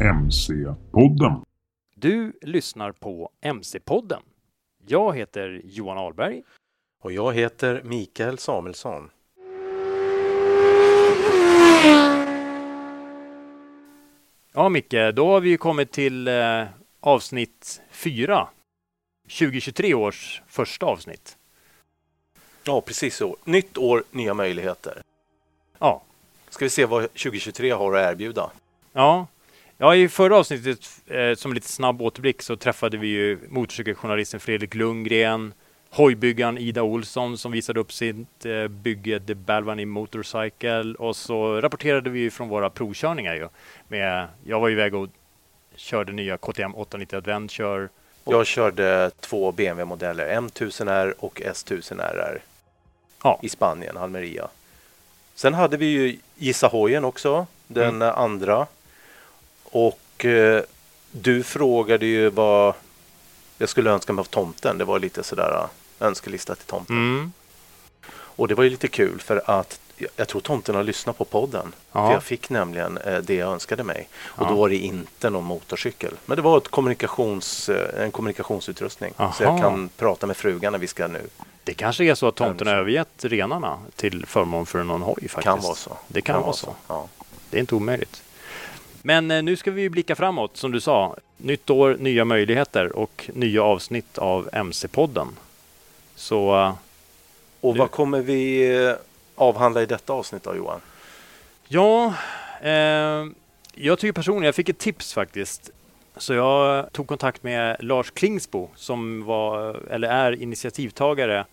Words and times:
MC-podden. 0.00 1.44
Du 1.94 2.32
lyssnar 2.42 2.92
på 2.92 3.30
MC-podden. 3.40 4.22
Jag 4.86 5.16
heter 5.16 5.62
Johan 5.64 5.98
Ahlberg. 5.98 6.42
Och 7.02 7.12
jag 7.12 7.34
heter 7.34 7.82
Mikael 7.84 8.38
Samuelsson. 8.38 9.10
Ja, 14.52 14.68
Micke, 14.68 15.14
då 15.14 15.26
har 15.26 15.40
vi 15.40 15.48
ju 15.48 15.56
kommit 15.56 15.92
till 15.92 16.28
eh, 16.28 16.64
avsnitt 17.00 17.82
4. 17.90 18.48
2023 19.22 19.94
års 19.94 20.42
första 20.46 20.86
avsnitt. 20.86 21.36
Ja, 22.64 22.80
precis 22.80 23.16
så. 23.16 23.36
Nytt 23.44 23.78
år, 23.78 24.04
nya 24.10 24.34
möjligheter. 24.34 25.02
Ja. 25.78 26.02
Ska 26.48 26.64
vi 26.64 26.70
se 26.70 26.86
vad 26.86 27.02
2023 27.02 27.70
har 27.70 27.94
att 27.94 28.12
erbjuda? 28.12 28.50
Ja, 28.92 29.26
ja 29.80 29.94
i 29.94 30.08
förra 30.08 30.36
avsnittet, 30.38 30.78
eh, 31.06 31.34
som 31.34 31.52
lite 31.52 31.68
snabb 31.68 32.02
återblick, 32.02 32.42
så 32.42 32.56
träffade 32.56 32.96
vi 32.96 33.06
ju 33.08 33.38
motorcykeljournalisten 33.48 34.40
Fredrik 34.40 34.74
Lundgren, 34.74 35.52
hojbyggaren 35.90 36.58
Ida 36.58 36.82
Olsson 36.82 37.38
som 37.38 37.52
visade 37.52 37.80
upp 37.80 37.92
sitt 37.92 38.46
eh, 38.46 38.68
bygge 38.68 39.20
The 39.20 39.34
Balvani 39.34 39.84
Motorcycle 39.84 40.94
och 40.98 41.16
så 41.16 41.60
rapporterade 41.60 42.10
vi 42.10 42.30
från 42.30 42.48
våra 42.48 42.70
provkörningar 42.70 43.34
ju. 43.34 43.48
Med, 43.88 44.28
jag 44.44 44.60
var 44.60 44.70
iväg 44.70 44.94
och 44.94 45.08
körde 45.76 46.12
nya 46.12 46.36
KTM 46.36 46.74
890 46.74 47.16
Adventure. 47.16 47.88
Jag 48.24 48.46
körde 48.46 49.10
två 49.20 49.52
BMW-modeller, 49.52 50.40
M1000R 50.40 51.14
och 51.18 51.40
S1000RR 51.44 52.38
Ja. 53.22 53.40
i 53.42 53.48
Spanien, 53.48 53.96
Almeria. 53.96 54.48
Sen 55.34 55.54
hade 55.54 55.76
vi 55.76 55.86
ju 55.86 56.16
Gissa 56.36 56.66
hojen 56.66 57.04
också, 57.04 57.46
den 57.66 57.94
Mm. 58.02 58.14
andra. 58.16 58.66
Och 59.70 60.24
eh, 60.24 60.62
du 61.10 61.42
frågade 61.42 62.06
ju 62.06 62.30
vad 62.30 62.74
jag 63.58 63.68
skulle 63.68 63.90
önska 63.90 64.12
mig 64.12 64.20
av 64.20 64.24
tomten. 64.24 64.78
Det 64.78 64.84
var 64.84 64.98
lite 64.98 65.22
sådär 65.22 65.68
eh, 66.00 66.06
önskelista 66.06 66.54
till 66.54 66.66
tomten. 66.66 66.96
Mm. 66.96 67.32
Och 68.12 68.48
det 68.48 68.54
var 68.54 68.64
ju 68.64 68.70
lite 68.70 68.88
kul 68.88 69.20
för 69.20 69.42
att 69.50 69.80
jag- 70.16 70.28
tror 70.28 70.40
tomten 70.40 70.74
har 70.74 70.82
lyssnat 70.82 71.18
på 71.18 71.24
podden. 71.24 71.72
Ja. 71.92 72.06
För 72.06 72.12
jag 72.14 72.22
fick 72.22 72.50
nämligen 72.50 72.96
eh, 72.98 73.18
det 73.18 73.34
jag 73.34 73.52
önskade 73.52 73.84
mig. 73.84 74.08
Och 74.24 74.46
Ja. 74.46 74.48
då 74.50 74.54
var 74.56 74.68
det 74.68 74.76
inte 74.76 75.30
någon 75.30 75.44
motorcykel. 75.44 76.14
Men 76.26 76.36
det 76.36 76.42
var 76.42 76.58
ett 76.58 76.68
kommunikations, 76.68 77.68
eh, 77.68 78.04
en 78.04 78.10
kommunikationsutrustning. 78.10 79.12
Så 79.16 79.22
Aha. 79.22 79.34
jag 79.38 79.60
kan 79.60 79.88
prata 79.96 80.26
med 80.26 80.36
frugan 80.36 80.72
när 80.72 80.78
vi 80.78 80.86
ska 80.86 81.06
nu. 81.06 81.26
Det 81.64 81.74
kanske 81.74 82.04
är 82.04 82.14
så 82.14 82.28
att 82.28 82.34
tomten 82.34 82.66
har 82.66 82.74
övergett 82.74 83.24
renarna 83.24 83.78
till 83.96 84.26
förmån 84.26 84.66
för 84.66 84.82
någon 84.82 85.02
hoj 85.02 85.14
faktiskt. 85.28 85.42
Kan 85.44 85.60
vara 85.60 85.74
så. 85.74 85.96
Det 86.08 86.20
kan, 86.20 86.42
vara 86.42 86.52
så. 86.52 86.74
Ja. 86.88 87.08
Det 87.50 87.56
är 87.56 87.60
inte 87.60 87.74
omöjligt. 87.74 88.22
Men 89.02 89.30
eh, 89.30 89.42
nu 89.42 89.56
ska 89.56 89.70
vi 89.70 89.90
blicka 89.90 90.16
framåt, 90.16 90.56
som 90.56 90.72
du 90.72 90.80
sa. 90.80 91.16
Nytt 91.36 91.70
år, 91.70 91.96
nya 92.00 92.24
möjligheter 92.24 92.96
och 92.96 93.30
nya 93.34 93.62
avsnitt 93.62 94.18
av 94.18 94.48
MC-podden. 94.52 95.28
Så 96.14 96.56
eh, 96.56 96.74
Och 97.60 97.72
Nu- 97.74 97.78
vad 97.78 97.90
kommer 97.90 98.20
vi 98.20 98.74
eh, 98.86 98.92
avhandla 99.34 99.82
i 99.82 99.86
detta 99.86 100.12
avsnitt 100.12 100.42
då 100.42 100.56
Johan? 100.56 100.80
ja, 101.68 102.14
eh, 102.62 103.24
jag 103.74 103.98
tycker 103.98 104.12
personligen, 104.12 104.44
jag 104.46 104.54
fick 104.54 104.68
ett 104.68 104.78
tips 104.78 105.14
faktiskt. 105.14 105.70
Så 106.16 106.34
jag 106.34 106.92
tog 106.92 107.06
kontakt 107.06 107.42
med 107.42 107.76
Lars 107.80 108.10
Klingsbo 108.10 108.68
som 108.76 109.24
var, 109.24 109.76
eller 109.90 110.08
är 110.08 110.42
initiativtagare 110.42 111.44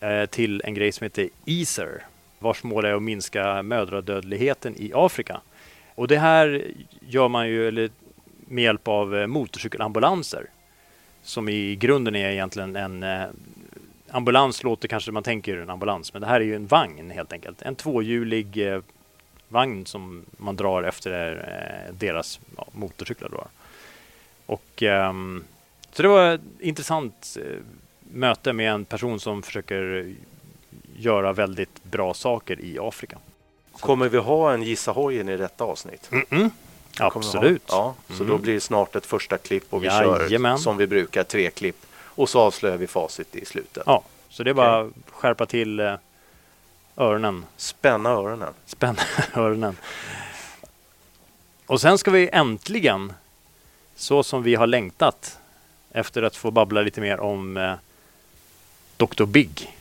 eh, 0.00 0.26
till 0.26 0.62
en 0.64 0.74
grej 0.74 0.92
som 0.92 1.04
heter 1.04 1.28
EASER 1.46 2.02
vars 2.38 2.62
mål 2.62 2.84
är 2.84 2.92
att 2.94 3.02
minska 3.02 3.62
mödradödligheten 3.62 4.74
i 4.76 4.92
Afrika. 4.94 5.40
Och 5.94 6.08
det 6.08 6.18
här 6.18 6.72
gör 7.00 7.28
man 7.28 7.48
ju 7.48 7.68
eller, 7.68 7.90
med 8.46 8.64
hjälp 8.64 8.88
av 8.88 9.16
eh, 9.16 9.26
motorcykelambulanser 9.26 10.46
som 11.22 11.48
i 11.48 11.76
grunden 11.76 12.16
är 12.16 12.30
egentligen 12.30 12.76
en 12.76 13.02
eh, 13.02 13.22
ambulans 14.10 14.62
låter 14.62 14.88
kanske 14.88 15.12
man 15.12 15.22
tänker 15.22 15.56
en 15.56 15.70
ambulans, 15.70 16.12
men 16.12 16.22
det 16.22 16.28
här 16.28 16.40
är 16.40 16.44
ju 16.44 16.56
en 16.56 16.66
vagn 16.66 17.10
helt 17.10 17.32
enkelt. 17.32 17.62
En 17.62 17.74
tvåhjulig 17.74 18.72
eh, 18.72 18.80
vagn 19.48 19.86
som 19.86 20.24
man 20.36 20.56
drar 20.56 20.82
efter 20.82 21.34
eh, 21.88 21.94
deras 21.94 22.40
ja, 22.56 22.66
motorcyklar. 22.72 23.28
Då. 23.28 23.44
Och, 24.46 24.82
ehm, 24.82 25.44
så 25.92 26.02
det 26.02 26.08
var 26.08 26.34
ett 26.34 26.40
intressant 26.60 27.36
eh, 27.40 27.58
möte 28.12 28.52
med 28.52 28.72
en 28.72 28.84
person 28.84 29.20
som 29.20 29.42
försöker 29.42 30.12
göra 30.96 31.32
väldigt 31.32 31.84
bra 31.84 32.14
saker 32.14 32.60
i 32.60 32.78
Afrika. 32.78 33.18
Kommer 33.80 34.08
vi 34.08 34.18
ha 34.18 34.52
en 34.52 34.62
Gissa 34.62 34.90
hojen 34.92 35.28
i 35.28 35.36
detta 35.36 35.64
avsnitt? 35.64 36.08
Vi 36.10 36.36
ha? 36.42 36.50
Absolut. 36.98 37.62
Ja, 37.68 37.94
så 38.08 38.14
Mm. 38.14 38.26
då 38.28 38.38
blir 38.38 38.54
det 38.54 38.60
snart 38.60 38.96
ett 38.96 39.06
första 39.06 39.38
klipp 39.38 39.64
och 39.70 39.82
vi 39.82 39.86
Jajamän. 39.86 40.56
kör 40.58 40.62
som 40.62 40.76
vi 40.76 40.86
brukar, 40.86 41.24
tre 41.24 41.50
klipp. 41.50 41.76
Och 42.00 42.28
så 42.28 42.40
avslöjar 42.40 42.76
vi 42.76 42.86
facit 42.86 43.36
i 43.36 43.44
slutet. 43.44 43.82
Ja, 43.86 44.02
så 44.28 44.42
det 44.42 44.50
är 44.50 44.54
bara 44.54 44.80
att 44.80 44.90
skärpa 45.10 45.46
till 45.46 45.80
eh, 45.80 45.94
öronen, 46.96 47.46
Spänna 47.56 48.10
öronen. 48.10 48.54
spänna 48.66 49.00
öronen. 49.34 49.76
Och 51.66 51.80
sen 51.80 51.98
ska 51.98 52.10
vi 52.10 52.28
äntligen, 52.32 53.12
så 53.96 54.22
som 54.22 54.42
vi 54.42 54.54
har 54.54 54.66
längtat, 54.66 55.38
efter 55.90 56.22
att 56.22 56.36
få 56.36 56.50
babbla 56.50 56.80
lite 56.82 57.00
mer 57.00 57.20
om 57.20 57.56
eh, 57.56 57.74
Dr. 58.96 59.24
Big, 59.24 59.76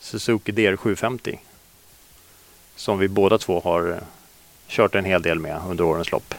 Suzuki 0.00 0.52
DR750, 0.52 1.38
som 2.78 2.98
vi 2.98 3.08
båda 3.08 3.38
två 3.38 3.60
har 3.60 3.90
eh, 3.90 3.96
kört 4.68 4.94
en 4.94 5.04
hel 5.04 5.22
del 5.22 5.38
med 5.38 5.60
under 5.68 5.84
årens 5.84 6.12
lopp. 6.12 6.34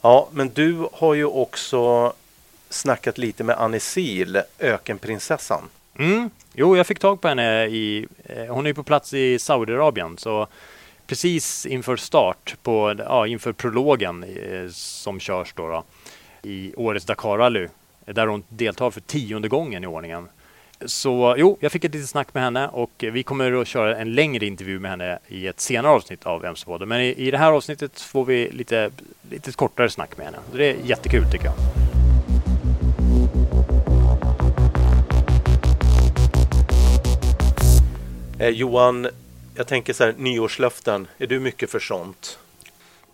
Ja, 0.00 0.28
men 0.32 0.48
du 0.48 0.88
har 0.92 1.14
ju 1.14 1.24
också 1.24 2.12
snackat 2.68 3.18
lite 3.18 3.44
med 3.44 3.56
Annie 3.58 3.80
Sil, 3.92 4.32
Ökenprinsessan. 4.58 5.62
Mm. 5.98 6.30
Jo, 6.54 6.76
jag 6.76 6.86
fick 6.86 6.98
tag 6.98 7.20
på 7.20 7.28
henne 7.28 7.66
i... 7.66 8.06
Eh, 8.24 8.46
hon 8.46 8.66
är 8.66 8.70
ju 8.70 8.74
på 8.74 8.82
plats 8.82 9.14
i 9.14 9.38
Saudiarabien, 9.38 10.18
så 10.18 10.46
precis 11.06 11.66
inför 11.66 11.96
start, 11.96 12.56
på, 12.62 12.94
ja, 12.98 13.26
inför 13.26 13.52
prologen 13.52 14.24
eh, 14.24 14.68
som 14.70 15.20
körs 15.20 15.52
då, 15.56 15.68
då 15.68 15.84
i 16.42 16.74
årets 16.76 17.06
Dakar-rally, 17.06 17.68
där 18.04 18.26
hon 18.26 18.44
deltar 18.48 18.90
för 18.90 19.00
tionde 19.00 19.48
gången 19.48 19.84
i 19.84 19.86
ordningen. 19.86 20.28
Så 20.84 21.34
jo, 21.38 21.56
jag 21.60 21.72
fick 21.72 21.84
ett 21.84 21.94
litet 21.94 22.08
snack 22.08 22.34
med 22.34 22.42
henne 22.42 22.68
och 22.68 22.90
vi 23.12 23.22
kommer 23.22 23.52
att 23.52 23.68
köra 23.68 23.98
en 23.98 24.14
längre 24.14 24.46
intervju 24.46 24.78
med 24.78 24.90
henne 24.90 25.18
i 25.28 25.46
ett 25.46 25.60
senare 25.60 25.92
avsnitt 25.92 26.26
av 26.26 26.44
MC-podden. 26.44 26.86
Men 26.86 27.00
i, 27.00 27.14
i 27.26 27.30
det 27.30 27.38
här 27.38 27.52
avsnittet 27.52 28.00
får 28.00 28.24
vi 28.24 28.50
lite, 28.50 28.90
lite 29.30 29.52
kortare 29.52 29.90
snack 29.90 30.16
med 30.16 30.26
henne. 30.26 30.38
Det 30.52 30.70
är 30.70 30.76
jättekul 30.84 31.24
tycker 31.30 31.44
jag. 31.44 31.54
Eh, 38.38 38.48
Johan, 38.48 39.08
jag 39.54 39.66
tänker 39.66 39.92
så 39.92 40.04
här, 40.04 40.14
nyårslöften, 40.18 41.06
är 41.18 41.26
du 41.26 41.40
mycket 41.40 41.70
för 41.70 41.78
sånt? 41.78 42.38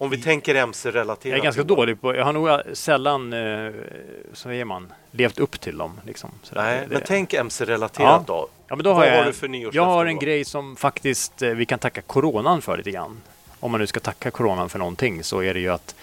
Om 0.02 0.10
vi 0.10 0.22
tänker 0.22 0.54
MC-relaterat. 0.54 1.24
Jag 1.32 1.38
är 1.38 1.42
ganska 1.42 1.62
dålig 1.62 2.00
på, 2.00 2.14
jag 2.16 2.24
har 2.24 2.32
nog 2.32 2.76
sällan, 2.76 3.32
eh, 3.32 3.72
så 4.32 4.36
säger 4.42 4.64
man, 4.64 4.92
levt 5.10 5.38
upp 5.38 5.60
till 5.60 5.78
dem. 5.78 6.00
Liksom. 6.06 6.30
Så 6.42 6.54
Nej, 6.54 6.80
det- 6.80 6.94
men 6.94 7.02
tänk 7.06 7.34
MC-relaterat 7.34 8.08
Ja. 8.08 8.24
då. 8.26 8.48
Ja, 8.68 8.76
men 8.76 8.84
då 8.84 8.90
har 8.92 8.98
Vad 9.00 9.08
jag, 9.08 9.16
har 9.18 9.24
du 9.24 9.32
för 9.32 9.74
jag 9.76 9.84
har 9.84 10.06
en 10.06 10.14
då? 10.14 10.20
grej 10.20 10.44
som 10.44 10.76
faktiskt 10.76 11.42
eh, 11.42 11.50
vi 11.50 11.66
kan 11.66 11.78
tacka 11.78 12.02
coronan 12.02 12.62
för 12.62 12.76
lite 12.76 12.90
grann. 12.90 13.20
Om 13.60 13.70
man 13.70 13.80
nu 13.80 13.86
ska 13.86 14.00
tacka 14.00 14.30
coronan 14.30 14.68
för 14.68 14.78
någonting 14.78 15.24
så 15.24 15.42
är 15.42 15.54
det 15.54 15.60
ju 15.60 15.68
att 15.68 15.94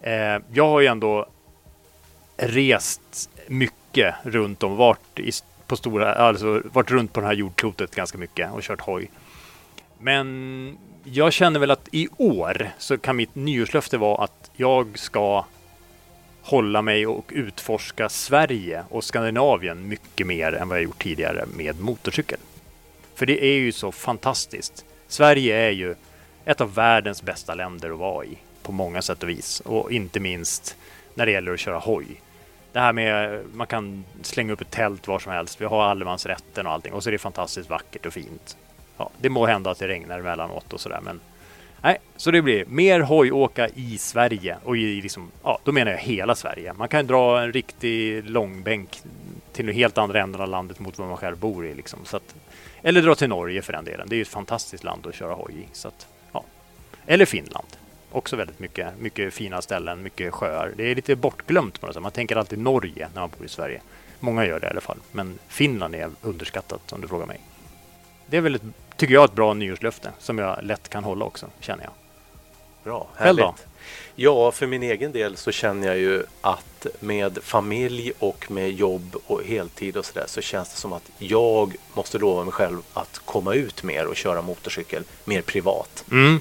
eh, 0.00 0.12
jag 0.52 0.68
har 0.68 0.80
ju 0.80 0.86
ändå 0.86 1.26
rest 2.36 3.30
mycket 3.46 4.14
runt 4.22 4.62
om, 4.62 4.76
varit, 4.76 5.18
i, 5.18 5.30
på 5.66 5.76
stora, 5.76 6.14
alltså, 6.14 6.62
varit 6.72 6.90
runt 6.90 7.12
på 7.12 7.20
det 7.20 7.26
här 7.26 7.34
jordklotet 7.34 7.94
ganska 7.94 8.18
mycket 8.18 8.52
och 8.52 8.62
kört 8.62 8.80
hoj. 8.80 9.10
Men 9.98 10.78
jag 11.04 11.32
känner 11.32 11.60
väl 11.60 11.70
att 11.70 11.88
i 11.92 12.08
år 12.16 12.70
så 12.78 12.98
kan 12.98 13.16
mitt 13.16 13.34
nyårslöfte 13.34 13.98
vara 13.98 14.24
att 14.24 14.50
jag 14.56 14.98
ska 14.98 15.44
hålla 16.42 16.82
mig 16.82 17.06
och 17.06 17.32
utforska 17.34 18.08
Sverige 18.08 18.84
och 18.88 19.04
Skandinavien 19.04 19.88
mycket 19.88 20.26
mer 20.26 20.52
än 20.52 20.68
vad 20.68 20.78
jag 20.78 20.84
gjort 20.84 21.02
tidigare 21.02 21.44
med 21.56 21.80
motorcykel. 21.80 22.38
För 23.14 23.26
det 23.26 23.44
är 23.44 23.54
ju 23.54 23.72
så 23.72 23.92
fantastiskt. 23.92 24.84
Sverige 25.08 25.56
är 25.56 25.70
ju 25.70 25.94
ett 26.44 26.60
av 26.60 26.74
världens 26.74 27.22
bästa 27.22 27.54
länder 27.54 27.90
att 27.90 27.98
vara 27.98 28.24
i 28.24 28.38
på 28.62 28.72
många 28.72 29.02
sätt 29.02 29.22
och 29.22 29.28
vis 29.28 29.60
och 29.60 29.92
inte 29.92 30.20
minst 30.20 30.76
när 31.14 31.26
det 31.26 31.32
gäller 31.32 31.52
att 31.52 31.60
köra 31.60 31.78
hoj. 31.78 32.06
Det 32.72 32.80
här 32.80 32.92
med 32.92 33.40
man 33.52 33.66
kan 33.66 34.04
slänga 34.22 34.52
upp 34.52 34.60
ett 34.60 34.70
tält 34.70 35.08
var 35.08 35.18
som 35.18 35.32
helst. 35.32 35.60
Vi 35.60 35.64
har 35.64 35.82
allemansrätten 35.82 36.66
och 36.66 36.72
allting 36.72 36.92
och 36.92 37.02
så 37.02 37.10
är 37.10 37.12
det 37.12 37.18
fantastiskt 37.18 37.70
vackert 37.70 38.06
och 38.06 38.12
fint. 38.12 38.56
Ja, 38.96 39.10
det 39.18 39.28
må 39.28 39.46
hända 39.46 39.70
att 39.70 39.78
det 39.78 39.88
regnar 39.88 40.18
emellanåt 40.18 40.72
och 40.72 40.80
sådär 40.80 41.00
men 41.02 41.20
Nej, 41.84 41.98
så 42.16 42.30
det 42.30 42.42
blir 42.42 42.64
mer 42.64 43.00
hojåka 43.00 43.68
i 43.74 43.98
Sverige 43.98 44.56
och 44.64 44.76
i 44.76 45.00
liksom, 45.00 45.30
ja, 45.42 45.58
då 45.64 45.72
menar 45.72 45.90
jag 45.90 45.98
hela 45.98 46.34
Sverige. 46.34 46.72
Man 46.72 46.88
kan 46.88 47.06
dra 47.06 47.42
en 47.42 47.52
riktig 47.52 48.30
långbänk 48.30 49.02
till 49.52 49.68
helt 49.68 49.98
andra 49.98 50.20
änden 50.22 50.40
av 50.40 50.48
landet 50.48 50.80
mot 50.80 50.98
vad 50.98 51.08
man 51.08 51.16
själv 51.16 51.38
bor 51.38 51.66
i. 51.66 51.74
Liksom. 51.74 51.98
Så 52.04 52.16
att, 52.16 52.34
eller 52.82 53.02
dra 53.02 53.14
till 53.14 53.28
Norge 53.28 53.62
för 53.62 53.72
den 53.72 53.84
delen. 53.84 54.08
Det 54.08 54.14
är 54.14 54.16
ju 54.16 54.22
ett 54.22 54.28
fantastiskt 54.28 54.84
land 54.84 55.06
att 55.06 55.14
köra 55.14 55.34
hoj 55.34 55.54
i. 55.54 55.66
Så 55.72 55.88
att, 55.88 56.06
ja. 56.32 56.44
Eller 57.06 57.24
Finland. 57.24 57.66
Också 58.10 58.36
väldigt 58.36 58.58
mycket, 58.58 58.88
mycket 58.98 59.34
fina 59.34 59.62
ställen, 59.62 60.02
mycket 60.02 60.34
sjöar. 60.34 60.72
Det 60.76 60.90
är 60.90 60.94
lite 60.94 61.16
bortglömt 61.16 61.80
på 61.80 61.86
något 61.86 61.94
sätt. 61.94 62.02
Man 62.02 62.12
tänker 62.12 62.36
alltid 62.36 62.58
Norge 62.58 63.08
när 63.14 63.20
man 63.20 63.30
bor 63.38 63.46
i 63.46 63.48
Sverige. 63.48 63.80
Många 64.20 64.46
gör 64.46 64.60
det 64.60 64.66
i 64.66 64.70
alla 64.70 64.80
fall. 64.80 64.98
Men 65.12 65.38
Finland 65.48 65.94
är 65.94 66.10
underskattat 66.22 66.92
om 66.92 67.00
du 67.00 67.08
frågar 67.08 67.26
mig. 67.26 67.40
Det 68.26 68.36
är 68.36 68.40
väl, 68.40 68.54
ett, 68.54 68.62
tycker 68.96 69.14
jag, 69.14 69.24
ett 69.24 69.34
bra 69.34 69.54
nyårslöfte 69.54 70.12
som 70.18 70.38
jag 70.38 70.58
lätt 70.62 70.88
kan 70.88 71.04
hålla 71.04 71.24
också, 71.24 71.46
känner 71.60 71.84
jag. 71.84 71.92
Bra, 72.84 73.06
härligt. 73.16 73.66
Ja, 74.14 74.52
för 74.52 74.66
min 74.66 74.82
egen 74.82 75.12
del 75.12 75.36
så 75.36 75.52
känner 75.52 75.86
jag 75.86 75.98
ju 75.98 76.22
att 76.40 76.86
med 77.00 77.38
familj 77.42 78.12
och 78.18 78.50
med 78.50 78.70
jobb 78.70 79.16
och 79.26 79.42
heltid 79.44 79.96
och 79.96 80.04
sådär 80.04 80.24
så 80.28 80.40
känns 80.40 80.70
det 80.70 80.76
som 80.76 80.92
att 80.92 81.10
jag 81.18 81.74
måste 81.94 82.18
lova 82.18 82.44
mig 82.44 82.52
själv 82.52 82.78
att 82.92 83.20
komma 83.24 83.54
ut 83.54 83.82
mer 83.82 84.06
och 84.06 84.16
köra 84.16 84.42
motorcykel 84.42 85.02
mer 85.24 85.42
privat. 85.42 86.04
Mm. 86.10 86.40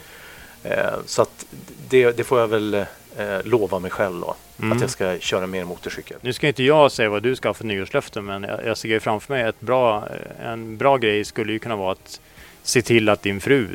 Eh, 0.64 0.94
så 1.06 1.22
att 1.22 1.46
det, 1.90 2.12
det 2.18 2.24
får 2.24 2.40
jag 2.40 2.48
väl 2.48 2.74
eh, 3.18 3.44
lova 3.44 3.80
mig 3.80 3.92
själv 3.92 4.20
då. 4.20 4.36
Mm. 4.60 4.72
Att 4.72 4.82
jag 4.82 4.90
ska 4.90 5.20
köra 5.20 5.48
mer 5.48 5.66
motorcykel. 5.66 6.18
Nu 6.22 6.34
ska 6.34 6.48
inte 6.48 6.64
jag 6.64 6.92
säga 6.92 7.10
vad 7.10 7.24
du 7.24 7.36
ska 7.36 7.50
ha 7.50 7.54
för 7.54 7.66
nyårslöfte, 7.66 8.22
men 8.22 8.44
jag, 8.44 8.66
jag 8.66 8.78
ser 8.78 9.00
framför 9.00 9.34
mig 9.34 9.44
ett 9.44 9.60
bra, 9.60 10.08
en 10.44 10.78
bra 10.78 10.98
grej 10.98 11.26
skulle 11.26 11.54
ju 11.54 11.60
kunna 11.60 11.76
vara 11.76 11.92
att 11.92 12.22
se 12.64 12.82
till 12.82 13.10
att 13.10 13.22
din 13.22 13.42
fru 13.42 13.68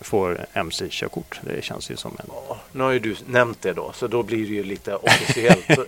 får 0.00 0.46
MC-körkort. 0.52 1.40
Det 1.42 1.64
känns 1.64 1.90
ju 1.90 1.96
som 1.96 2.16
en... 2.20 2.26
Ja, 2.48 2.58
Nu 2.72 2.82
har 2.82 2.90
ju 2.90 2.98
du 2.98 3.16
nämnt 3.26 3.62
det 3.62 3.72
då, 3.72 3.92
så 3.94 4.06
då 4.06 4.22
blir 4.22 4.38
det 4.46 4.54
ju 4.54 4.64
lite 4.64 4.94
officiellt. 4.96 5.64
så 5.74 5.84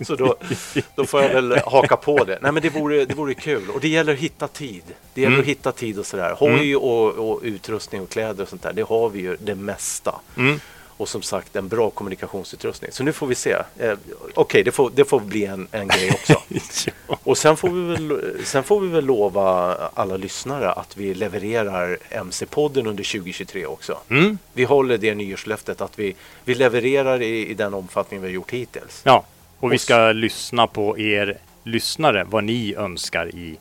så 0.04 0.16
då, 0.16 0.36
då 0.94 1.06
får 1.06 1.22
jag 1.22 1.28
väl 1.28 1.58
haka 1.66 1.96
på 1.96 2.24
det. 2.24 2.38
Nej 2.42 2.52
men 2.52 2.62
det 2.62 2.70
vore, 2.70 3.04
det 3.04 3.14
vore 3.14 3.34
kul. 3.34 3.70
Och 3.70 3.80
det 3.80 3.88
gäller 3.88 4.12
att 4.12 4.18
hitta 4.18 4.48
tid. 4.48 4.82
Det 5.14 5.20
gäller 5.20 5.34
Mm. 5.34 5.40
att 5.40 5.46
hitta 5.48 5.72
tid 5.72 5.98
och 5.98 6.06
sådär. 6.06 6.34
Hoj 6.38 6.76
och, 6.76 7.30
och 7.30 7.40
utrustning 7.42 8.00
och 8.02 8.10
kläder 8.10 8.42
och 8.42 8.48
sånt 8.48 8.62
där, 8.62 8.72
det 8.72 8.82
har 8.82 9.08
vi 9.08 9.20
ju 9.20 9.36
det 9.40 9.54
mesta. 9.54 10.20
Mm. 10.36 10.60
Och 10.98 11.08
som 11.08 11.22
sagt 11.22 11.56
en 11.56 11.68
bra 11.68 11.90
kommunikationsutrustning. 11.90 12.92
Så 12.92 13.02
nu 13.02 13.12
får 13.12 13.26
vi 13.26 13.34
se. 13.34 13.56
Eh, 13.78 13.92
Okej, 14.34 14.62
det, 14.62 14.70
får, 14.72 14.90
det 14.94 15.04
får 15.04 15.20
bli 15.20 15.44
en, 15.44 15.68
en 15.72 15.88
grej 15.88 16.10
också. 16.10 16.42
Och 17.24 17.38
sen 17.38 17.56
får, 17.56 17.68
vi 17.68 17.80
väl, 17.80 18.34
sen 18.44 18.64
får 18.64 18.80
vi 18.80 18.88
väl 18.88 19.04
lova 19.04 19.74
alla 19.94 20.16
lyssnare 20.16 20.72
att 20.72 20.96
vi 20.96 21.14
levererar 21.14 21.98
MC-podden 22.10 22.86
under 22.86 23.04
2023 23.04 23.66
också. 23.66 23.98
Mm. 24.08 24.38
Vi 24.52 24.64
håller 24.64 24.98
det 24.98 25.14
nyårslöftet 25.14 25.80
att 25.80 25.98
vi, 25.98 26.14
vi 26.44 26.54
levererar 26.54 27.22
i, 27.22 27.46
i 27.46 27.54
den 27.54 27.74
omfattning 27.74 28.20
vi 28.20 28.26
har 28.26 28.34
gjort 28.34 28.50
hittills. 28.50 29.00
Ja, 29.04 29.24
och 29.60 29.72
vi 29.72 29.78
ska 29.78 30.12
lyssna 30.12 30.66
på 30.66 30.98
er 30.98 31.38
lyssnare, 31.64 32.24
vad 32.24 32.44
ni 32.44 32.74
önskar 32.74 33.34
i, 33.34 33.58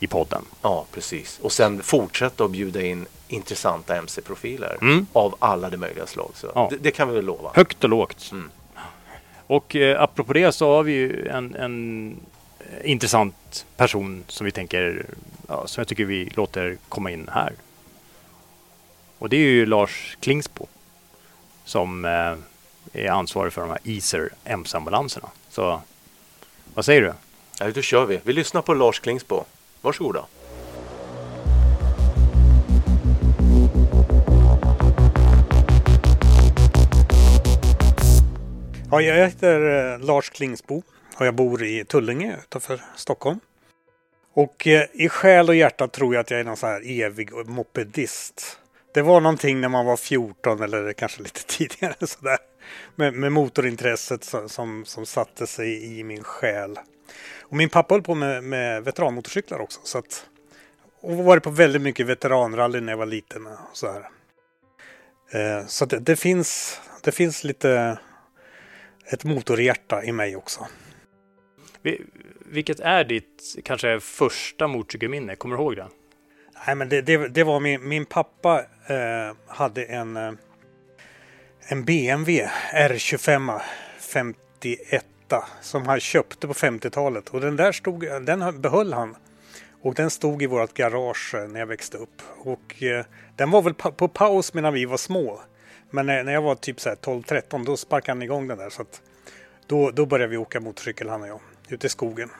i 0.00 0.06
podden. 0.06 0.44
Ja, 0.62 0.84
precis. 0.92 1.38
Och 1.42 1.52
sen 1.52 1.82
fortsätta 1.82 2.44
att 2.44 2.50
bjuda 2.50 2.82
in 2.82 3.06
intressanta 3.28 3.96
MC-profiler 3.96 4.78
Mm. 4.80 5.06
av 5.12 5.36
alla 5.38 5.70
de 5.70 5.76
möjliga 5.76 6.06
slag. 6.06 6.30
Så 6.34 6.52
Ja. 6.54 6.66
det, 6.70 6.76
det 6.76 6.90
kan 6.90 7.08
vi 7.08 7.14
väl 7.14 7.24
lova. 7.24 7.50
Högt 7.54 7.84
och 7.84 7.90
lågt. 7.90 8.28
Mm. 8.32 8.50
Och 9.46 9.76
eh, 9.76 10.02
apropå 10.02 10.32
det 10.32 10.52
så 10.52 10.74
har 10.76 10.82
vi 10.82 10.92
ju 10.92 11.28
en, 11.28 11.54
en 11.54 12.16
eh, 12.60 12.90
intressant 12.90 13.66
person 13.76 14.24
som 14.28 14.44
vi 14.44 14.50
tänker, 14.50 15.06
ja, 15.48 15.66
som 15.66 15.80
jag 15.80 15.88
tycker 15.88 16.04
vi 16.04 16.24
låter 16.34 16.76
komma 16.88 17.10
in 17.10 17.28
här. 17.32 17.52
Och 19.18 19.28
det 19.28 19.36
är 19.36 19.40
ju 19.40 19.66
Lars 19.66 20.16
Klingsbo 20.20 20.66
som 21.64 22.04
eh, 22.04 22.34
är 23.02 23.08
ansvarig 23.10 23.52
för 23.52 23.60
de 23.60 23.70
här 23.70 23.78
Easer 23.84 24.30
MC-ambulanserna. 24.44 25.28
Så 25.50 25.80
vad 26.74 26.84
säger 26.84 27.02
du? 27.02 27.12
Ja, 27.60 27.70
då 27.70 27.82
kör 27.82 28.06
vi. 28.06 28.20
Vi 28.24 28.32
lyssnar 28.32 28.62
på 28.62 28.74
Lars 28.74 29.00
Klingsbo. 29.00 29.44
Varsågoda. 29.84 30.26
Ja, 38.90 39.00
jag 39.00 39.26
heter 39.26 39.92
eh, 39.92 39.98
Lars 40.06 40.30
Klingsbo 40.30 40.82
och 41.16 41.26
jag 41.26 41.34
bor 41.34 41.62
i 41.62 41.84
Tullinge 41.84 42.36
utanför 42.38 42.80
Stockholm. 42.96 43.40
Och 44.34 44.66
eh, 44.66 44.84
i 44.92 45.08
själ 45.08 45.48
och 45.48 45.54
hjärta 45.54 45.88
tror 45.88 46.14
jag 46.14 46.20
att 46.20 46.30
jag 46.30 46.40
är 46.40 46.44
någon 46.44 46.56
sån 46.56 46.68
här 46.68 47.00
evig 47.02 47.32
mopedist. 47.46 48.58
Det 48.94 49.02
var 49.02 49.20
någonting 49.20 49.60
när 49.60 49.68
man 49.68 49.86
var 49.86 49.96
14 49.96 50.62
eller 50.62 50.92
kanske 50.92 51.22
lite 51.22 51.44
tidigare 51.46 52.06
sådär. 52.06 52.38
Med, 52.94 53.14
med 53.14 53.32
motorintresset 53.32 54.24
som, 54.24 54.48
som, 54.48 54.84
som 54.84 55.06
satte 55.06 55.46
sig 55.46 55.98
i 55.98 56.04
min 56.04 56.24
själ. 56.24 56.78
Och 57.40 57.56
min 57.56 57.68
pappa 57.68 57.94
höll 57.94 58.02
på 58.02 58.14
med, 58.14 58.44
med 58.44 58.84
veteranmotorcyklar 58.84 59.58
också. 59.58 59.80
Så 59.84 59.98
att, 59.98 60.26
och 61.00 61.16
varit 61.16 61.42
på 61.42 61.50
väldigt 61.50 61.82
mycket 61.82 62.06
veteranrally 62.06 62.80
när 62.80 62.92
jag 62.92 62.96
var 62.98 63.06
liten. 63.06 63.46
Och 63.46 63.56
så 63.72 63.92
här. 63.92 64.08
Eh, 65.32 65.66
så 65.66 65.84
det, 65.84 65.98
det, 65.98 66.16
finns, 66.16 66.80
det 67.02 67.12
finns 67.12 67.44
lite 67.44 67.98
ett 69.06 69.24
motorhjärta 69.24 70.04
i 70.04 70.12
mig 70.12 70.36
också. 70.36 70.66
Vi- 71.82 72.02
Vilket 72.46 72.80
är 72.80 73.04
ditt 73.04 73.56
kanske 73.64 74.00
första 74.00 74.66
motorcykelminne? 74.68 75.36
Kommer 75.36 75.56
du 75.56 75.62
ihåg 75.62 75.76
det? 75.76 75.88
Nej, 76.66 76.74
men 76.74 76.88
det, 76.88 77.00
det, 77.02 77.28
det 77.28 77.44
var 77.44 77.60
min, 77.60 77.88
min 77.88 78.04
pappa 78.04 78.64
eh, 78.86 79.36
hade 79.46 79.84
en, 79.84 80.16
eh, 80.16 80.32
en 81.68 81.84
BMW 81.84 82.48
R25 82.74 83.60
51 83.98 85.04
som 85.60 85.86
han 85.86 86.00
köpte 86.00 86.46
på 86.46 86.52
50-talet 86.52 87.28
och 87.28 87.40
den 87.40 87.56
där 87.56 87.72
stod, 87.72 88.00
den 88.00 88.60
behöll 88.60 88.92
han. 88.92 89.16
Och 89.82 89.94
den 89.94 90.10
stod 90.10 90.42
i 90.42 90.46
vårt 90.46 90.74
garage 90.74 91.34
eh, 91.34 91.48
när 91.48 91.60
jag 91.60 91.66
växte 91.66 91.98
upp. 91.98 92.22
Och 92.38 92.82
eh, 92.82 93.04
den 93.36 93.50
var 93.50 93.62
väl 93.62 93.74
pa- 93.74 93.90
på 93.90 94.08
paus 94.08 94.54
medan 94.54 94.74
vi 94.74 94.84
var 94.84 94.96
små. 94.96 95.40
Men 95.90 96.06
när, 96.06 96.24
när 96.24 96.32
jag 96.32 96.42
var 96.42 96.54
typ 96.54 96.80
så 96.80 96.88
här 96.88 96.96
12-13 96.96 97.64
då 97.64 97.76
sparkade 97.76 98.10
han 98.16 98.22
igång 98.22 98.48
den 98.48 98.58
där. 98.58 98.70
Så 98.70 98.82
att 98.82 99.02
då, 99.66 99.90
då 99.90 100.06
började 100.06 100.30
vi 100.30 100.36
åka 100.36 100.60
motorcykel 100.60 101.08
han 101.08 101.22
och 101.22 101.28
jag. 101.28 101.40
Ute 101.68 101.86
i 101.86 101.90
skogen. 101.90 102.30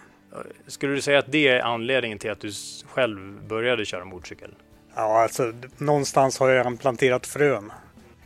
Skulle 0.67 0.95
du 0.95 1.01
säga 1.01 1.19
att 1.19 1.33
det 1.33 1.49
är 1.49 1.61
anledningen 1.61 2.19
till 2.19 2.31
att 2.31 2.41
du 2.41 2.53
själv 2.87 3.47
började 3.49 3.85
köra 3.85 4.05
motorcykel? 4.05 4.55
Ja, 4.95 5.23
alltså 5.23 5.53
någonstans 5.79 6.39
har 6.39 6.51
jag 6.51 6.81
planterat 6.81 7.27
frön. 7.27 7.73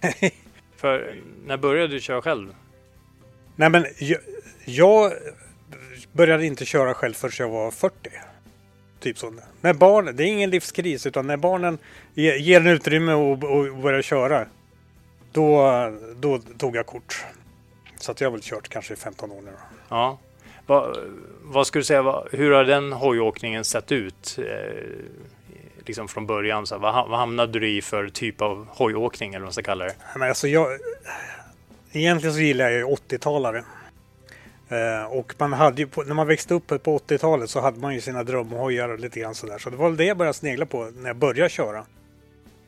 För 0.76 1.14
när 1.46 1.56
började 1.56 1.92
du 1.92 2.00
köra 2.00 2.22
själv? 2.22 2.54
Nej 3.59 3.71
men 3.71 3.87
jag, 3.99 4.19
jag 4.65 5.12
började 6.12 6.47
inte 6.47 6.65
köra 6.65 6.95
själv 6.95 7.15
förrän 7.15 7.33
jag 7.38 7.49
var 7.49 7.71
40. 7.71 7.95
Typ 9.00 9.19
så. 9.19 9.35
När 9.61 9.75
barn, 9.75 10.17
det 10.17 10.23
är 10.23 10.27
ingen 10.27 10.50
livskris 10.50 11.07
utan 11.07 11.27
när 11.27 11.37
barnen 11.37 11.79
ge- 12.15 12.37
ger 12.38 12.61
en 12.61 12.67
utrymme 12.67 13.12
och, 13.12 13.31
och 13.45 13.77
börjar 13.77 14.03
köra. 14.03 14.47
Då, 15.33 15.73
då 16.17 16.38
tog 16.38 16.77
jag 16.77 16.87
kort. 16.87 17.25
Så 17.99 18.12
att 18.12 18.21
jag 18.21 18.29
har 18.29 18.33
väl 18.33 18.41
kört 18.43 18.69
kanske 18.69 18.95
i 18.95 18.97
15 18.97 19.31
år 19.33 19.41
nu. 19.43 19.50
då. 19.50 19.59
Ja. 19.88 20.19
Va, 20.67 20.95
vad 21.43 21.67
skulle 21.67 21.81
du 21.81 21.85
säga, 21.85 22.03
va, 22.03 22.25
hur 22.33 22.50
har 22.50 22.65
den 22.65 22.93
hojåkningen 22.93 23.65
sett 23.65 23.93
ut? 23.93 24.38
Eh, 24.38 24.83
liksom 25.87 26.09
från 26.09 26.27
början? 26.27 26.67
Så 26.67 26.75
här, 26.75 26.83
vad, 26.83 27.09
vad 27.09 27.19
hamnade 27.19 27.59
du 27.61 27.69
i 27.69 27.83
för 27.83 28.09
typ 28.09 28.43
av 28.43 28.67
hojåkning 28.71 29.31
eller 29.31 29.41
vad 29.41 29.47
man 29.47 29.53
ska 29.53 29.62
kalla 29.62 29.85
det? 29.85 29.95
Men 30.17 30.29
alltså 30.29 30.49
jag, 30.49 30.69
egentligen 31.92 32.35
så 32.35 32.40
gillar 32.40 32.71
jag 32.71 32.78
ju 32.78 32.85
80-talare. 32.85 33.64
Eh, 34.68 35.04
och 35.04 35.35
man 35.38 35.52
hade 35.52 35.83
ju, 35.83 35.88
på, 35.88 36.02
när 36.02 36.14
man 36.14 36.26
växte 36.26 36.54
upp 36.54 36.66
på 36.66 36.99
80-talet 36.99 37.50
så 37.50 37.61
hade 37.61 37.78
man 37.78 37.95
ju 37.95 38.00
sina 38.00 38.25
drömhojar 38.25 38.88
och 38.88 38.99
lite 38.99 39.21
grann 39.21 39.35
sådär. 39.35 39.59
Så 39.59 39.71
det 39.71 39.76
var 39.76 39.88
väl 39.88 39.97
det 39.97 40.04
jag 40.04 40.16
började 40.16 40.38
snegla 40.38 40.66
på 40.66 40.90
när 40.97 41.07
jag 41.07 41.16
började 41.16 41.50
köra. 41.50 41.85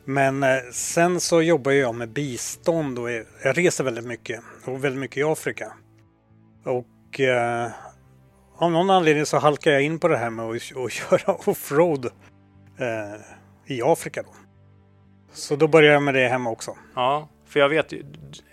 Men 0.05 0.43
eh, 0.43 0.59
sen 0.73 1.21
så 1.21 1.43
jobbar 1.43 1.73
jag 1.73 1.95
med 1.95 2.09
bistånd 2.09 2.99
och 2.99 3.11
jag, 3.11 3.25
jag 3.43 3.59
reser 3.59 3.85
väldigt 3.85 4.07
mycket. 4.07 4.41
Och 4.65 4.85
väldigt 4.85 5.01
mycket 5.01 5.17
i 5.17 5.23
Afrika. 5.23 5.73
Och 6.65 7.21
eh, 7.21 7.71
av 8.57 8.73
någon 8.73 8.91
anledning 8.91 9.27
så 9.27 9.39
halkar 9.39 9.71
jag 9.71 9.83
in 9.83 9.99
på 9.99 10.09
det 10.09 10.17
här 10.17 10.31
med 10.31 10.45
att, 10.45 10.77
att 10.77 10.93
köra 10.93 11.35
offroad 11.35 12.07
eh, 12.79 13.21
i 13.67 13.83
Afrika. 13.83 14.23
Då. 14.23 14.35
Så 15.33 15.57
då 15.57 15.69
började 15.69 15.95
jag 15.95 16.03
med 16.03 16.15
det 16.15 16.29
hemma 16.29 16.51
också. 16.51 16.77
Ja, 16.95 17.29
för 17.51 17.61
jag 17.61 17.69
vet, 17.69 17.93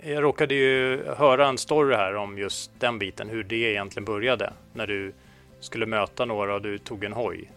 jag 0.04 0.24
råkade 0.24 0.56
ju 0.56 1.04
höra 1.18 1.48
en 1.48 1.58
story 1.58 1.96
här 1.96 2.16
om 2.16 2.38
just 2.38 2.72
den 2.80 3.00
biten, 3.00 3.30
hur 3.30 3.44
det 3.44 3.56
egentligen 3.56 4.06
började 4.06 4.54
när 4.74 4.88
du 4.88 5.14
skulle 5.60 5.86
möta 5.86 6.26
några 6.26 6.56
och 6.56 6.62
du 6.62 6.78
tog 6.78 7.04
en 7.04 7.14
hoj. 7.14 7.52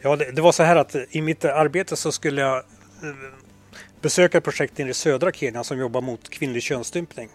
Ja, 0.00 0.16
det, 0.16 0.32
det 0.32 0.42
var 0.42 0.52
så 0.52 0.62
här 0.62 0.76
att 0.76 0.96
i 1.10 1.22
mitt 1.22 1.44
arbete 1.44 1.96
så 1.96 2.12
skulle 2.12 2.40
jag 2.40 2.56
eh, 2.56 2.62
besöka 4.00 4.38
ett 4.38 4.44
projekt 4.44 4.80
i 4.80 4.94
södra 4.94 5.32
Kenya 5.32 5.64
som 5.64 5.78
jobbar 5.78 6.00
mot 6.00 6.30
kvinnlig 6.30 6.62
könsstympning. 6.62 7.28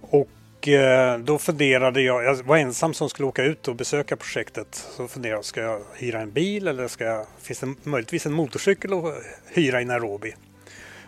Och 0.00 0.68
eh, 0.68 1.18
då 1.18 1.38
funderade 1.38 2.02
jag, 2.02 2.24
jag 2.24 2.34
var 2.34 2.56
ensam 2.56 2.94
som 2.94 3.08
skulle 3.08 3.28
åka 3.28 3.44
ut 3.44 3.68
och 3.68 3.76
besöka 3.76 4.16
projektet. 4.16 4.86
Så 4.96 5.08
funderade 5.08 5.38
jag, 5.38 5.44
ska 5.44 5.60
jag 5.60 5.80
hyra 5.94 6.20
en 6.20 6.30
bil 6.30 6.68
eller 6.68 6.88
ska 6.88 7.04
jag, 7.04 7.26
finns 7.42 7.60
det 7.60 7.74
möjligtvis 7.82 8.26
en 8.26 8.32
motorcykel 8.32 8.92
att 8.92 9.14
hyra 9.48 9.80
i 9.80 9.84
Nairobi? 9.84 10.34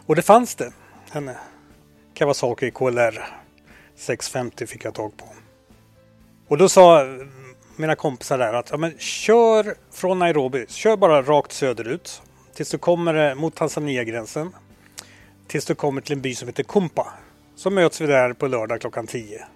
Och 0.06 0.16
det 0.16 0.22
fanns 0.22 0.54
det. 0.54 0.72
En 1.14 1.30
Kawasaki 2.14 2.70
KLR 2.70 3.24
650 3.96 4.66
fick 4.66 4.84
jag 4.84 4.94
tag 4.94 5.16
på. 5.16 5.24
Och 6.48 6.58
då 6.58 6.68
sa 6.68 7.06
mina 7.76 7.94
kompisar 7.94 8.38
där 8.38 8.52
att 8.52 8.70
ja, 8.70 8.76
men 8.76 8.98
kör 8.98 9.74
från 9.90 10.18
Nairobi, 10.18 10.66
kör 10.68 10.96
bara 10.96 11.22
rakt 11.22 11.52
söderut 11.52 12.22
tills 12.54 12.70
du 12.70 12.78
kommer 12.78 13.30
eh, 13.30 13.34
mot 13.34 13.54
Tanzania-gränsen. 13.54 14.52
Tills 15.46 15.64
du 15.64 15.74
kommer 15.74 16.00
till 16.00 16.12
en 16.12 16.20
by 16.20 16.34
som 16.34 16.48
heter 16.48 16.62
Kumpa. 16.62 17.12
Så 17.56 17.70
möts 17.70 18.00
vi 18.00 18.06
där 18.06 18.32
på 18.32 18.46
lördag 18.46 18.80
klockan 18.80 19.06
10. 19.06 19.46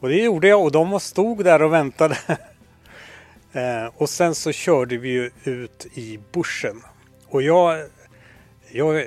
Och 0.00 0.08
det 0.08 0.22
gjorde 0.22 0.48
jag 0.48 0.62
och 0.62 0.72
de 0.72 1.00
stod 1.00 1.44
där 1.44 1.62
och 1.62 1.72
väntade. 1.72 2.18
eh, 3.52 3.86
och 3.96 4.10
sen 4.10 4.34
så 4.34 4.52
körde 4.52 4.96
vi 4.96 5.08
ju 5.08 5.30
ut 5.44 5.86
i 5.94 6.18
bushen. 6.32 6.82
Och 7.28 7.42
jag, 7.42 7.86
jag 8.70 9.04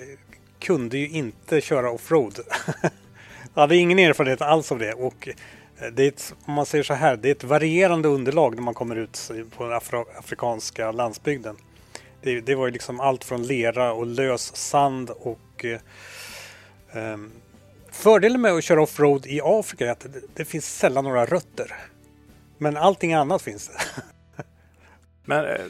kunde 0.62 0.98
ju 0.98 1.10
inte 1.10 1.62
köra 1.62 1.92
offroad. 1.92 2.40
jag 3.54 3.62
hade 3.62 3.76
ingen 3.76 4.00
erfarenhet 4.00 4.42
alls 4.42 4.72
av 4.72 4.80
det. 4.80 4.94
Och 4.94 5.28
eh, 5.28 5.88
det 5.92 6.04
är 6.04 6.08
ett, 6.08 6.36
om 6.46 6.54
man 6.54 6.66
säger 6.66 6.84
så 6.84 6.94
här, 6.94 7.18
det 7.18 7.30
är 7.30 7.32
ett 7.32 7.44
varierande 7.44 8.08
underlag 8.08 8.56
när 8.56 8.62
man 8.62 8.74
kommer 8.74 8.96
ut 8.96 9.32
på 9.58 9.64
den 9.64 9.74
afro, 9.74 10.06
afrikanska 10.20 10.92
landsbygden. 10.92 11.56
Det, 12.22 12.42
det, 12.42 12.56
var 12.56 12.66
ju 12.66 12.72
liksom 12.72 13.00
allt 13.00 13.24
från 13.24 13.48
lera 13.48 13.94
och 13.94 14.06
lös 14.06 14.56
sand 14.56 15.10
och 15.10 15.66
eh, 15.66 15.80
ehm, 16.92 17.32
Fördelen 17.92 18.42
med 18.42 18.52
att 18.52 18.64
köra 18.64 18.82
offroad 18.82 19.26
i 19.26 19.42
Afrika 19.44 19.88
är 19.88 19.92
att 19.92 20.00
det, 20.00 20.22
det, 20.34 20.46
finns 20.46 20.78
sällan 20.78 21.04
några 21.04 21.26
rötter. 21.26 21.76
Men 22.58 22.78
allting 22.78 23.14
annat 23.14 23.42
finns 23.42 23.68
det. 23.68 24.04
Men 25.26 25.46
eh, 25.46 25.66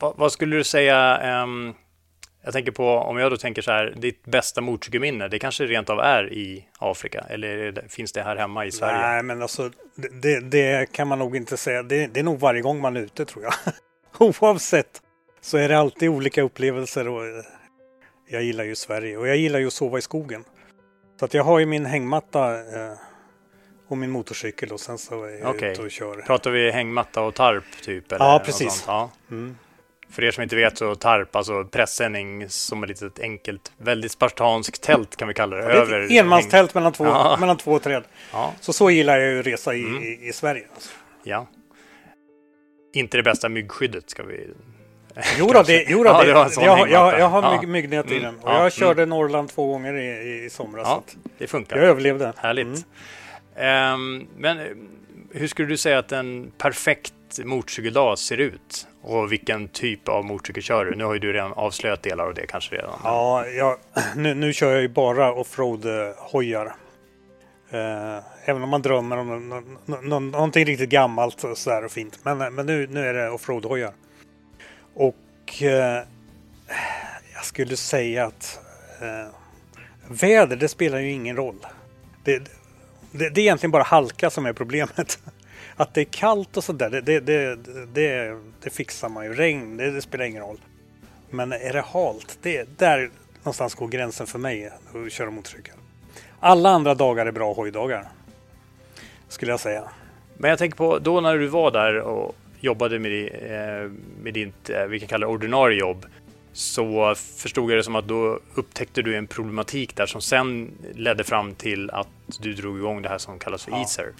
vad, 0.00 0.16
vad, 0.16 0.32
skulle 0.32 0.56
du 0.56 0.64
säga 0.64 1.42
um 1.42 1.74
jag 2.44 2.52
tänker 2.52 2.72
på, 2.72 2.88
om 2.88 3.18
jag 3.18 3.32
då 3.32 3.36
tänker 3.36 3.62
så 3.62 3.70
här, 3.70 3.94
ditt 3.96 4.24
bästa 4.24 4.60
motorcykelminne, 4.60 5.28
det 5.28 5.38
kanske 5.38 5.64
rent 5.64 5.90
av 5.90 6.00
är 6.00 6.32
i 6.32 6.68
Afrika? 6.78 7.24
Eller 7.28 7.84
finns 7.88 8.12
det 8.12 8.22
här 8.22 8.36
hemma 8.36 8.66
i 8.66 8.72
Sverige? 8.72 8.98
Nej, 8.98 9.22
men 9.22 9.42
alltså 9.42 9.70
det, 10.22 10.40
det 10.40 10.92
kan 10.92 11.08
man 11.08 11.18
nog 11.18 11.36
inte 11.36 11.56
säga. 11.56 11.82
Det, 11.82 12.06
det, 12.06 12.20
är 12.20 12.24
nog 12.24 12.40
varje 12.40 12.60
gång 12.60 12.80
man 12.80 12.96
är 12.96 13.00
ute 13.00 13.24
tror 13.24 13.44
jag. 13.44 13.54
Oavsett 14.42 15.02
så 15.40 15.58
är 15.58 15.68
det 15.68 15.78
alltid 15.78 16.08
olika 16.08 16.42
upplevelser. 16.42 17.08
Och 17.08 17.26
eh, 17.26 17.44
jag 18.28 18.42
gillar 18.42 18.64
ju 18.64 18.76
Sverige 18.76 19.16
och 19.16 19.28
jag 19.28 19.36
gillar 19.36 19.58
ju 19.58 19.66
att 19.66 19.72
sova 19.72 19.98
i 19.98 20.02
skogen. 20.02 20.44
Så 21.18 21.24
att 21.24 21.34
jag 21.34 21.44
har 21.44 21.58
ju 21.58 21.66
min 21.66 21.86
hängmatta 21.86 22.54
eh, 22.54 22.98
och 23.88 23.98
min 23.98 24.10
motorcykel 24.10 24.72
och 24.72 24.80
sen 24.80 24.98
så 24.98 25.24
är 25.24 25.38
jag 25.40 25.54
okay. 25.54 25.72
ute 25.72 25.82
och 25.82 25.90
kör. 25.90 26.22
Pratar 26.22 26.50
vi 26.50 26.70
hängmatta 26.70 27.20
och 27.20 27.34
tarp 27.34 27.64
typ? 27.82 28.12
Eller 28.12 28.24
ja, 28.24 28.42
precis. 28.44 28.84
Ja. 28.86 29.10
Mm. 29.30 29.56
För 30.14 30.24
er 30.24 30.30
som 30.30 30.42
inte 30.42 30.56
vet 30.56 30.78
så 30.78 30.94
tarp, 30.94 31.36
alltså 31.36 31.64
pressändning 31.64 32.48
som 32.48 32.82
ett 32.82 32.88
litet 32.88 33.18
enkelt, 33.20 33.72
väldigt 33.76 34.12
spartanskt 34.12 34.82
tält 34.82 35.16
kan 35.16 35.28
vi 35.28 35.34
kalla 35.34 35.56
det. 35.56 35.62
Ja, 35.62 35.84
det 35.84 35.96
är 35.96 36.00
ett 36.00 36.10
enmanstält 36.10 36.74
mellan 36.74 36.92
två, 36.92 37.04
ja. 37.04 37.36
mellan 37.40 37.56
två 37.56 37.78
träd. 37.78 38.02
Ja. 38.32 38.54
Så 38.60 38.72
så 38.72 38.90
gillar 38.90 39.18
jag 39.18 39.38
att 39.38 39.46
resa 39.46 39.74
i, 39.74 39.84
mm. 39.84 40.02
i, 40.02 40.28
i, 40.28 40.32
Sverige. 40.32 40.66
Alltså. 40.74 40.90
Ja. 41.22 41.46
Inte 42.92 43.16
det 43.16 43.22
bästa 43.22 43.48
myggskyddet 43.48 44.10
ska 44.10 44.22
vi... 44.22 44.50
Jo 45.38 45.46
då, 45.52 45.62
det, 45.62 45.86
jo 45.88 46.04
då, 46.04 46.12
det, 46.12 46.24
det 46.24 46.64
jag, 46.64 46.90
jag, 46.90 47.20
jag, 47.20 47.28
har 47.28 47.56
mygg, 47.56 47.68
myggnät 47.68 48.10
i 48.10 48.16
mm. 48.16 48.22
den. 48.22 48.44
Och 48.44 48.50
jag 48.50 48.72
körde 48.72 49.02
mm. 49.02 49.08
Norrland 49.08 49.48
två 49.48 49.66
gånger 49.66 49.94
i, 49.94 50.44
i 50.44 50.50
somras. 50.50 50.88
Ja, 50.88 51.02
det 51.38 51.46
funkar. 51.46 51.76
Jag 51.76 51.86
överlevde. 51.86 52.32
Härligt. 52.36 52.86
Mm. 53.56 53.94
Um, 53.94 54.28
men 54.36 54.58
hur 55.32 55.48
skulle 55.48 55.68
du 55.68 55.76
säga 55.76 55.98
att 55.98 56.12
en 56.12 56.52
perfekt 56.58 57.14
motorcykeldag 57.44 58.18
ser 58.18 58.36
ut? 58.36 58.86
Och 59.06 59.32
vilken 59.32 59.68
typ 59.68 60.08
av 60.08 60.24
motorcykel 60.24 60.62
kör 60.62 60.84
du? 60.84 60.94
Nu 60.94 61.04
har 61.04 61.14
ju 61.14 61.20
du 61.20 61.32
redan 61.32 61.52
avslöjat 61.52 62.02
delar 62.02 62.26
av 62.26 62.34
det 62.34 62.46
kanske 62.46 62.76
redan. 62.76 63.00
Ja, 63.04 63.46
jag, 63.46 63.78
nu, 64.16 64.34
nu 64.34 64.52
kör 64.52 64.72
jag 64.72 64.82
ju 64.82 64.88
bara 64.88 65.32
offroad-hojar. 65.32 66.66
Eh, 67.70 68.24
även 68.44 68.62
om 68.62 68.68
man 68.68 68.82
drömmer 68.82 69.16
om 69.16 69.62
någonting 70.10 70.64
riktigt 70.64 70.90
gammalt 70.90 71.44
och 71.44 71.58
sådär 71.58 71.84
och 71.84 71.90
fint. 71.90 72.18
Men, 72.22 72.40
eh, 72.40 72.50
men 72.50 72.66
nu, 72.66 72.86
nu 72.86 73.06
är 73.06 73.14
det 73.14 73.30
offroad-hojar. 73.30 73.92
Och 74.94 75.62
eh, 75.62 76.02
jag 77.34 77.44
skulle 77.44 77.76
säga 77.76 78.26
att 78.26 78.60
eh, 79.00 79.34
väder, 80.08 80.56
det 80.56 80.68
spelar 80.68 80.98
ju 80.98 81.10
ingen 81.10 81.36
roll. 81.36 81.66
Det, 82.24 82.38
det, 82.38 83.30
det, 83.30 83.40
är 83.40 83.42
egentligen 83.42 83.70
bara 83.70 83.82
halka 83.82 84.30
som 84.30 84.46
är 84.46 84.52
problemet. 84.52 85.18
Att 85.76 85.94
det 85.94 86.00
är 86.00 86.04
kallt 86.04 86.56
och 86.56 86.64
sådär, 86.64 86.90
det, 86.90 87.00
det, 87.00 87.20
det, 87.20 87.56
det, 87.94 88.38
det 88.62 88.70
fixar 88.70 89.08
man 89.08 89.24
ju. 89.24 89.34
Regn, 89.34 89.76
det, 89.76 89.90
det, 89.90 90.02
spelar 90.02 90.24
ingen 90.24 90.42
roll. 90.42 90.58
Men 91.30 91.52
är 91.52 91.72
det 91.72 91.80
halt, 91.80 92.38
det, 92.42 92.78
där 92.78 93.10
någonstans 93.38 93.74
går 93.74 93.88
gränsen 93.88 94.26
för 94.26 94.38
mig 94.38 94.66
att 94.66 95.12
köra 95.12 95.30
motorcykel. 95.30 95.74
Alla 96.40 96.70
andra 96.70 96.94
dagar 96.94 97.26
är 97.26 97.32
bra 97.32 97.52
hojdagar. 97.52 98.08
Skulle 99.28 99.52
jag 99.52 99.60
säga. 99.60 99.82
Men 100.36 100.50
jag 100.50 100.58
tänker 100.58 100.76
på 100.76 100.98
då 100.98 101.20
när 101.20 101.38
du 101.38 101.46
var 101.46 101.70
där 101.70 102.00
och 102.00 102.36
jobbade 102.60 102.98
med, 102.98 103.28
eh, 103.32 103.90
med 104.22 104.34
ditt, 104.34 104.70
eh, 104.70 104.84
vi 104.84 104.98
kan 104.98 105.08
kalla 105.08 105.26
det 105.26 105.32
ordinarie 105.32 105.78
jobb. 105.78 106.06
Så 106.52 107.14
förstod 107.14 107.70
jag 107.70 107.78
det 107.78 107.82
som 107.82 107.96
att 107.96 108.08
då 108.08 108.40
upptäckte 108.54 109.02
du 109.02 109.16
en 109.16 109.26
problematik 109.26 109.96
där 109.96 110.06
som 110.06 110.20
sen 110.20 110.70
ledde 110.94 111.24
fram 111.24 111.54
till 111.54 111.90
att 111.90 112.08
du 112.40 112.54
drog 112.54 112.78
igång 112.78 113.02
det 113.02 113.08
här 113.08 113.18
som 113.18 113.38
kallas 113.38 113.64
för 113.64 113.70
ja. 113.70 113.78
Easer. 113.78 114.12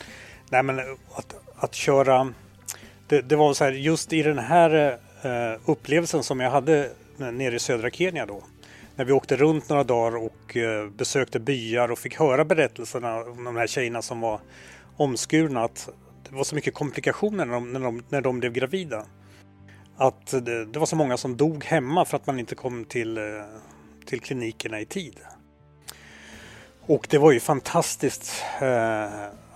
Nej 0.51 0.63
men 0.63 0.79
att, 1.15 1.35
att 1.57 1.75
köra... 1.75 2.33
Det, 3.07 3.21
det, 3.21 3.37
var 3.37 3.55
så 3.55 3.65
här, 3.65 3.73
just 3.73 4.13
i 4.13 4.23
den 4.23 4.39
här 4.39 4.99
uh, 5.25 5.61
upplevelsen 5.65 6.23
som 6.23 6.41
jag 6.41 6.51
hade 6.51 6.91
nere 7.17 7.55
i 7.55 7.59
södra 7.59 7.91
Kenya 7.91 8.27
då. 8.27 8.43
När 8.97 9.05
vi 9.05 9.13
åkte 9.13 9.37
runt 9.37 9.69
några 9.69 9.85
dagar 9.85 10.17
och 10.17 10.57
uh, 10.57 10.91
besökte 10.91 11.41
byar 11.41 11.91
och 11.91 11.99
fick 11.99 12.19
höra 12.19 12.45
berättelserna 12.45 13.17
om 13.17 13.45
de 13.45 13.57
här 13.57 13.67
tjejerna 13.67 14.03
som 14.03 14.21
var 14.21 14.41
omskurna. 14.97 15.65
Att 15.65 15.89
det 16.29 16.37
var 16.37 16.45
så 16.45 16.55
mycket 16.55 16.75
komplikationer 16.75 17.45
när 17.45 17.55
de, 17.55 17.73
när 17.73 17.81
de, 17.81 18.03
när 18.09 18.21
de 18.21 18.41
blev 18.41 18.53
gravida. 18.53 19.07
Att 19.97 20.27
det, 20.27 20.65
det, 20.65 20.79
var 20.79 20.87
så 20.87 20.97
många 20.97 21.17
som 21.17 21.37
dog 21.37 21.65
hemma 21.65 22.05
för 22.05 22.17
att 22.17 22.27
man 22.27 22.39
inte 22.39 22.55
kom 22.55 22.85
till, 22.85 23.19
eh, 23.19 23.25
till 24.07 24.21
klinikerna 24.21 24.81
i 24.81 24.87
tid. 24.87 25.19
Och 26.87 27.07
det 27.11 27.19
var 27.19 27.33
ju 27.33 27.41
fantastiskt 27.41 28.33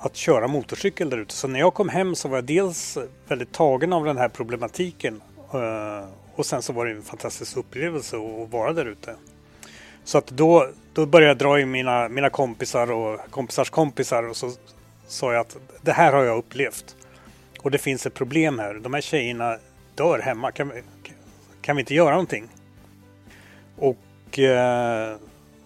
att 0.00 0.16
köra 0.16 0.48
motorcykel 0.48 1.10
där 1.10 1.18
ute. 1.18 1.34
Så 1.34 1.48
när 1.48 1.60
jag 1.60 1.74
kom 1.74 1.88
hem 1.88 2.14
så 2.14 2.28
var 2.28 2.36
jag 2.36 2.44
dels 2.44 2.98
väldigt 3.28 3.52
tagen 3.52 3.92
av 3.92 4.04
den 4.04 4.16
här 4.16 4.28
problematiken 4.28 5.20
eh, 5.52 6.08
och 6.34 6.46
sen 6.46 6.62
så 6.62 6.72
var 6.72 6.86
det 6.86 6.92
en 6.92 7.02
fantastisk 7.02 7.56
upplevelse 7.56 8.16
att 8.16 8.50
vara 8.52 8.72
där 8.72 8.86
ute. 8.86 9.14
Så 10.04 10.18
att 10.18 10.26
då, 10.26 10.68
då 10.92 11.06
började 11.06 11.30
jag 11.30 11.38
dra 11.38 11.60
in 11.60 11.70
mina, 11.70 12.08
mina 12.08 12.30
kompisar 12.30 12.90
och 12.90 13.20
kompisars 13.30 13.70
kompisar 13.70 14.28
och 14.28 14.36
så 14.36 14.50
sa 15.06 15.32
jag 15.32 15.40
att 15.40 15.56
det 15.82 15.92
här 15.92 16.12
har 16.12 16.24
jag 16.24 16.38
upplevt. 16.38 16.96
Och 17.62 17.70
det 17.70 17.78
finns 17.78 18.06
ett 18.06 18.14
problem 18.14 18.58
här. 18.58 18.74
De 18.74 18.94
här 18.94 19.00
tjejerna 19.00 19.58
dör 19.94 20.18
hemma. 20.18 20.52
Kan, 20.52 20.72
kan 21.60 21.76
vi 21.76 21.80
inte 21.80 21.94
göra 21.94 22.10
någonting? 22.10 22.48
Och 23.76 24.38
eh, 24.38 25.16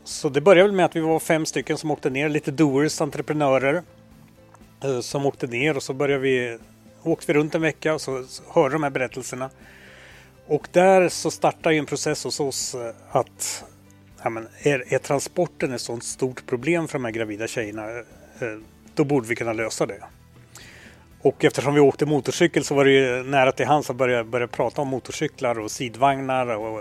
så 0.05 0.29
det 0.29 0.41
började 0.41 0.69
väl 0.69 0.77
med 0.77 0.85
att 0.85 0.97
vi 0.97 1.01
var 1.01 1.19
fem 1.19 1.47
stycken 1.47 1.79
som 1.79 1.91
åkte 1.91 2.11
ner, 2.11 2.29
lite 2.29 2.51
doers, 2.51 3.01
entreprenörer. 3.01 3.83
Eh, 4.85 5.01
som 5.01 5.27
åkte 5.27 5.47
ner 5.47 5.77
och 5.77 5.83
så 5.83 5.93
började 5.93 6.23
vi 6.23 6.59
åkte 7.03 7.33
vi 7.33 7.39
runt 7.39 7.55
en 7.55 7.62
vecka 7.62 7.95
och 7.95 8.01
så 8.01 8.25
hörde 8.49 8.75
de 8.75 8.83
här 8.83 8.91
berättelserna. 8.91 9.51
Och 10.47 10.69
där 10.73 11.09
så 11.09 11.31
startar 11.31 11.71
ju 11.71 11.79
en 11.79 11.87
process 11.87 12.25
hos 12.25 12.41
oss 12.41 12.75
eh, 12.75 12.95
att 13.11 13.65
ja, 14.23 14.31
men 14.31 14.49
är, 14.62 14.95
är 14.95 14.99
transporten 14.99 15.73
ett 15.73 15.81
sådant 15.81 16.05
stort 16.05 16.47
problem 16.47 16.89
för 16.89 16.99
de 16.99 17.05
här 17.05 17.12
gravida 17.12 17.47
tjejerna, 17.47 17.91
eh, 17.91 18.59
då 18.95 19.05
borde 19.05 19.29
vi 19.29 19.37
kunna 19.37 19.53
lösa 19.53 19.87
det. 19.87 20.03
Och 21.23 21.45
eftersom 21.45 21.75
vi 21.75 21.81
åkte 21.81 22.07
motorcykel 22.07 22.65
så 22.65 22.75
var 22.75 22.85
det 22.85 22.91
ju 22.91 23.23
nära 23.23 23.53
till 23.53 23.67
hands 23.67 23.91
att 23.91 23.97
börja, 23.97 24.25
börja 24.25 24.47
prata 24.47 24.83
om 24.83 24.89
motorcyklar 24.89 25.59
och 25.59 25.71
sidvagnar 25.71 26.47
och, 26.47 26.81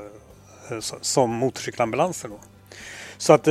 som 1.02 1.30
motorcykelambulanser. 1.30 2.30
Då. 2.30 2.40
Så 3.18 3.34
att 3.34 3.48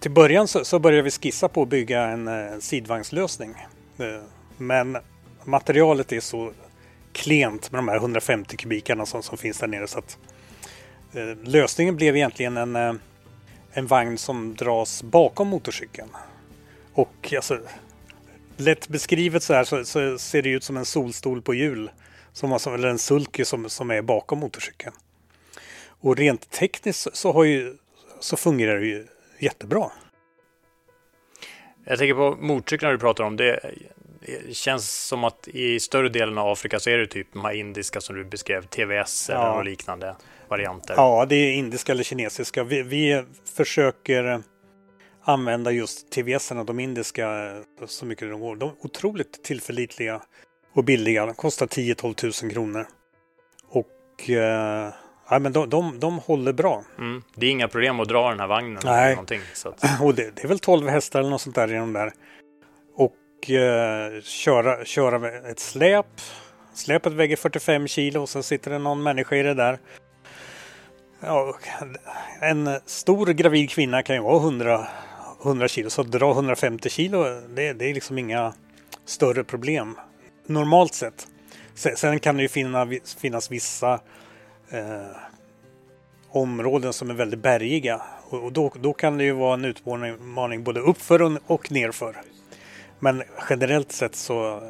till 0.00 0.10
början 0.10 0.48
så, 0.48 0.64
så 0.64 0.78
började 0.78 1.02
vi 1.02 1.10
skissa 1.10 1.48
på 1.48 1.62
att 1.62 1.68
bygga 1.68 2.02
en, 2.02 2.28
en 2.28 2.60
sidvagnslösning. 2.60 3.54
Eh, 3.98 4.22
men 4.56 4.98
materialet 5.44 6.12
är 6.12 6.20
så 6.20 6.52
klent 7.12 7.72
med 7.72 7.78
de 7.78 7.88
här 7.88 7.96
150 7.96 8.56
kubikarna 8.56 9.06
som, 9.06 9.22
som 9.22 9.38
finns 9.38 9.58
där 9.58 9.66
nere. 9.66 9.86
Så 9.86 9.98
att, 9.98 10.18
eh, 11.12 11.48
lösningen 11.48 11.96
blev 11.96 12.16
egentligen 12.16 12.56
en, 12.56 13.00
en 13.72 13.86
vagn 13.86 14.18
som 14.18 14.54
dras 14.54 15.02
bakom 15.02 15.48
motorcykeln. 15.48 16.08
Och 16.94 17.32
alltså, 17.36 17.60
lätt 18.56 18.88
beskrivet 18.88 19.42
så 19.42 19.54
här 19.54 19.64
så, 19.64 19.84
så, 19.84 20.18
ser 20.18 20.42
det 20.42 20.50
ut 20.50 20.64
som 20.64 20.76
en 20.76 20.84
solstol 20.84 21.42
på 21.42 21.54
hjul. 21.54 21.90
Som 22.32 22.52
alltså, 22.52 22.70
eller 22.70 22.88
en 22.88 22.98
sulky 22.98 23.44
som, 23.44 23.70
som 23.70 23.90
är 23.90 24.02
bakom 24.02 24.38
motorcykeln. 24.38 24.94
Och 25.84 26.16
rent 26.16 26.50
tekniskt 26.50 27.08
så, 27.12 27.32
har 27.32 27.44
ju, 27.44 27.76
så 28.20 28.36
fungerar 28.36 28.80
det 28.80 28.86
ju 28.86 29.06
jättebra. 29.42 29.90
Jag 31.84 31.98
tänker 31.98 32.14
på 32.14 32.36
motorcyklarna 32.40 32.92
du 32.92 32.98
pratar 32.98 33.24
om. 33.24 33.36
Det, 33.36 33.60
känns 34.52 35.06
som 35.06 35.24
att 35.24 35.48
i 35.48 35.80
större 35.80 36.08
delen 36.08 36.38
av 36.38 36.48
Afrika 36.48 36.80
så 36.80 36.90
är 36.90 36.98
det 36.98 37.06
typ 37.06 37.32
de 37.32 37.44
här 37.44 37.52
indiska 37.52 38.00
som 38.00 38.16
du 38.16 38.24
beskrev, 38.24 38.66
TVS 38.66 39.30
eller 39.30 39.40
ja. 39.40 39.62
liknande 39.62 40.16
varianter. 40.48 40.94
Ja, 40.96 41.26
det 41.28 41.34
är 41.34 41.52
indiska 41.52 41.92
eller 41.92 42.04
kinesiska. 42.04 42.64
Vi, 42.64 42.82
vi 42.82 43.24
försöker 43.56 44.42
använda 45.22 45.70
just 45.70 46.10
TVS, 46.10 46.48
de 46.48 46.80
indiska, 46.80 47.52
så 47.86 48.06
mycket 48.06 48.28
det 48.28 48.34
går. 48.34 48.56
De 48.56 48.68
är 48.68 48.74
otroligt 48.80 49.44
tillförlitliga 49.44 50.22
och 50.72 50.84
billiga. 50.84 51.26
De 51.26 51.34
kostar 51.34 51.66
10-12 51.66 52.44
000 52.44 52.52
kronor. 52.52 52.86
Och 53.68 54.30
eh, 54.30 54.92
ja, 55.32 55.38
men 55.38 55.52
de, 55.52 55.70
de, 55.70 56.00
de 56.00 56.18
håller 56.18 56.52
bra. 56.52 56.84
Mm. 56.98 57.22
Det 57.34 57.46
är 57.46 57.50
inga 57.50 57.68
problem 57.68 58.00
att 58.00 58.08
dra 58.08 58.30
den 58.30 58.40
här 58.40 58.46
vagnen. 58.46 58.80
Nej, 58.84 59.12
eller 59.12 59.54
så 59.54 59.68
att... 59.68 59.84
och 60.02 60.14
det, 60.14 60.36
det, 60.36 60.44
är 60.44 60.48
väl 60.48 60.58
12 60.58 60.88
hästar 60.88 61.20
eller 61.20 61.30
något 61.30 61.40
sånt 61.40 61.54
där 61.54 61.72
i 61.72 61.76
de 61.76 61.92
där. 61.92 62.12
Och 62.96 63.50
eh, 63.50 64.22
köra, 64.22 64.84
köra 64.84 65.18
med 65.18 65.46
ett 65.46 65.60
släp. 65.60 66.06
Släpet 66.74 67.12
väger 67.12 67.36
45 67.36 67.88
kilo 67.88 68.22
och 68.22 68.28
så 68.28 68.42
sitter 68.42 68.70
det 68.70 68.78
någon 68.78 69.02
människa 69.02 69.36
i 69.36 69.42
det 69.42 69.54
där. 69.54 69.78
Ja, 71.20 71.58
en 72.40 72.80
stor 72.86 73.26
gravid 73.26 73.70
kvinna 73.70 74.02
kan 74.02 74.16
ju 74.16 74.22
vara 74.22 74.36
100, 74.36 74.86
100 75.44 75.68
kilo, 75.68 75.90
så 75.90 76.02
dra 76.02 76.32
150 76.32 76.88
kilo 76.88 77.24
det, 77.48 77.72
det 77.72 77.90
är 77.90 77.94
liksom 77.94 78.18
inga 78.18 78.52
större 79.04 79.44
problem. 79.44 79.98
Normalt 80.46 80.94
sett. 80.94 81.26
Sen 81.74 82.20
kan 82.20 82.36
det 82.36 82.42
ju 82.42 82.48
finna, 82.48 82.90
finnas 83.20 83.50
vissa 83.50 84.00
eh, 84.72 85.16
områden 86.30 86.92
som 86.92 87.10
är 87.10 87.14
väldigt 87.14 87.40
bergiga. 87.40 88.02
Och 88.30 88.52
då, 88.52 88.72
då 88.80 88.92
kan 88.92 89.18
det 89.18 89.24
ju 89.24 89.32
vara 89.32 89.54
en 89.54 89.64
utmaning 89.64 90.64
både 90.64 90.80
uppför 90.80 91.38
och 91.46 91.72
nerför. 91.72 92.16
Men 92.98 93.22
generellt 93.50 93.92
sett 93.92 94.16
så 94.16 94.62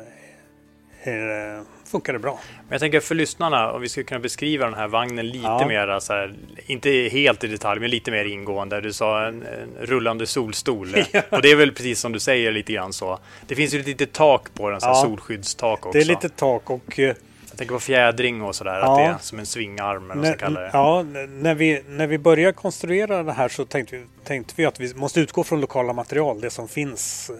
det, 1.04 1.64
funkar 1.84 2.12
det 2.12 2.18
bra. 2.18 2.40
Men 2.56 2.68
jag 2.70 2.80
tänker 2.80 3.00
för 3.00 3.14
lyssnarna, 3.14 3.72
om 3.72 3.80
vi 3.80 3.88
skulle 3.88 4.04
kunna 4.04 4.20
beskriva 4.20 4.64
den 4.64 4.74
här 4.74 4.88
vagnen 4.88 5.26
lite 5.26 5.44
ja. 5.44 5.68
mer, 5.68 6.00
så 6.00 6.12
här, 6.12 6.34
inte 6.66 6.90
helt 6.90 7.44
i 7.44 7.46
detalj, 7.46 7.80
men 7.80 7.90
lite 7.90 8.10
mer 8.10 8.24
ingående. 8.24 8.80
Du 8.80 8.92
sa 8.92 9.26
en, 9.26 9.42
en 9.42 9.68
rullande 9.80 10.26
solstol. 10.26 10.88
ja. 11.12 11.22
Och 11.30 11.42
det 11.42 11.50
är 11.50 11.56
väl 11.56 11.72
precis 11.72 12.00
som 12.00 12.12
du 12.12 12.20
säger 12.20 12.52
lite 12.52 12.72
grann 12.72 12.92
så. 12.92 13.18
Det 13.46 13.54
finns 13.54 13.74
ju 13.74 13.80
ett 13.80 13.86
litet 13.86 14.12
tak 14.12 14.54
på 14.54 14.70
den, 14.70 14.80
så 14.80 14.86
ja. 14.86 14.94
solskyddstak 14.94 15.86
också. 15.86 15.98
Det 15.98 16.04
är 16.04 16.08
lite 16.08 16.28
tak 16.28 16.70
och 16.70 16.98
eh, 16.98 17.14
jag 17.52 17.58
tänker 17.58 17.74
på 17.74 17.80
fjädring 17.80 18.42
och 18.42 18.54
sådär, 18.54 18.78
ja. 18.78 18.92
att 18.92 18.98
det 18.98 19.04
är 19.04 19.18
som 19.20 19.38
en 19.38 19.46
svingarm 19.46 20.10
eller 20.10 20.38
vad 20.42 20.54
det. 20.54 20.70
Ja, 20.72 21.02
när 21.28 21.54
vi, 21.54 21.82
när 21.88 22.06
vi 22.06 22.18
började 22.18 22.52
konstruera 22.52 23.22
det 23.22 23.32
här 23.32 23.48
så 23.48 23.64
tänkte 23.64 23.96
vi, 23.96 24.04
tänkte 24.24 24.54
vi 24.56 24.64
att 24.64 24.80
vi 24.80 24.94
måste 24.94 25.20
utgå 25.20 25.44
från 25.44 25.60
lokala 25.60 25.92
material, 25.92 26.40
det 26.40 26.50
som 26.50 26.68
finns 26.68 27.30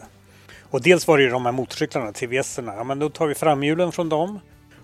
och 0.73 0.83
dels 0.83 1.09
var 1.09 1.19
det 1.19 1.25
ju 1.25 1.31
de 1.31 1.45
här 1.45 1.53
motorcyklarna, 1.53 2.13
TVS-erna. 2.13 2.75
Ja, 2.77 2.85
men 2.85 2.99
då 2.99 3.09
tar 3.09 3.27
vi 3.27 3.35
framhjulen 3.35 3.93
från 3.93 4.09
dem. 4.09 4.41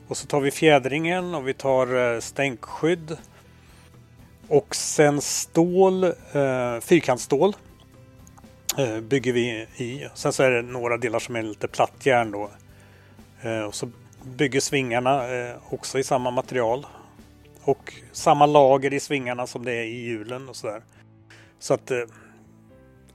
Och 0.08 0.16
så 0.16 0.26
tar 0.26 0.40
vi 0.40 0.50
fjädringen 0.50 1.34
och 1.34 1.48
vi 1.48 1.54
tar 1.54 2.14
eh, 2.14 2.20
stänkskydd. 2.20 3.16
Och 4.48 4.74
sen 4.74 5.20
stål, 5.20 6.04
eh, 6.04 6.80
fyrkantsstål 6.80 7.56
eh, 8.78 9.00
bygger 9.00 9.32
vi 9.32 9.66
i. 9.76 10.08
Sen 10.14 10.32
så 10.32 10.42
är 10.42 10.50
det 10.50 10.62
några 10.62 10.96
delar 10.96 11.18
som 11.18 11.36
är 11.36 11.42
lite 11.42 11.68
plattjärn 11.68 12.30
då. 12.30 12.50
Eh, 13.42 13.60
och 13.60 13.74
så 13.74 13.90
bygger 14.28 14.60
svingarna 14.60 15.28
eh, 15.28 15.56
också 15.70 15.98
i 15.98 16.04
samma 16.04 16.30
material. 16.30 16.86
Och 17.64 17.94
samma 18.12 18.46
lager 18.46 18.94
i 18.94 19.00
svingarna 19.00 19.46
som 19.46 19.64
det 19.64 19.72
är 19.72 19.82
i 19.82 20.04
hjulen 20.04 20.48
och 20.48 20.56
sådär. 20.56 20.82
Så 21.58 21.74
att 21.74 21.90
eh, 21.90 21.98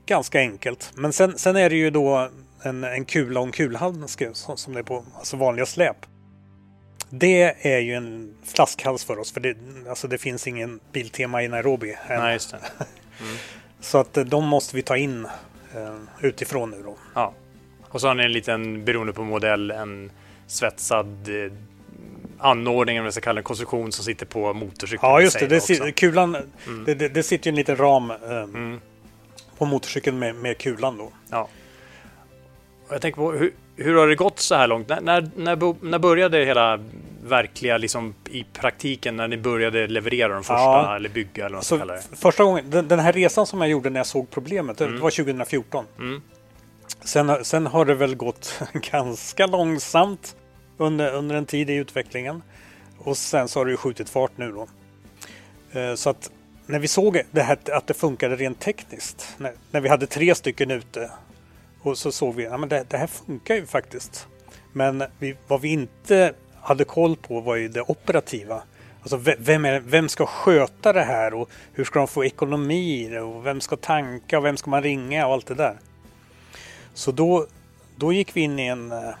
ganska 0.06 0.38
enkelt. 0.38 0.92
Men 0.94 1.12
sen, 1.12 1.38
sen 1.38 1.56
är 1.56 1.70
det 1.70 1.76
ju 1.76 1.90
då 1.90 2.28
en, 2.62 2.84
en 2.84 3.04
kula 3.04 3.40
och 3.40 3.46
en 3.46 3.52
kulhandske 3.52 4.30
som 4.34 4.74
det 4.74 4.78
är 4.78 4.82
på 4.82 5.04
alltså 5.18 5.36
vanliga 5.36 5.66
släp. 5.66 5.96
Det 7.10 7.66
är 7.74 7.78
ju 7.78 7.94
en 7.94 8.34
flaskhals 8.44 9.04
för 9.04 9.18
oss 9.18 9.32
för 9.32 9.40
det, 9.40 9.56
alltså 9.88 10.08
det 10.08 10.18
finns 10.18 10.46
ingen 10.46 10.80
Biltema 10.92 11.42
i 11.42 11.48
Nairobi. 11.48 11.96
Än. 12.08 12.20
Nej, 12.20 12.32
just 12.32 12.50
det. 12.50 12.56
Mm. 13.20 13.36
Så 13.80 13.98
att 13.98 14.16
eh, 14.16 14.24
de 14.24 14.44
måste 14.44 14.76
vi 14.76 14.82
ta 14.82 14.96
in 14.96 15.26
uh, 15.76 15.96
utifrån 16.20 16.70
nu 16.70 16.82
då. 16.82 16.96
Ja. 17.14 17.34
Och 17.88 18.00
så 18.00 18.08
har 18.08 18.14
ni 18.14 18.24
en 18.24 18.32
liten, 18.32 18.84
beroende 18.84 19.12
på 19.12 19.24
modell, 19.24 19.70
en 19.70 20.10
svetsad 20.46 21.28
eh, 21.28 21.52
anordning, 22.38 22.98
om 22.98 23.04
jag 23.04 23.14
ska 23.14 23.20
kalla 23.20 23.40
det, 23.40 23.42
konstruktion 23.42 23.92
som 23.92 24.04
sitter 24.04 24.26
på 24.26 24.52
motorcykeln. 24.52 25.12
Ja, 25.12 25.20
just 25.20 25.38
det. 25.38 25.46
det 25.46 25.92
kulan, 25.92 26.36
mm. 26.66 26.84
det, 26.84 26.94
det, 26.94 27.08
det, 27.08 27.22
sitter 27.22 27.50
en 27.50 27.56
liten 27.56 27.76
ram 27.76 28.10
eh, 28.10 28.16
mm. 28.30 28.80
på 29.58 29.64
motorcykeln 29.64 30.18
med, 30.18 30.34
med 30.34 30.58
kulan 30.58 30.98
då. 30.98 31.12
Ja. 31.30 31.48
Jag 32.90 33.00
tänker 33.00 33.16
på 33.16 33.32
hur, 33.32 33.52
hur 33.76 33.94
har 33.94 34.06
det 34.06 34.14
gått 34.14 34.40
så 34.40 34.54
här 34.54 34.66
långt? 34.66 34.88
När, 34.88 35.00
när, 35.00 35.30
när, 35.36 35.84
när 35.84 35.98
började 35.98 36.44
hela 36.44 36.80
verkliga 37.24 37.78
liksom, 37.78 38.14
i 38.30 38.44
praktiken 38.44 39.16
när 39.16 39.28
ni 39.28 39.36
började 39.36 39.86
leverera 39.86 40.34
de 40.34 40.42
första 40.42 40.54
ja. 40.54 40.96
eller 40.96 41.08
bygga 41.08 41.46
eller 41.46 41.54
vad 41.54 41.64
så 41.64 41.76
det. 41.76 42.02
Första 42.16 42.44
gången, 42.44 42.70
den, 42.70 42.88
den, 42.88 42.98
här 42.98 43.12
resan 43.12 43.46
som 43.46 43.60
jag 43.60 43.70
gjorde 43.70 43.90
när 43.90 44.00
jag 44.00 44.06
såg 44.06 44.30
problemet, 44.30 44.80
mm. 44.80 44.94
det 44.94 45.00
var 45.00 45.10
2014. 45.10 45.84
Sen, 47.00 47.44
sen 47.44 47.66
har 47.66 47.84
det 47.84 47.94
väl 47.94 48.14
gått 48.14 48.60
ganska 48.72 49.46
långsamt 49.46 50.36
under, 50.76 51.14
under 51.14 51.34
en 51.34 51.46
tid 51.46 51.70
i 51.70 51.74
utvecklingen. 51.74 52.42
Och 52.98 53.16
sen 53.16 53.48
så 53.48 53.60
har 53.60 53.64
det 53.64 53.70
ju 53.70 53.76
skjutit 53.76 54.08
fart 54.08 54.32
nu 54.36 54.52
då. 54.52 54.68
Eh, 55.80 55.94
så 55.94 56.10
att 56.10 56.30
när 56.66 56.78
vi 56.78 56.88
såg 56.88 57.22
det 57.30 57.42
här, 57.42 57.58
att 57.72 57.86
det 57.86 57.94
funkade 57.94 58.36
rent 58.36 58.60
tekniskt, 58.60 59.34
när, 59.38 59.52
när 59.70 59.80
vi 59.80 59.88
hade 59.88 60.06
tre 60.06 60.34
stycken 60.34 60.70
ute 60.70 61.10
och 61.82 61.98
så 61.98 62.12
såg 62.12 62.34
vi 62.34 62.46
att 62.46 62.60
ja, 62.60 62.66
det, 62.66 62.84
det 62.90 62.96
här 62.96 63.06
funkar 63.06 63.54
ju 63.54 63.66
faktiskt. 63.66 64.26
Men 64.72 65.04
vi, 65.18 65.36
vad 65.48 65.60
vi 65.60 65.68
inte 65.68 66.34
hade 66.60 66.84
koll 66.84 67.16
på 67.16 67.40
var 67.40 67.56
ju 67.56 67.68
det 67.68 67.82
operativa. 67.82 68.62
Alltså 69.00 69.16
vem, 69.38 69.64
är, 69.64 69.80
vem 69.80 70.08
ska 70.08 70.26
sköta 70.26 70.92
det 70.92 71.02
här 71.02 71.34
och 71.34 71.50
hur 71.72 71.84
ska 71.84 71.98
de 71.98 72.08
få 72.08 72.24
ekonomi 72.24 73.04
i 73.04 73.08
det 73.08 73.20
och 73.20 73.46
vem 73.46 73.60
ska 73.60 73.76
tanka 73.76 74.38
och 74.38 74.44
vem 74.44 74.56
ska 74.56 74.70
man 74.70 74.82
ringa 74.82 75.26
och 75.26 75.32
allt 75.32 75.46
det 75.46 75.54
där. 75.54 75.78
Så 76.94 77.12
då, 77.12 77.46
då 77.96 78.12
gick 78.12 78.36
vi 78.36 78.40
in 78.40 78.58
i 78.58 78.66
en, 78.66 78.92
eh, 78.92 79.14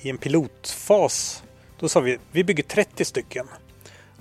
i 0.00 0.10
en 0.10 0.18
pilotfas. 0.18 1.42
Då 1.78 1.88
sa 1.88 2.00
vi 2.00 2.18
vi 2.32 2.44
bygger 2.44 2.62
30 2.62 3.04
stycken. 3.04 3.46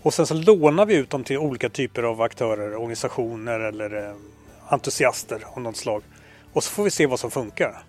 Och 0.01 0.13
sen 0.13 0.27
så 0.27 0.33
lånar 0.33 0.85
vi 0.85 0.95
ut 0.95 1.09
dem 1.09 1.23
till 1.23 1.37
olika 1.37 1.69
typer 1.69 2.03
av 2.03 2.21
aktörer, 2.21 2.75
organisationer 2.75 3.59
eller 3.59 4.07
eh, 4.07 4.15
entusiaster 4.69 5.43
av 5.53 5.61
något 5.61 5.77
slag. 5.77 6.03
Och 6.53 6.63
så 6.63 6.71
får 6.71 6.83
vi 6.83 6.91
se 6.91 7.05
vad 7.05 7.19
som 7.19 7.31
funkar. 7.31 7.83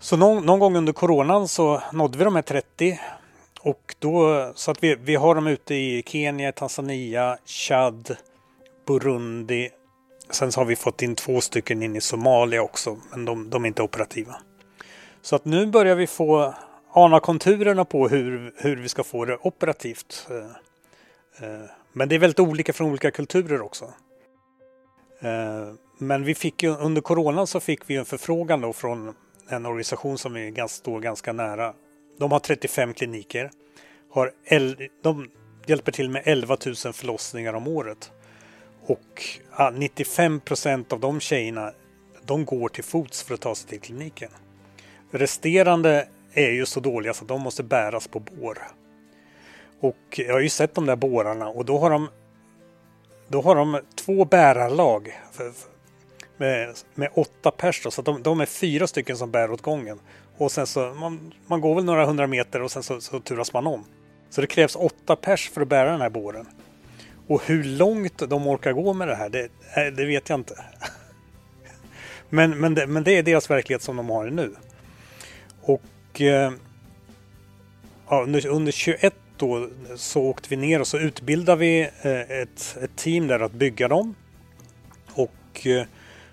Så 0.00 0.16
någon, 0.16 0.46
någon 0.46 0.58
gång 0.58 0.76
under 0.76 0.92
coronan 0.92 1.48
så 1.48 1.82
nådde 1.92 2.18
vi 2.18 2.24
de 2.24 2.34
här 2.34 2.42
30. 2.42 3.00
Och 3.60 3.94
då, 3.98 4.52
så 4.54 4.70
att 4.70 4.82
vi, 4.82 4.94
vi 4.94 5.14
har 5.14 5.34
dem 5.34 5.46
ute 5.46 5.74
i 5.74 6.02
Kenya, 6.06 6.52
Tanzania, 6.52 7.38
Chad, 7.46 8.16
Burundi. 8.86 9.70
Sen 10.30 10.52
så 10.52 10.60
har 10.60 10.64
vi 10.64 10.76
fått 10.76 11.02
in 11.02 11.14
två 11.14 11.40
stycken 11.40 11.82
in 11.82 11.96
i 11.96 12.00
Somalia 12.00 12.62
också, 12.62 12.98
men 13.10 13.24
de, 13.24 13.50
de 13.50 13.64
är 13.64 13.68
inte 13.68 13.82
operativa. 13.82 14.36
Så 15.22 15.36
att 15.36 15.44
nu 15.44 15.66
börjar 15.66 15.94
vi 15.94 16.06
få 16.06 16.54
ana 16.92 17.20
konturerna 17.20 17.84
på 17.84 18.08
hur, 18.08 18.52
hur 18.56 18.76
vi 18.76 18.88
ska 18.88 19.04
få 19.04 19.24
det 19.24 19.38
operativt. 19.42 20.26
Eh, 20.30 21.48
eh, 21.48 21.66
men 21.92 22.08
det 22.08 22.14
är 22.14 22.18
väldigt 22.18 22.40
olika 22.40 22.72
från 22.72 22.90
olika 22.90 23.10
kulturer 23.10 23.62
också. 23.62 23.84
Eh, 25.20 25.72
men 25.98 26.24
vi 26.24 26.34
fick 26.34 26.62
ju, 26.62 26.76
under 26.76 27.02
coronan 27.02 27.46
så 27.46 27.60
fick 27.60 27.90
vi 27.90 27.96
en 27.96 28.04
förfrågan 28.04 28.60
då 28.60 28.72
från 28.72 29.14
en 29.48 29.66
organisation 29.66 30.18
som 30.18 30.34
vi 30.34 30.54
står 30.68 31.00
ganska 31.00 31.32
nära. 31.32 31.74
De 32.18 32.32
har 32.32 32.38
35 32.38 32.94
kliniker. 32.94 33.50
Har 34.10 34.32
el, 34.44 34.88
de, 35.02 35.30
hjälper 35.66 35.92
till 35.92 36.10
med 36.10 36.22
11 36.24 36.56
000 36.66 36.74
förlossningar 36.74 37.54
om 37.54 37.68
året. 37.68 38.12
Och 38.86 39.22
95 39.72 40.40
procent 40.40 40.92
av 40.92 41.00
de 41.00 41.20
tjejerna 41.20 41.72
de 42.24 42.44
går 42.44 42.68
till 42.68 42.84
fots 42.84 43.22
för 43.22 43.34
att 43.34 43.40
ta 43.40 43.54
sig 43.54 43.68
till 43.68 43.80
kliniken. 43.80 44.30
Resterande 45.10 46.08
är 46.32 46.50
ju 46.50 46.66
så 46.66 46.80
dåliga 46.80 47.14
så 47.14 47.24
de 47.24 47.40
måste 47.40 47.62
bäras 47.62 48.08
på 48.08 48.20
bår. 48.20 48.58
Och 49.80 49.96
jag 50.16 50.32
har 50.32 50.40
ju 50.40 50.48
sett 50.48 50.74
de 50.74 50.86
där 50.86 50.96
bårarna 50.96 51.48
och 51.48 51.64
då 51.64 51.78
har 51.78 51.90
de 51.90 52.08
då 53.28 53.40
har 53.40 53.56
de 53.56 53.80
två 53.94 54.24
bärarlag 54.24 55.20
för, 55.32 55.52
med, 56.36 56.74
med 56.94 57.10
åtta 57.14 57.50
pers. 57.50 57.86
Så 57.90 58.02
de, 58.02 58.22
de, 58.22 58.40
är 58.40 58.46
fyra 58.46 58.86
stycken 58.86 59.16
som 59.16 59.30
bär 59.30 59.52
åt 59.52 59.62
gången. 59.62 60.00
Och 60.38 60.52
sen 60.52 60.66
så, 60.66 60.80
man, 60.80 61.34
man 61.46 61.60
går 61.60 61.74
väl 61.74 61.84
några 61.84 62.06
hundra 62.06 62.26
meter 62.26 62.62
och 62.62 62.70
sen 62.70 62.82
så, 62.82 63.00
så 63.00 63.20
turas 63.20 63.52
man 63.52 63.66
om. 63.66 63.84
Så 64.30 64.40
det 64.40 64.46
krävs 64.46 64.76
åtta 64.76 65.16
pers 65.16 65.50
för 65.50 65.60
att 65.60 65.68
bära 65.68 65.90
den 65.90 66.00
här 66.00 66.10
båren. 66.10 66.46
Och 67.26 67.42
hur 67.46 67.64
långt 67.64 68.18
de 68.28 68.46
orkar 68.46 68.72
gå 68.72 68.92
med 68.92 69.08
det 69.08 69.14
här, 69.14 69.28
det, 69.28 69.42
eh, 69.76 69.92
det 69.96 70.04
vet 70.06 70.28
jag 70.28 70.40
inte. 70.40 70.64
men, 72.28 72.60
men, 72.60 72.74
det, 72.74 72.86
men 72.86 73.04
det 73.04 73.12
är 73.12 73.22
deras 73.22 73.50
verklighet 73.50 73.82
som 73.82 73.96
de 73.96 74.10
har 74.10 74.26
nu. 74.26 74.54
Och 75.62 76.20
eh, 76.20 76.52
ja, 78.08 78.22
under, 78.22 78.46
under 78.46 78.72
21 78.72 79.14
då 79.36 79.68
så 79.96 80.22
åkte 80.22 80.48
vi 80.48 80.56
ner 80.56 80.80
och 80.80 80.86
så 80.86 80.98
utbildade 80.98 81.60
vi 81.60 81.80
eh, 82.02 82.20
ett, 82.20 82.76
ett 82.82 82.96
team 82.96 83.26
där 83.26 83.40
att 83.40 83.52
bygga 83.52 83.88
dem. 83.88 84.14
Och 85.14 85.66
eh, 85.66 85.86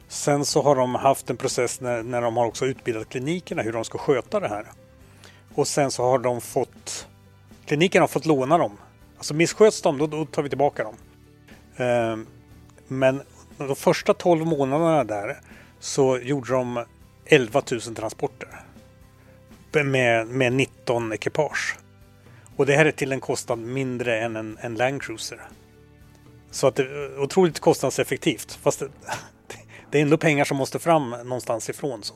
sen 0.07 0.45
så 0.45 0.61
har 0.61 0.75
de 0.75 0.95
haft 0.95 1.29
en 1.29 1.37
process 1.37 1.81
när, 1.81 2.03
när 2.03 2.21
de 2.21 2.37
har 2.37 2.45
också 2.45 2.65
utbildat 2.65 3.09
klinikerna 3.09 3.61
hur 3.61 3.73
de 3.73 3.85
ska 3.85 3.97
sköta 3.97 4.39
det 4.39 4.47
här. 4.47 4.65
Och 5.55 5.67
sen 5.67 5.91
så 5.91 6.03
har 6.03 6.19
de 6.19 6.41
fått 6.41 7.07
klinikerna 7.65 8.03
har 8.03 8.07
fått 8.07 8.25
låna 8.25 8.57
dem. 8.57 8.77
Alltså 9.23 9.33
missköts 9.33 9.81
de 9.81 9.97
då, 9.97 10.07
då 10.07 10.25
tar 10.25 10.43
vi 10.43 10.49
tillbaka 10.49 10.83
dem. 10.83 10.95
Eh, 11.75 12.17
men 12.87 13.21
de 13.57 13.75
första 13.75 14.13
12 14.13 14.45
månaderna 14.45 15.03
där 15.03 15.39
så 15.79 16.17
gjorde 16.17 16.53
de 16.53 16.85
11 17.25 17.61
000 17.71 17.81
transporter. 17.81 18.49
Med, 19.71 20.27
med 20.27 20.53
19 20.53 21.13
ekipage. 21.13 21.77
Och 22.55 22.65
det 22.65 22.75
här 22.75 22.85
är 22.85 22.91
till 22.91 23.11
en 23.11 23.19
kostnad 23.19 23.59
mindre 23.59 24.19
än 24.19 24.35
en, 24.35 24.57
en 24.61 24.75
Land 24.75 25.01
Cruiser. 25.01 25.41
Så 26.51 26.67
att 26.67 26.75
det 26.75 26.83
är 26.83 27.19
otroligt 27.19 27.59
kostnadseffektivt. 27.59 28.59
Fast 28.63 28.79
det, 28.79 28.89
det 29.91 29.97
är 29.97 30.01
ändå 30.01 30.17
pengar 30.17 30.45
som 30.45 30.57
måste 30.57 30.79
fram 30.79 31.09
någonstans 31.09 31.69
ifrån. 31.69 32.03
Så. 32.03 32.15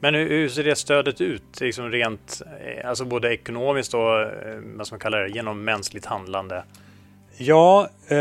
Men 0.00 0.14
hur, 0.14 0.28
hur 0.28 0.48
ser 0.48 0.64
det 0.64 0.76
stödet 0.76 1.20
ut? 1.20 1.60
Liksom 1.60 1.90
rent, 1.90 2.42
eh, 2.64 2.88
alltså 2.88 3.04
både 3.04 3.34
ekonomiskt 3.34 3.94
och 3.94 4.20
eh, 4.20 4.60
vad 4.76 4.88
man 4.90 4.98
det, 5.12 5.28
genom 5.28 5.64
mänskligt 5.64 6.06
handlande? 6.06 6.64
Ja, 7.36 7.88
eh, 8.08 8.16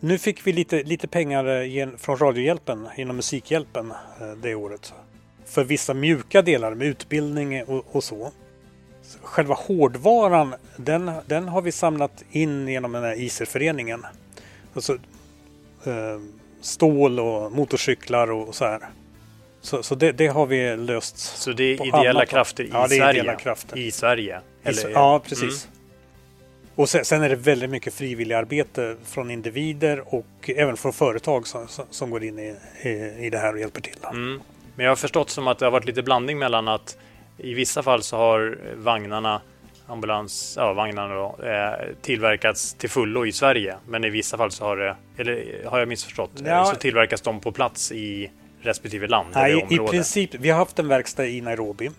nu 0.00 0.18
fick 0.18 0.46
vi 0.46 0.52
lite, 0.52 0.82
lite 0.82 1.08
pengar 1.08 1.46
eh, 1.46 1.88
från 1.98 2.16
Radiohjälpen 2.18 2.88
genom 2.96 3.16
Musikhjälpen 3.16 3.90
eh, 4.20 4.32
det 4.42 4.54
året. 4.54 4.94
För 5.44 5.64
vissa 5.64 5.94
mjuka 5.94 6.42
delar 6.42 6.74
med 6.74 6.86
utbildning 6.86 7.64
och, 7.64 7.84
och 7.92 8.04
så 8.04 8.32
själva 9.22 9.54
hårdvaran, 9.54 10.54
den, 10.76 11.12
den 11.26 11.48
har 11.48 11.62
vi 11.62 11.72
samlat 11.72 12.24
in 12.30 12.68
genom 12.68 12.92
den 12.92 13.02
här 13.02 13.20
ICER-föreningen. 13.20 14.06
Alltså, 14.74 14.94
eh, 15.84 16.20
stål 16.60 17.20
och 17.20 17.52
motorcyklar 17.52 18.30
och 18.30 18.54
så 18.54 18.64
här. 18.64 18.80
Så, 19.66 19.82
så 19.82 19.94
det, 19.94 20.12
det, 20.12 20.26
har 20.26 20.46
vi 20.46 20.76
löst. 20.76 21.18
Så 21.18 21.52
det 21.52 21.64
är 21.64 21.86
ideella 21.86 22.26
krafter 22.26 22.64
i 22.64 22.68
ja, 22.72 22.88
Sverige? 22.88 23.10
Ideella 23.10 23.34
krafter. 23.34 23.78
I 23.78 23.90
Sverige? 23.90 24.40
Eller? 24.62 24.90
Ja, 24.90 25.20
precis. 25.24 25.66
Mm. 25.66 25.76
Och 26.74 26.88
sen, 26.88 27.04
sen, 27.04 27.22
är 27.22 27.28
det 27.28 27.36
väldigt 27.36 27.70
mycket 27.70 27.94
frivilligarbete 27.94 28.96
från 29.04 29.30
individer 29.30 30.14
och 30.14 30.50
även 30.56 30.76
från 30.76 30.92
företag 30.92 31.46
som, 31.46 31.66
som 31.90 32.10
går 32.10 32.24
in 32.24 32.38
i, 32.38 32.56
i, 32.82 32.88
i 33.26 33.30
det 33.30 33.38
här 33.38 33.52
och 33.52 33.60
hjälper 33.60 33.80
till. 33.80 33.96
Mm. 34.10 34.40
Men 34.74 34.84
jag 34.84 34.90
har 34.90 34.96
förstått 34.96 35.30
som 35.30 35.48
att 35.48 35.58
det 35.58 35.66
har 35.66 35.70
varit 35.70 35.86
lite 35.86 36.02
blandning 36.02 36.38
mellan 36.38 36.68
att 36.68 36.96
i 37.38 37.54
vissa 37.54 37.82
fall 37.82 38.02
så 38.02 38.16
har 38.16 38.58
vagnarna 38.76 39.40
ambulans, 39.86 40.54
ja, 40.56 40.72
vagnarna 40.72 41.14
då, 41.14 41.38
eh, 41.42 41.94
tillverkats 42.02 42.74
till 42.74 42.90
fullo 42.90 43.26
i 43.26 43.32
Sverige. 43.32 43.76
Men 43.86 44.04
i 44.04 44.10
vissa 44.10 44.36
fall 44.36 44.50
så 44.50 44.64
har 44.64 44.76
det, 44.76 44.96
eller 45.16 45.64
har 45.66 45.78
jag 45.78 45.88
missförstått, 45.88 46.30
ja. 46.44 46.64
så 46.64 46.76
tillverkas 46.76 47.20
de 47.20 47.40
på 47.40 47.52
plats 47.52 47.92
i 47.92 48.30
respektive 48.66 49.06
land 49.06 49.28
Nej. 49.34 49.66
I 49.70 49.78
princip, 49.78 50.34
vi 50.34 50.50
har 50.50 50.58
haft 50.58 50.78
en 50.78 50.88
verkstad 50.88 51.26
i 51.26 51.40
Nairobi 51.40 51.90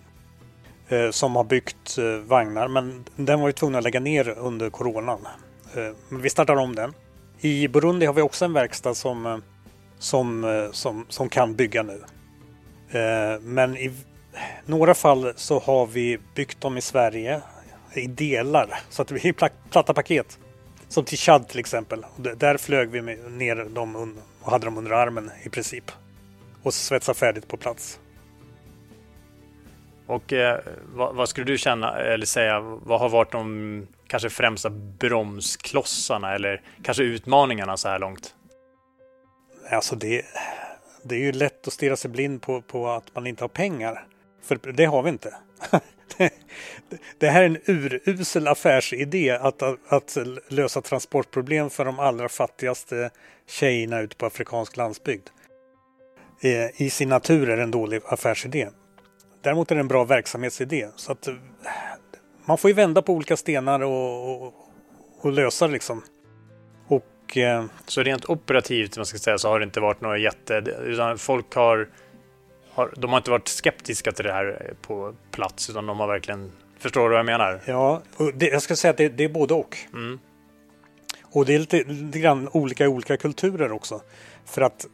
eh, 0.88 1.10
som 1.10 1.36
har 1.36 1.44
byggt 1.44 1.98
eh, 1.98 2.04
vagnar, 2.04 2.68
men 2.68 3.04
den 3.16 3.40
var 3.40 3.48
ju 3.48 3.52
tvungen 3.52 3.78
att 3.78 3.84
lägga 3.84 4.00
ner 4.00 4.28
under 4.38 4.70
coronan. 4.70 5.18
Eh, 5.74 5.82
men 6.08 6.22
vi 6.22 6.30
startar 6.30 6.56
om 6.56 6.74
den. 6.74 6.92
I 7.40 7.68
Burundi 7.68 8.06
har 8.06 8.14
vi 8.14 8.22
också 8.22 8.44
en 8.44 8.52
verkstad 8.52 8.94
som, 8.94 9.26
eh, 9.26 9.38
som, 9.98 10.68
som, 10.72 11.06
som 11.08 11.28
kan 11.28 11.54
bygga 11.54 11.82
nu. 11.82 12.00
Men 13.40 13.76
i 13.76 13.92
några 14.66 14.94
fall 14.94 15.32
så 15.36 15.58
har 15.58 15.86
vi 15.86 16.18
byggt 16.34 16.60
dem 16.60 16.78
i 16.78 16.80
Sverige 16.80 17.40
i 17.94 18.06
delar 18.06 18.80
så 18.90 19.02
att 19.02 19.10
vi 19.10 19.28
är 19.28 19.32
platta 19.70 19.94
paket. 19.94 20.38
Som 20.88 21.04
till 21.04 21.18
Chad 21.18 21.48
till 21.48 21.58
exempel. 21.60 22.06
Där 22.16 22.56
flög 22.56 22.90
vi 22.90 23.00
ner 23.30 23.74
dem 23.74 24.16
och 24.40 24.50
hade 24.50 24.64
dem 24.64 24.78
under 24.78 24.90
armen 24.90 25.30
i 25.42 25.48
princip. 25.48 25.84
Och 26.62 26.74
svetsade 26.74 27.18
färdigt 27.18 27.48
på 27.48 27.56
plats. 27.56 28.00
Och 30.06 30.32
eh, 30.32 30.60
vad, 30.94 31.14
vad, 31.14 31.28
skulle 31.28 31.46
du 31.46 31.58
känna 31.58 31.98
eller 31.98 32.26
säga, 32.26 32.60
vad 32.60 33.00
har 33.00 33.08
varit 33.08 33.32
de 33.32 33.86
kanske 34.06 34.30
främsta 34.30 34.70
bromsklossarna 34.70 36.34
eller 36.34 36.62
kanske 36.82 37.02
utmaningarna 37.02 37.76
så 37.76 37.88
här 37.88 37.98
långt? 37.98 38.34
Alltså 39.70 39.96
det, 39.96 40.24
det 41.02 41.14
är 41.14 41.18
ju 41.18 41.32
lätt 41.32 41.66
att 41.66 41.72
stirra 41.72 41.96
sig 41.96 42.10
blind 42.10 42.42
på, 42.42 42.62
på 42.62 42.88
att 42.88 43.14
man 43.14 43.26
inte 43.26 43.44
har 43.44 43.48
pengar. 43.48 44.06
För 44.42 44.72
det 44.72 44.84
har 44.84 45.02
vi 45.02 45.08
inte. 45.08 45.34
det 47.18 47.28
här 47.28 47.42
är 47.42 47.46
en 47.46 47.58
urusel 47.66 48.48
affärsidé 48.48 49.30
att, 49.30 49.62
att 49.88 50.18
lösa 50.48 50.80
transportproblem 50.80 51.70
för 51.70 51.84
de 51.84 51.98
allra 51.98 52.28
fattigaste 52.28 53.10
tjejerna 53.46 54.00
ute 54.00 54.16
på 54.16 54.26
afrikansk 54.26 54.76
landsbygd. 54.76 55.28
Eh, 56.40 56.82
I 56.82 56.90
sin 56.90 57.08
natur 57.08 57.48
är 57.50 57.58
en 57.58 57.70
dålig 57.70 58.02
affärsidé. 58.06 58.68
Däremot 59.42 59.70
är 59.70 59.74
det 59.74 59.80
en 59.80 59.88
bra 59.88 60.04
verksamhetsidé. 60.04 60.88
Så 60.96 61.12
att 61.12 61.28
man 62.44 62.58
får 62.58 62.70
ju 62.70 62.74
vända 62.74 63.02
på 63.02 63.12
olika 63.12 63.36
stenar 63.36 63.80
och, 63.80 64.42
och, 64.46 64.54
och 65.20 65.32
lösa 65.32 65.66
det 65.66 65.72
liksom. 65.72 66.02
Och, 66.88 67.36
eh, 67.36 67.64
så 67.86 68.02
rent 68.02 68.28
operativt 68.28 68.96
man 68.96 69.06
ska 69.06 69.18
säga, 69.18 69.38
så 69.38 69.48
har 69.48 69.60
det 69.60 69.64
inte 69.64 69.80
varit 69.80 70.00
några 70.00 70.18
jätte... 70.18 70.54
Utan 70.84 71.18
folk 71.18 71.54
har 71.54 71.88
har, 72.78 72.92
de 72.96 73.10
har 73.10 73.18
inte 73.18 73.30
varit 73.30 73.48
skeptiska 73.48 74.12
till 74.12 74.24
det 74.24 74.32
här 74.32 74.74
på 74.82 75.14
plats 75.30 75.70
utan 75.70 75.86
de 75.86 76.00
har 76.00 76.06
verkligen 76.06 76.52
Förstår 76.78 77.02
du 77.02 77.08
vad 77.08 77.18
jag 77.18 77.26
menar? 77.26 77.60
Ja, 77.64 78.02
det, 78.34 78.46
jag 78.46 78.62
ska 78.62 78.76
säga 78.76 78.90
att 78.90 78.96
det, 78.96 79.08
det 79.08 79.24
är 79.24 79.28
både 79.28 79.54
och. 79.54 79.76
Mm. 79.92 80.18
Och 81.22 81.46
det 81.46 81.54
är 81.54 81.58
lite, 81.58 81.84
lite 81.84 82.18
grann 82.18 82.48
olika 82.52 82.84
i 82.84 82.86
olika 82.86 83.16
kulturer 83.16 83.72
också. 83.72 84.00
För 84.44 84.62
att 84.62 84.86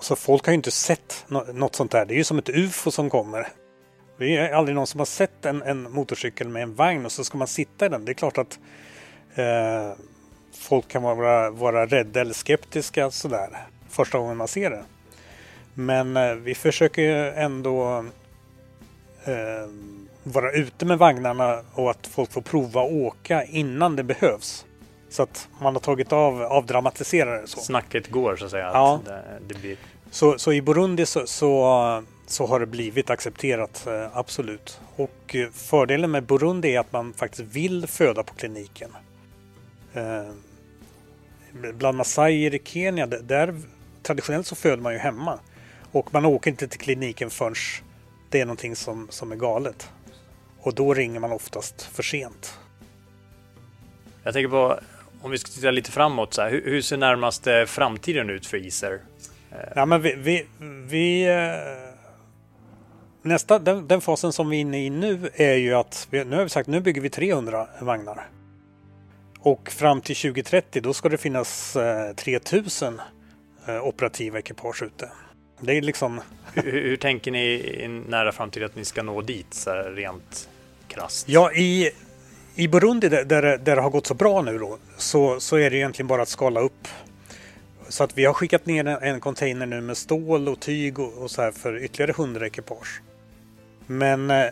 så 0.00 0.16
folk 0.16 0.46
har 0.46 0.52
ju 0.52 0.54
inte 0.56 0.70
sett 0.70 1.24
något 1.54 1.74
sånt 1.74 1.90
där. 1.90 2.06
Det 2.06 2.14
är 2.14 2.16
ju 2.16 2.24
som 2.24 2.38
ett 2.38 2.48
UFO 2.48 2.90
som 2.90 3.10
kommer. 3.10 3.48
Det 4.18 4.36
är 4.36 4.52
aldrig 4.52 4.74
någon 4.74 4.86
som 4.86 5.00
har 5.00 5.06
sett 5.06 5.44
en, 5.44 5.62
en 5.62 5.92
motorcykel 5.92 6.48
med 6.48 6.62
en 6.62 6.74
vagn 6.74 7.04
och 7.04 7.12
så 7.12 7.24
ska 7.24 7.38
man 7.38 7.46
sitta 7.46 7.86
i 7.86 7.88
den. 7.88 8.04
Det 8.04 8.12
är 8.12 8.14
klart 8.14 8.38
att 8.38 8.58
eh, 9.34 9.92
folk 10.52 10.88
kan 10.88 11.02
vara, 11.02 11.50
vara 11.50 11.86
rädda 11.86 12.20
eller 12.20 12.34
skeptiska 12.34 13.10
sådär 13.10 13.48
första 13.88 14.18
gången 14.18 14.36
man 14.36 14.48
ser 14.48 14.70
det. 14.70 14.84
Men 15.74 16.16
eh, 16.16 16.34
vi 16.34 16.54
försöker 16.54 17.32
ändå 17.32 18.04
eh, 19.24 19.70
vara 20.22 20.52
ute 20.52 20.86
med 20.86 20.98
vagnarna 20.98 21.62
och 21.74 21.90
att 21.90 22.06
folk 22.06 22.32
får 22.32 22.40
prova 22.40 22.82
att 22.82 22.92
åka 22.92 23.44
innan 23.44 23.96
det 23.96 24.02
behövs. 24.02 24.65
Så 25.16 25.22
att 25.22 25.48
man 25.60 25.74
har 25.74 25.80
tagit 25.80 26.12
av, 26.12 26.42
avdramatiserar 26.42 27.40
det 27.40 27.48
så. 27.48 27.60
Snacket 27.60 28.10
går 28.10 28.36
så 28.36 28.44
att 28.44 28.50
säga. 28.50 28.70
Ja. 28.74 28.94
Att 28.94 29.04
det, 29.04 29.22
det 29.48 29.54
blir... 29.54 29.76
så, 30.10 30.38
så 30.38 30.52
i 30.52 30.62
Burundi 30.62 31.06
så, 31.06 31.26
så, 31.26 32.02
så, 32.26 32.46
har 32.46 32.60
det 32.60 32.66
blivit 32.66 33.10
accepterat, 33.10 33.86
eh, 33.86 34.16
absolut. 34.16 34.80
Och 34.96 35.34
eh, 35.34 35.50
fördelen 35.50 36.10
med 36.10 36.24
Burundi 36.24 36.74
är 36.74 36.80
att 36.80 36.92
man 36.92 37.12
faktiskt 37.12 37.42
vill 37.42 37.86
föda 37.86 38.22
på 38.22 38.34
kliniken. 38.34 38.90
Eh, 39.94 40.30
bland 41.52 41.96
massajer 41.96 42.54
i 42.54 42.60
Kenya, 42.64 43.06
där 43.06 43.60
traditionellt 44.02 44.46
så 44.46 44.54
föder 44.54 44.82
man 44.82 44.92
ju 44.92 44.98
hemma. 44.98 45.38
Och 45.92 46.14
man 46.14 46.24
åker 46.24 46.50
inte 46.50 46.68
till 46.68 46.80
kliniken 46.80 47.30
förrän 47.30 47.54
det 48.30 48.40
är 48.40 48.44
någonting 48.44 48.76
som, 48.76 49.06
som 49.10 49.32
är 49.32 49.36
galet. 49.36 49.90
Och 50.60 50.74
då 50.74 50.94
ringer 50.94 51.20
man 51.20 51.32
oftast 51.32 51.82
för 51.82 52.02
sent. 52.02 52.58
Jag 54.22 54.32
tänker 54.34 54.48
på, 54.48 54.80
om 55.22 55.30
vi 55.30 55.38
ska 55.38 55.50
titta 55.50 55.70
lite 55.70 55.92
framåt, 55.92 56.34
så 56.34 56.42
här, 56.42 56.50
hur, 56.50 56.64
hur, 56.64 56.82
ser 56.82 56.96
närmaste 56.96 57.66
framtiden 57.66 58.30
ut 58.30 58.46
för 58.46 58.56
Iser? 58.56 59.00
Ja, 59.74 59.86
men 59.86 60.02
vi, 60.02 60.14
vi, 60.14 60.46
vi 60.88 61.26
eh, 61.26 61.96
nästa, 63.22 63.58
den, 63.58 63.88
den, 63.88 64.00
fasen 64.00 64.32
som 64.32 64.50
vi 64.50 64.56
är 64.56 64.60
inne 64.60 64.84
i 64.84 64.90
nu 64.90 65.30
är 65.34 65.54
ju 65.54 65.74
att, 65.74 66.08
vi, 66.10 66.24
nu 66.24 66.36
har 66.36 66.42
vi 66.42 66.48
sagt 66.48 66.68
nu 66.68 66.80
bygger 66.80 67.00
vi 67.00 67.10
300 67.10 67.68
vagnar. 67.80 68.28
Och 69.40 69.70
fram 69.70 70.00
till 70.00 70.16
2030 70.16 70.82
då 70.82 70.94
ska 70.94 71.08
det 71.08 71.18
finnas 71.18 71.76
eh, 71.76 72.14
3000 72.14 73.00
eh, 73.66 73.84
operativa 73.84 74.38
ekipage 74.38 74.82
ute. 74.82 75.10
Det 75.60 75.72
är 75.72 75.82
liksom... 75.82 76.20
hur, 76.54 76.72
hur, 76.82 76.96
tänker 76.96 77.30
ni 77.30 77.44
i 77.44 77.88
nära 77.88 78.32
framtid 78.32 78.62
att 78.62 78.76
ni 78.76 78.84
ska 78.84 79.02
nå 79.02 79.20
dit 79.20 79.54
så 79.54 79.70
här, 79.70 79.90
rent 79.90 80.48
krasst? 80.88 81.28
Ja, 81.28 81.52
i, 81.52 81.90
i 82.58 82.68
Burundi 82.68 83.08
där, 83.08 83.24
där, 83.24 83.42
där 83.42 83.76
det 83.76 83.82
har 83.82 83.90
gått 83.90 84.06
så 84.06 84.14
bra 84.14 84.42
nu 84.42 84.58
då 84.58 84.78
så, 84.96 85.40
så 85.40 85.56
är 85.56 85.70
det 85.70 85.76
egentligen 85.76 86.06
bara 86.06 86.22
att 86.22 86.28
skala 86.28 86.60
upp. 86.60 86.88
Så 87.88 88.04
att 88.04 88.18
vi 88.18 88.24
har 88.24 88.32
skickat 88.32 88.66
ner 88.66 88.86
en, 88.86 89.02
en 89.02 89.20
container 89.20 89.66
nu 89.66 89.80
med 89.80 89.96
stål 89.96 90.48
och 90.48 90.60
tyg 90.60 90.98
och, 90.98 91.12
och 91.22 91.30
så 91.30 91.42
här 91.42 91.50
för 91.50 91.84
ytterligare 91.84 92.10
100 92.10 92.46
ekipage. 92.46 93.02
Men 93.86 94.30
eh, 94.30 94.46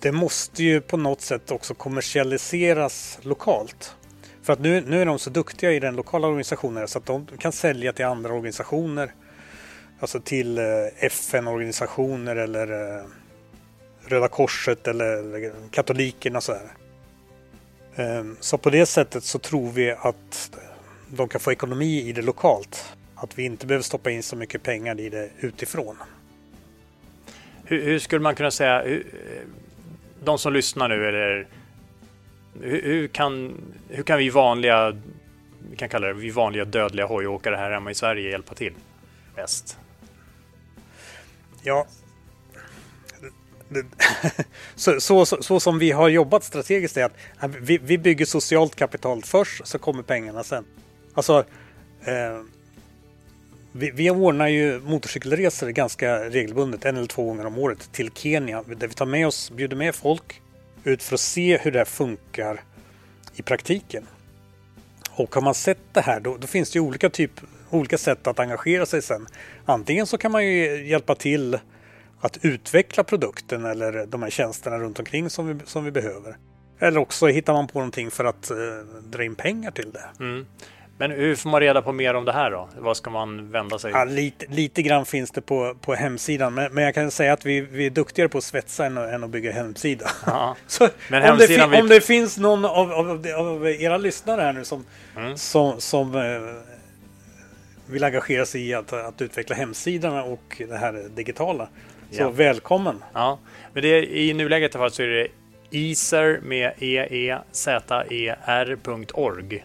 det 0.00 0.12
måste 0.12 0.62
ju 0.62 0.80
på 0.80 0.96
något 0.96 1.20
sätt 1.20 1.50
också 1.50 1.74
kommersialiseras 1.74 3.18
lokalt. 3.22 3.96
För 4.42 4.52
att 4.52 4.60
nu, 4.60 4.80
nu 4.80 5.02
är 5.02 5.06
de 5.06 5.18
så 5.18 5.30
duktiga 5.30 5.72
i 5.72 5.80
den 5.80 5.96
lokala 5.96 6.26
organisationen 6.26 6.88
så 6.88 6.98
att 6.98 7.06
de 7.06 7.26
kan 7.38 7.52
sälja 7.52 7.92
till 7.92 8.04
andra 8.04 8.32
organisationer. 8.32 9.12
Alltså 10.00 10.20
till 10.20 10.58
eh, 10.58 10.64
FN-organisationer 10.98 12.36
eller 12.36 12.96
eh, 12.96 13.04
Röda 14.08 14.28
Korset 14.28 14.88
eller, 14.88 15.52
katolikerna. 15.70 16.40
Så, 16.40 16.52
här. 16.52 16.68
Ehm, 17.96 18.36
så 18.40 18.58
på 18.58 18.70
det 18.70 18.86
sättet 18.86 19.24
så 19.24 19.38
tror 19.38 19.70
vi 19.70 19.90
att 19.90 20.50
de 21.08 21.28
kan 21.28 21.40
få 21.40 21.52
ekonomi 21.52 22.08
i 22.08 22.12
det 22.12 22.22
lokalt. 22.22 22.96
Att 23.14 23.38
vi 23.38 23.44
inte 23.44 23.66
behöver 23.66 23.82
stoppa 23.82 24.10
in 24.10 24.22
så 24.22 24.36
mycket 24.36 24.62
pengar 24.62 25.00
i 25.00 25.08
det 25.08 25.30
utifrån. 25.40 25.96
Hur, 27.64 27.82
hur 27.82 27.98
skulle 27.98 28.20
man 28.20 28.34
kunna 28.34 28.50
säga, 28.50 28.82
hur, 28.82 29.06
de 30.24 30.38
som 30.38 30.52
lyssnar 30.52 30.88
nu 30.88 31.08
eller 31.08 31.46
hur, 32.60 32.82
hur, 32.82 33.08
kan, 33.08 33.60
hur 33.88 34.02
kan 34.02 34.18
vi 34.18 34.30
vanliga, 34.30 34.96
vi 35.70 35.76
kan 35.76 35.88
kalla 35.88 36.06
det 36.06 36.12
vi 36.12 36.30
vanliga 36.30 36.64
dödliga 36.64 37.06
hojåkare 37.06 37.56
här 37.56 37.70
hemma 37.70 37.90
i 37.90 37.94
Sverige 37.94 38.30
hjälpa 38.30 38.54
till 38.54 38.74
bäst? 39.34 39.78
Ja, 41.62 41.86
så, 44.74 45.00
så, 45.00 45.26
så, 45.26 45.42
så, 45.42 45.60
som 45.60 45.78
vi 45.78 45.90
har 45.90 46.08
jobbat 46.08 46.44
strategiskt 46.44 46.96
är 46.96 47.04
att 47.04 47.14
vi, 47.60 47.78
vi 47.78 47.98
bygger 47.98 48.24
socialt 48.24 48.76
kapital 48.76 49.22
först 49.22 49.66
så 49.66 49.78
kommer 49.78 50.02
pengarna 50.02 50.44
sen. 50.44 50.64
Alltså, 51.14 51.44
eh, 52.04 52.42
vi, 53.72 53.90
vi 53.90 54.10
ordnar 54.10 54.48
ju 54.48 54.80
motorcykelresor 54.80 55.68
ganska 55.68 56.30
regelbundet, 56.30 56.84
en 56.84 56.96
eller 56.96 57.06
två 57.06 57.24
gånger 57.24 57.46
om 57.46 57.58
året 57.58 57.92
till 57.92 58.10
Kenya. 58.14 58.62
Där 58.62 58.88
vi 58.88 58.94
tar 58.94 59.06
med 59.06 59.26
oss, 59.26 59.50
bjuder 59.50 59.76
med 59.76 59.94
folk 59.94 60.40
ut 60.84 61.02
för 61.02 61.14
att 61.14 61.20
se 61.20 61.58
hur 61.58 61.72
det 61.72 61.78
här 61.78 61.84
funkar 61.84 62.60
i 63.34 63.42
praktiken. 63.42 64.06
Och 65.10 65.34
har 65.34 65.42
man 65.42 65.54
sett 65.54 65.78
det 65.92 66.00
här 66.00 66.20
då, 66.20 66.36
då 66.36 66.46
finns 66.46 66.70
det 66.70 66.76
ju 66.76 66.80
olika, 66.80 67.10
typ, 67.10 67.40
olika 67.70 67.98
sätt 67.98 68.26
att 68.26 68.38
engagera 68.38 68.86
sig 68.86 69.02
sen. 69.02 69.26
Antingen 69.64 70.06
så 70.06 70.18
kan 70.18 70.32
man 70.32 70.46
ju 70.46 70.86
hjälpa 70.86 71.14
till 71.14 71.58
att 72.20 72.38
utveckla 72.42 73.04
produkten 73.04 73.64
eller 73.64 74.06
de 74.06 74.22
här 74.22 74.30
tjänsterna 74.30 74.78
runt 74.78 74.98
omkring 74.98 75.30
som 75.30 75.46
vi, 75.46 75.66
som 75.66 75.84
vi 75.84 75.90
behöver. 75.90 76.36
Eller 76.78 77.00
också 77.00 77.26
hittar 77.26 77.52
man 77.52 77.66
på 77.66 77.78
någonting 77.78 78.10
för 78.10 78.24
att 78.24 78.50
eh, 78.50 78.56
dra 79.04 79.24
in 79.24 79.34
pengar 79.34 79.70
till 79.70 79.92
det. 79.92 80.24
Mm. 80.24 80.46
Men 80.98 81.10
hur 81.10 81.36
får 81.36 81.50
man 81.50 81.60
reda 81.60 81.82
på 81.82 81.92
mer 81.92 82.14
om 82.14 82.24
det 82.24 82.32
här 82.32 82.50
då? 82.50 82.68
Vad 82.78 82.96
ska 82.96 83.10
man 83.10 83.50
vända 83.50 83.78
sig? 83.78 83.90
Ja, 83.90 84.04
lite, 84.04 84.46
lite 84.46 84.82
grann 84.82 85.06
finns 85.06 85.30
det 85.30 85.40
på, 85.40 85.74
på 85.80 85.94
hemsidan, 85.94 86.54
men, 86.54 86.74
men 86.74 86.84
jag 86.84 86.94
kan 86.94 87.10
säga 87.10 87.32
att 87.32 87.46
vi, 87.46 87.60
vi 87.60 87.86
är 87.86 87.90
duktigare 87.90 88.28
på 88.28 88.38
att 88.38 88.44
svetsa 88.44 88.86
än, 88.86 88.96
än 88.96 89.24
att 89.24 89.30
bygga 89.30 89.52
hemsida. 89.52 90.10
Ja. 90.26 90.56
Så 90.66 90.88
men 91.08 91.32
om, 91.32 91.38
det 91.38 91.46
vi... 91.46 91.80
om 91.80 91.88
det 91.88 92.00
finns 92.00 92.38
någon 92.38 92.64
av, 92.64 92.92
av, 92.92 93.26
av, 93.36 93.68
era 93.68 93.96
lyssnare 93.96 94.40
här 94.40 94.52
nu 94.52 94.64
som, 94.64 94.84
mm. 95.16 95.36
som, 95.36 95.80
som 95.80 96.14
eh, 96.14 96.22
vill 97.86 98.04
engagera 98.04 98.46
sig 98.46 98.68
i 98.68 98.74
att, 98.74 98.92
att 98.92 99.22
utveckla 99.22 99.56
hemsidorna 99.56 100.22
och 100.22 100.62
det 100.68 100.76
här 100.76 101.08
digitala, 101.14 101.68
så 102.10 102.22
ja. 102.22 102.30
välkommen! 102.30 103.04
Ja, 103.12 103.38
men 103.72 103.82
det, 103.82 104.18
i 104.18 104.34
nuläget 104.34 104.74
i 104.74 104.78
alla 104.78 104.84
fall 104.84 104.90
så 104.92 105.02
är 105.02 105.06
det 105.06 105.28
Easer 105.70 106.40
med 106.42 106.72
eezer.org. 106.78 108.06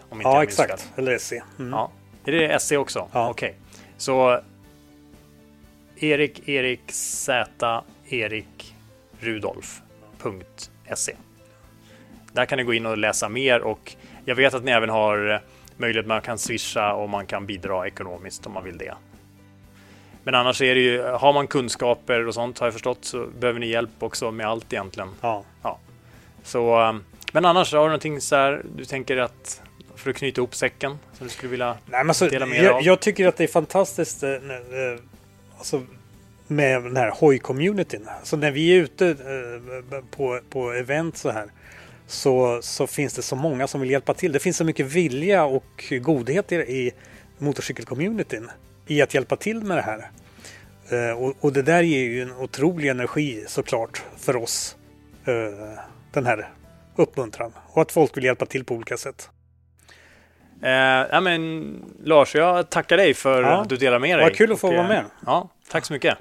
Om 0.08 0.18
inte 0.18 0.28
ja, 0.28 0.34
jag 0.34 0.42
exakt. 0.42 0.92
Eller 0.96 1.18
SE. 1.18 1.42
Mm. 1.58 1.72
Ja. 1.72 1.90
Är 2.24 2.32
det 2.32 2.62
SE 2.62 2.76
också? 2.76 3.08
Ja. 3.12 3.30
Okej. 3.30 3.48
Okay. 3.48 3.60
Så 3.96 4.40
Erik, 5.96 6.48
Erik, 6.48 6.80
Z, 6.92 7.84
Erik, 8.08 8.74
Rudolf.se. 9.20 11.16
Där 12.32 12.46
kan 12.46 12.58
ni 12.58 12.64
gå 12.64 12.74
in 12.74 12.86
och 12.86 12.98
läsa 12.98 13.28
mer 13.28 13.60
och 13.60 13.96
jag 14.24 14.34
vet 14.34 14.54
att 14.54 14.64
ni 14.64 14.70
även 14.70 14.88
har 14.88 15.42
möjlighet 15.76 16.04
att 16.04 16.08
man 16.08 16.22
kan 16.22 16.38
swisha 16.38 16.94
och 16.94 17.08
man 17.08 17.26
kan 17.26 17.46
bidra 17.46 17.86
ekonomiskt 17.86 18.46
om 18.46 18.52
man 18.52 18.64
vill 18.64 18.78
det. 18.78 18.94
Men 20.24 20.34
annars 20.34 20.62
är 20.62 20.74
det 20.74 20.80
ju, 20.80 21.02
har 21.02 21.32
man 21.32 21.46
kunskaper 21.46 22.26
och 22.26 22.34
sånt 22.34 22.58
har 22.58 22.66
jag 22.66 22.74
förstått 22.74 23.04
så 23.04 23.26
behöver 23.38 23.60
ni 23.60 23.66
hjälp 23.66 23.90
också 23.98 24.30
med 24.30 24.46
allt 24.46 24.72
egentligen. 24.72 25.08
Ja. 25.20 25.44
ja. 25.62 25.78
Så, 26.42 26.80
um, 26.80 27.04
men 27.32 27.44
annars, 27.44 27.72
har 27.72 27.80
du 27.80 27.86
någonting 27.86 28.20
så 28.20 28.36
här, 28.36 28.62
du 28.76 28.84
tänker 28.84 29.16
att 29.16 29.62
för 29.96 30.10
att 30.10 30.16
knyta 30.16 30.40
ihop 30.40 30.54
säcken 30.54 30.98
som 31.12 31.26
du 31.26 31.32
skulle 31.32 31.50
vilja 31.50 31.76
Nej, 31.86 32.04
men 32.04 32.14
så, 32.14 32.28
dela 32.28 32.46
med 32.46 32.64
jag, 32.64 32.74
av? 32.74 32.82
Jag 32.82 33.00
tycker 33.00 33.28
att 33.28 33.36
det 33.36 33.44
är 33.44 33.48
fantastiskt 33.48 34.22
eh, 34.22 34.30
alltså, 35.58 35.82
med 36.46 36.82
den 36.82 36.96
här 36.96 37.10
hoj-communityn. 37.10 38.08
Så 38.22 38.36
när 38.36 38.50
vi 38.50 38.76
är 38.76 38.80
ute 38.80 39.08
eh, 39.08 40.00
på, 40.10 40.40
på 40.50 40.72
event 40.72 41.16
så 41.16 41.30
här 41.30 41.46
så, 42.06 42.58
så 42.62 42.86
finns 42.86 43.14
det 43.14 43.22
så 43.22 43.36
många 43.36 43.66
som 43.66 43.80
vill 43.80 43.90
hjälpa 43.90 44.14
till. 44.14 44.32
Det 44.32 44.38
finns 44.38 44.56
så 44.56 44.64
mycket 44.64 44.86
vilja 44.86 45.44
och 45.44 45.94
godhet 46.00 46.52
i, 46.52 46.56
i 46.56 46.92
motorcykelcommunityn 47.38 48.50
i 48.86 49.02
att 49.02 49.14
hjälpa 49.14 49.36
till 49.36 49.62
med 49.62 49.76
det 49.76 49.82
här. 49.82 50.10
Eh, 50.88 51.22
och, 51.22 51.34
och, 51.40 51.52
det 51.52 51.62
där 51.62 51.82
ger 51.82 52.04
ju 52.04 52.22
en 52.22 52.32
otrolig 52.32 52.88
energi 52.88 53.44
såklart 53.48 54.02
för 54.16 54.36
oss. 54.36 54.76
Eh, 55.24 55.78
den 56.12 56.26
här 56.26 56.48
uppmuntran 56.96 57.52
och 57.66 57.82
att 57.82 57.92
folk 57.92 58.16
vill 58.16 58.24
hjälpa 58.24 58.46
till 58.46 58.64
på 58.64 58.74
olika 58.74 58.96
sätt. 58.96 59.30
Eh, 60.62 60.70
ja, 61.10 61.20
men, 61.20 61.74
Lars, 62.02 62.34
jag 62.34 62.70
tackar 62.70 62.96
dig 62.96 63.14
för 63.14 63.42
ja. 63.42 63.48
att 63.48 63.68
du 63.68 63.76
delar 63.76 63.98
med 63.98 64.18
dig. 64.18 64.24
Vad 64.24 64.36
kul 64.36 64.52
att 64.52 64.60
få 64.60 64.68
och, 64.68 64.74
vara 64.74 64.88
med. 64.88 64.98
Eh, 64.98 65.04
ja, 65.26 65.48
tack 65.70 65.84
så 65.84 65.92
mycket. 65.92 66.18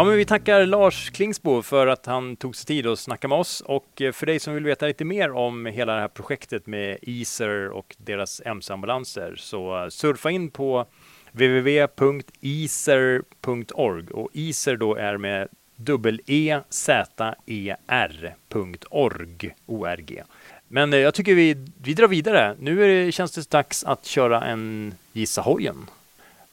Ja, 0.00 0.04
men 0.04 0.16
vi 0.16 0.24
tackar 0.24 0.66
Lars 0.66 1.10
Klingsbo 1.10 1.62
för 1.62 1.86
att 1.86 2.06
han 2.06 2.36
tog 2.36 2.56
sig 2.56 2.66
tid 2.66 2.86
att 2.86 2.98
snacka 2.98 3.28
med 3.28 3.38
oss 3.38 3.60
och 3.60 4.02
eh, 4.02 4.12
för 4.12 4.26
dig 4.26 4.40
som 4.40 4.54
vill 4.54 4.64
veta 4.64 4.86
lite 4.86 5.04
mer 5.04 5.30
om 5.30 5.66
hela 5.66 5.94
det 5.94 6.00
här 6.00 6.08
projektet 6.08 6.66
med 6.66 6.98
Easer 7.02 7.68
och 7.68 7.96
deras 7.98 8.42
MC-ambulanser 8.44 9.34
så 9.36 9.82
eh, 9.82 9.88
surfa 9.88 10.30
in 10.30 10.50
på 10.50 10.86
www.easer.org 11.32 12.04
och 14.10 14.30
Easer 14.34 14.76
då 14.76 14.94
är 14.94 15.16
med 15.16 15.48
dubbel-e 15.76 16.60
z-e-r.org. 16.70 17.14
Men 20.68 20.92
eh, 20.92 20.98
jag 20.98 21.14
tycker 21.14 21.34
vi, 21.34 21.66
vi 21.82 21.94
drar 21.94 22.08
vidare. 22.08 22.56
Nu 22.58 22.84
är 22.84 22.88
det, 22.88 23.12
känns 23.12 23.32
det 23.32 23.50
dags 23.50 23.84
att 23.84 24.04
köra 24.04 24.44
en 24.44 24.94
Gissa 25.12 25.42
hojen. 25.42 25.86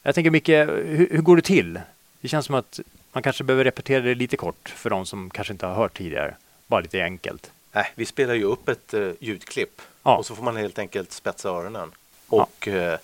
Jag 0.02 0.14
tänker 0.14 0.30
Micke, 0.30 0.48
hur, 0.48 1.08
hur 1.10 1.22
går 1.22 1.36
det 1.36 1.42
till? 1.42 1.80
Det 2.20 2.28
känns 2.28 2.46
som 2.46 2.54
att 2.54 2.80
man 3.12 3.22
kanske 3.22 3.44
behöver 3.44 3.64
repetera 3.64 4.00
det 4.00 4.14
lite 4.14 4.36
kort 4.36 4.68
för 4.68 4.90
de 4.90 5.06
som 5.06 5.30
kanske 5.30 5.52
inte 5.52 5.66
har 5.66 5.74
hört 5.74 5.96
tidigare. 5.96 6.34
Bara 6.66 6.80
lite 6.80 7.02
enkelt. 7.02 7.52
Nej, 7.72 7.92
vi 7.94 8.06
spelar 8.06 8.34
ju 8.34 8.44
upp 8.44 8.68
ett 8.68 8.94
uh, 8.94 9.12
ljudklipp 9.20 9.82
ja. 10.02 10.16
och 10.16 10.26
så 10.26 10.34
får 10.34 10.42
man 10.42 10.56
helt 10.56 10.78
enkelt 10.78 11.12
spetsa 11.12 11.48
öronen 11.48 11.92
och 12.28 12.66
ja. 12.66 12.92
uh, 12.92 12.98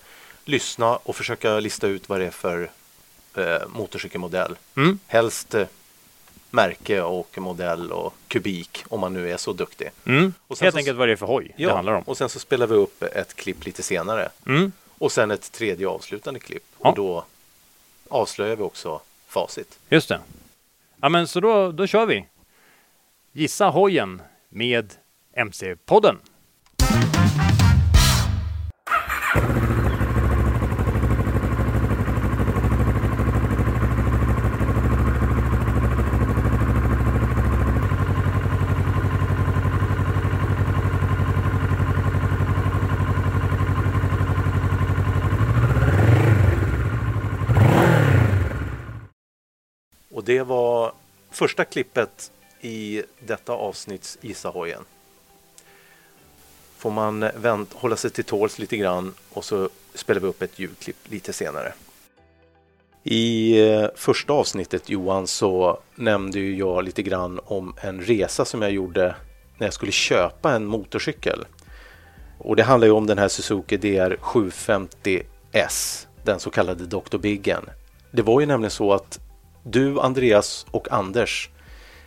lyssna 0.45 0.95
och 0.95 1.15
försöka 1.15 1.59
lista 1.59 1.87
ut 1.87 2.09
vad 2.09 2.19
det 2.19 2.25
är 2.25 2.31
för 2.31 2.69
uh, 3.37 3.67
motorcykelmodell. 3.67 4.55
Mm. 4.75 4.99
Helst 5.07 5.55
uh, 5.55 5.65
märke 6.49 7.01
och 7.01 7.37
modell 7.37 7.91
och 7.91 8.13
kubik 8.27 8.83
om 8.87 8.99
man 8.99 9.13
nu 9.13 9.31
är 9.31 9.37
så 9.37 9.53
duktig. 9.53 9.89
Mm. 10.05 10.33
Och 10.47 10.59
helt 10.59 10.73
så, 10.73 10.77
enkelt 10.77 10.97
vad 10.97 11.07
det 11.07 11.11
är 11.11 11.15
för 11.15 11.25
hoj 11.25 11.53
ja, 11.57 11.67
det 11.67 11.75
handlar 11.75 11.93
om. 11.93 12.03
Och 12.03 12.17
sen 12.17 12.29
så 12.29 12.39
spelar 12.39 12.67
vi 12.67 12.75
upp 12.75 13.03
ett 13.03 13.33
klipp 13.33 13.65
lite 13.65 13.83
senare. 13.83 14.29
Mm. 14.47 14.71
Och 14.97 15.11
sen 15.11 15.31
ett 15.31 15.51
tredje 15.51 15.87
avslutande 15.87 16.39
klipp. 16.39 16.63
Ja. 16.81 16.89
Och 16.89 16.95
då 16.95 17.25
avslöjar 18.09 18.55
vi 18.55 18.63
också 18.63 19.01
facit. 19.35 19.79
Just 19.89 20.09
det. 20.09 20.19
Ja, 21.01 21.09
men 21.09 21.27
så 21.27 21.39
då, 21.39 21.71
då 21.71 21.87
kör 21.87 22.05
vi. 22.05 22.27
Gissa 23.31 23.69
hojen 23.69 24.21
med 24.49 24.93
MC-podden. 25.33 26.17
Det 50.25 50.43
var 50.43 50.93
första 51.31 51.65
klippet 51.65 52.31
i 52.61 53.03
detta 53.19 53.53
avsnitts 53.53 54.17
Gissa-hojen. 54.21 54.81
Får 56.77 56.91
man 56.91 57.19
vänt, 57.35 57.73
hålla 57.73 57.95
sig 57.95 58.11
till 58.11 58.23
tåls 58.23 58.59
lite 58.59 58.77
grann 58.77 59.13
och 59.33 59.45
så 59.45 59.69
spelar 59.93 60.21
vi 60.21 60.27
upp 60.27 60.41
ett 60.41 60.59
ljudklipp 60.59 60.97
lite 61.09 61.33
senare. 61.33 61.73
I 63.03 63.59
eh, 63.67 63.87
första 63.95 64.33
avsnittet 64.33 64.89
Johan 64.89 65.27
så 65.27 65.79
nämnde 65.95 66.39
ju 66.39 66.57
jag 66.57 66.83
lite 66.83 67.03
grann 67.03 67.39
om 67.45 67.75
en 67.81 68.01
resa 68.01 68.45
som 68.45 68.61
jag 68.61 68.71
gjorde 68.71 69.15
när 69.57 69.67
jag 69.67 69.73
skulle 69.73 69.91
köpa 69.91 70.51
en 70.55 70.65
motorcykel. 70.65 71.45
Och 72.39 72.55
det 72.55 72.63
handlar 72.63 72.87
ju 72.87 72.93
om 72.93 73.07
den 73.07 73.17
här 73.17 73.27
Suzuki 73.27 73.77
DR 73.77 74.15
750S, 74.21 76.07
den 76.23 76.39
så 76.39 76.49
kallade 76.49 76.85
Dr. 76.85 77.17
Biggen. 77.17 77.65
Det 78.11 78.21
var 78.21 78.39
ju 78.39 78.45
nämligen 78.45 78.71
så 78.71 78.93
att 78.93 79.19
du, 79.65 79.99
Andreas 79.99 80.65
och 80.71 80.91
Anders, 80.91 81.49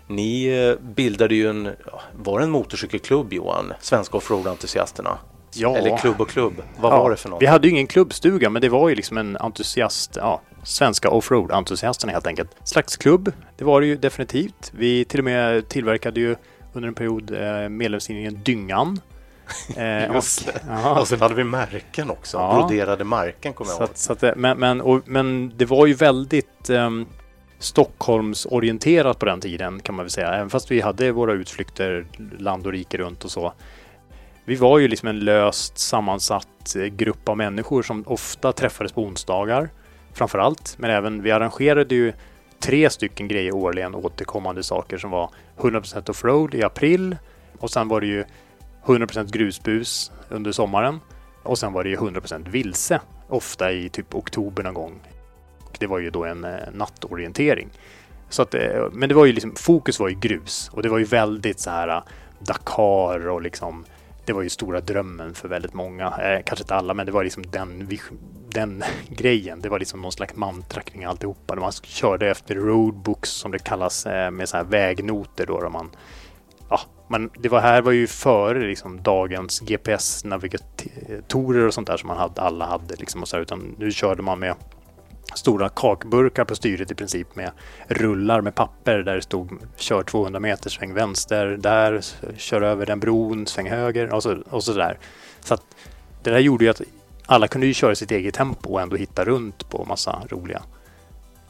ni 0.07 0.47
eh, 0.47 0.85
bildade 0.87 1.35
ju 1.35 1.51
en, 1.51 1.68
var 2.16 2.38
det 2.38 2.44
en 2.44 2.51
motorcykelklubb 2.51 3.33
Johan? 3.33 3.73
Svenska 3.81 4.16
offroad-entusiasterna. 4.16 5.18
Ja. 5.55 5.77
Eller 5.77 5.97
klubb 5.97 6.21
och 6.21 6.29
klubb, 6.31 6.62
vad 6.81 6.92
Ja, 6.92 7.03
var 7.03 7.11
det 7.11 7.16
för 7.16 7.29
något? 7.29 7.42
Vi 7.42 7.47
hade 7.47 7.66
ju 7.68 7.73
ingen 7.73 7.87
klubbstuga, 7.87 8.51
men 8.51 8.62
det 8.62 8.68
var 8.68 8.88
ju 8.88 8.94
liksom 8.94 9.18
en 9.18 9.37
entusiast, 9.37 10.16
ja, 10.16 10.40
svenska 10.64 11.09
offroad-entusiasterna 11.11 12.12
helt 12.12 12.27
enkelt. 12.27 12.51
Slags 12.64 12.97
klubb, 12.97 13.33
det 13.57 13.64
var 13.64 13.81
det 13.81 13.87
ju 13.87 13.97
definitivt. 13.97 14.73
Vi 14.75 15.05
till 15.05 15.21
och 15.21 15.25
med 15.25 15.68
tillverkade 15.68 16.21
ju 16.21 16.37
under 16.73 16.88
en 16.88 16.94
period 16.94 17.31
eh, 17.31 17.68
medlemstidningen 17.68 18.40
Dyngan. 18.44 19.01
Eh, 19.77 20.12
Just 20.14 20.47
det. 20.47 20.61
ja, 20.68 21.01
Och 21.01 21.09
sen 21.09 21.21
hade 21.21 21.35
vi 21.35 21.44
märken 21.44 22.11
också, 22.11 22.37
Ja. 22.37 22.55
broderade 22.68 23.05
märken 23.05 23.53
kommer 23.53 23.71
jag 23.71 23.77
ihåg. 23.81 23.90
att, 23.90 23.99
så 23.99 24.12
att, 24.12 24.21
det- 24.21 24.35
men, 24.37 24.59
men, 24.59 24.81
och, 24.81 25.01
men 25.05 25.53
det 25.57 25.64
var 25.64 25.87
ju 25.87 25.94
väldigt 25.94 26.71
um, 26.71 27.07
Stockholmsorienterat 27.59 29.18
på 29.18 29.27
den 29.27 29.40
tiden 29.40 29.81
kan 29.81 29.94
man 29.94 30.05
väl 30.05 30.11
säga. 30.11 30.29
Även 30.35 30.51
fast 30.51 30.71
vi 30.71 30.81
hade 30.81 31.12
våra 31.12 31.33
utflykter 31.33 32.07
land 32.38 32.66
och 32.66 32.73
rike 32.73 32.99
runt 32.99 33.25
och 33.25 33.31
så. 33.31 33.53
Vi 34.44 34.57
var 34.57 34.79
ju 34.79 34.88
liksom 34.88 35.09
en 35.09 35.21
löst 35.21 35.79
sammansatt 35.79 36.77
eh, 36.77 36.85
grupp 36.85 37.29
av 37.29 37.37
människor 37.37 37.83
som 37.83 38.05
ofta 38.07 38.53
träffades 38.53 38.92
på 38.92 39.03
onsdagar. 39.03 39.71
Framför 40.12 40.38
allt. 40.38 40.75
Men 40.79 40.90
även 40.90 41.23
vi 41.23 41.31
arrangerade 41.31 41.94
ju 41.94 42.12
tre 42.59 42.90
stycken 42.90 43.29
grejer 43.29 43.55
årligen 43.55 43.94
återkommande 43.94 44.62
saker 44.62 44.99
som 44.99 45.11
var 45.11 45.31
100% 45.57 46.11
offroad 46.11 46.55
i 46.55 46.62
april. 46.62 47.16
Och 47.59 47.71
sen 47.71 47.88
var 47.88 48.01
det 48.01 48.07
ju 48.07 48.25
100% 48.85 49.31
grusbus 49.33 50.12
under 50.29 50.53
sommaren. 50.53 51.01
Och 51.42 51.59
sen 51.59 51.73
var 51.73 51.85
det 51.85 51.90
ju 51.90 51.97
100% 51.97 52.49
vilse. 52.49 53.01
Ofta 53.29 53.73
i 53.73 53.88
typ 53.88 54.14
oktober 54.14 54.62
någon 54.62 54.75
gång. 54.75 55.01
Och 55.68 55.76
det 55.81 55.87
var 55.87 55.98
ju 55.98 56.11
då 56.11 56.24
en 56.24 56.44
eh, 56.44 56.50
nattorientering. 56.72 57.68
Så 58.28 58.42
att, 58.42 58.54
eh, 58.54 58.88
men 58.92 59.09
det 59.09 59.14
var 59.14 59.24
ju 59.24 59.33
liksom, 59.33 59.54
fokus 59.57 60.00
var 60.00 60.09
ju 60.09 60.14
grus. 60.14 60.70
Och 60.72 60.83
det 60.83 60.88
var 60.88 60.98
ju 60.98 61.04
väldigt 61.04 61.61
så 61.61 61.70
här 61.70 61.88
eh, 61.88 62.02
Dakar 62.38 63.28
och 63.28 63.42
liksom 63.42 63.85
det 64.28 64.35
var 64.35 64.42
ju 64.42 64.48
stora 64.48 64.81
drömmen 64.81 65.35
för 65.35 65.48
väldigt 65.48 65.74
många. 65.74 66.07
Eh, 66.07 66.42
kanske 66.44 66.62
inte 66.62 66.74
alla, 66.74 66.94
men 66.94 67.07
det 67.07 67.12
var 67.12 67.24
liksom 67.24 67.44
den, 67.50 67.98
den 68.48 68.85
grejen. 69.09 69.61
Det 69.61 69.68
var 69.68 69.78
liksom 69.78 70.02
någon 70.02 70.12
slags 70.12 70.37
mantra 70.37 70.83
kring 70.83 71.04
alltihopa. 71.04 71.57
Man 71.57 71.72
körde 71.72 72.31
efter 72.31 72.54
roadbooks 72.54 73.31
som 73.31 73.50
det 73.50 73.59
kallas 73.59 74.07
eh, 74.07 74.31
med 74.31 74.48
så 74.48 74.57
här 74.57 74.64
vägnoter 74.64 75.46
då. 75.46 75.61
då 75.61 75.70
man, 75.70 75.90
ja, 76.70 76.81
man, 77.09 77.31
det 77.38 77.48
var 77.48 77.61
här 77.61 77.83
var 77.83 77.92
ju 77.92 78.07
före 78.07 78.66
liksom 78.66 79.02
dagens 79.02 79.61
GPS-navigatorer 79.61 81.66
och 81.66 81.74
sånt 81.74 81.87
där 81.87 81.96
som 81.96 82.07
man 82.07 82.18
hade, 82.18 82.40
alla 82.40 82.66
hade. 82.66 82.96
Liksom 82.96 83.22
och 83.22 83.28
så 83.28 83.37
här, 83.37 83.42
utan 83.42 83.74
nu 83.78 83.92
körde 83.92 84.22
man 84.22 84.38
med 84.38 84.54
stora 85.35 85.69
kakburkar 85.69 86.45
på 86.45 86.55
styret 86.55 86.91
i 86.91 86.95
princip 86.95 87.37
med 87.37 87.51
rullar 87.88 88.41
med 88.41 88.55
papper 88.55 88.99
där 88.99 89.14
det 89.14 89.23
stod 89.23 89.51
kör 89.77 90.03
200 90.03 90.41
meter, 90.41 90.71
sväng 90.71 90.95
vänster, 90.95 91.47
där, 91.47 92.01
kör 92.37 92.62
över 92.62 92.87
den 92.87 93.01
bron, 93.01 93.47
sväng 93.47 93.71
höger 93.71 94.14
och 94.14 94.23
så, 94.23 94.38
och 94.51 94.64
så 94.64 94.73
där. 94.73 94.99
Så 95.41 95.55
att 95.55 95.62
det 96.23 96.31
där 96.31 96.38
gjorde 96.38 96.64
ju 96.64 96.71
att 96.71 96.83
alla 97.27 97.49
kunde 97.49 97.67
ju 97.67 97.75
köra 97.75 97.95
sitt 97.95 98.11
eget 98.11 98.35
tempo 98.35 98.73
och 98.73 98.81
ändå 98.81 98.97
hitta 98.97 99.25
runt 99.25 99.71
på 99.71 99.85
massa 99.85 100.23
roliga 100.31 100.62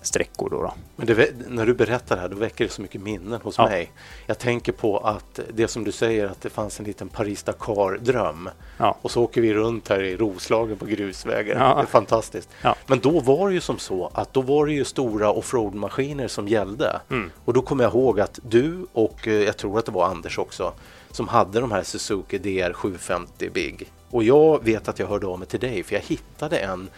sträckor. 0.02 0.50
Då, 0.50 0.62
då. 0.62 0.74
Men 0.96 1.06
det, 1.06 1.30
när 1.48 1.66
du 1.66 1.74
berättar 1.74 2.16
det 2.16 2.22
här, 2.22 2.28
då 2.28 2.36
väcker 2.36 2.64
det 2.64 2.70
så 2.70 2.82
mycket 2.82 3.00
minnen 3.00 3.40
hos 3.42 3.58
Ja. 3.58 3.64
mig. 3.66 3.92
Jag 4.26 4.38
tänker 4.38 4.72
på 4.72 4.98
att 4.98 5.40
det 5.54 5.68
som 5.68 5.84
du 5.84 5.92
säger, 5.92 6.26
att 6.26 6.40
det 6.40 6.50
fanns 6.50 6.78
en 6.80 6.86
liten 6.86 7.08
Paris-Dakar-dröm. 7.08 8.50
Ja. 8.78 8.96
Och 9.02 9.10
så 9.10 9.22
åker 9.22 9.40
vi 9.40 9.54
runt 9.54 9.88
här 9.88 10.02
i 10.02 10.16
Roslagen 10.16 10.76
på 10.76 10.86
grusvägar. 10.86 11.60
Ja. 11.60 11.74
Det 11.74 11.82
är 11.82 11.86
fantastiskt. 11.86 12.48
Men 12.86 12.98
då 13.00 13.20
var 13.20 13.48
det 13.48 13.54
ju 13.54 13.60
som 13.60 13.78
så 13.78 14.10
att 14.14 14.32
då 14.32 14.40
var 14.40 14.66
det 14.66 14.72
ju 14.72 14.84
stora 14.84 15.32
offroad-maskiner 15.32 16.28
som 16.28 16.48
gällde. 16.48 17.00
Mm. 17.10 17.30
Och 17.44 17.52
då 17.52 17.62
kommer 17.62 17.84
jag 17.84 17.92
ihåg 17.92 18.20
att 18.20 18.38
du 18.42 18.86
och 18.92 19.28
eh, 19.28 19.34
jag 19.34 19.56
tror 19.56 19.78
att 19.78 19.86
det 19.86 19.92
var 19.92 20.06
Anders 20.06 20.38
också 20.38 20.72
som 21.10 21.28
hade 21.28 21.60
de 21.60 21.72
här 21.72 21.82
Suzuki 21.82 22.38
DR 22.38 22.72
750 22.72 23.50
Big. 23.50 23.92
Och 24.10 24.24
jag 24.24 24.64
vet 24.64 24.88
att 24.88 24.98
jag 24.98 25.06
hörde 25.06 25.26
av 25.26 25.38
mig 25.38 25.48
till 25.48 25.60
dig 25.60 25.82
för 25.82 25.94
jag 25.94 26.02
hittade 26.02 26.58
en, 26.58 26.88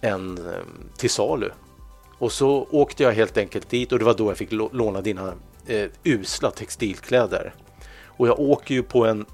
en 0.00 0.38
eh, 0.38 0.54
till 0.96 1.10
salu. 1.10 1.50
Och 2.18 2.32
så 2.32 2.66
åkte 2.70 3.02
jag 3.02 3.12
helt 3.12 3.38
enkelt 3.38 3.70
dit 3.70 3.92
och 3.92 3.98
det 3.98 4.04
var 4.04 4.14
då 4.14 4.30
jag 4.30 4.36
fick 4.36 4.52
låna 4.52 5.00
dina 5.00 5.32
eh, 5.66 5.88
usla 6.04 6.50
textilkläder. 6.50 7.54
Och 8.04 8.28
jag 8.28 8.40
åker 8.40 8.74
ju 8.74 8.82
på 8.82 9.06
en, 9.06 9.26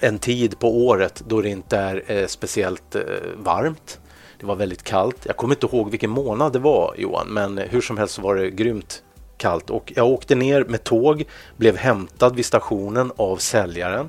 en 0.00 0.18
tid 0.18 0.58
på 0.58 0.86
året 0.86 1.22
då 1.28 1.40
det 1.40 1.48
inte 1.48 1.76
är 1.76 2.02
eh, 2.06 2.26
speciellt 2.26 2.94
eh, 2.94 3.02
varmt. 3.36 4.00
Det 4.40 4.46
var 4.46 4.56
väldigt 4.56 4.82
kallt. 4.82 5.16
Jag 5.26 5.36
kommer 5.36 5.54
inte 5.54 5.66
ihåg 5.66 5.90
vilken 5.90 6.10
månad 6.10 6.52
det 6.52 6.58
var 6.58 6.94
Johan, 6.98 7.28
men 7.28 7.58
hur 7.58 7.80
som 7.80 7.98
helst 7.98 8.14
så 8.14 8.22
var 8.22 8.34
det 8.34 8.50
grymt 8.50 9.02
kallt. 9.36 9.70
Och 9.70 9.92
jag 9.96 10.06
åkte 10.06 10.34
ner 10.34 10.64
med 10.64 10.84
tåg, 10.84 11.24
blev 11.56 11.76
hämtad 11.76 12.36
vid 12.36 12.44
stationen 12.44 13.12
av 13.16 13.36
säljaren. 13.36 14.08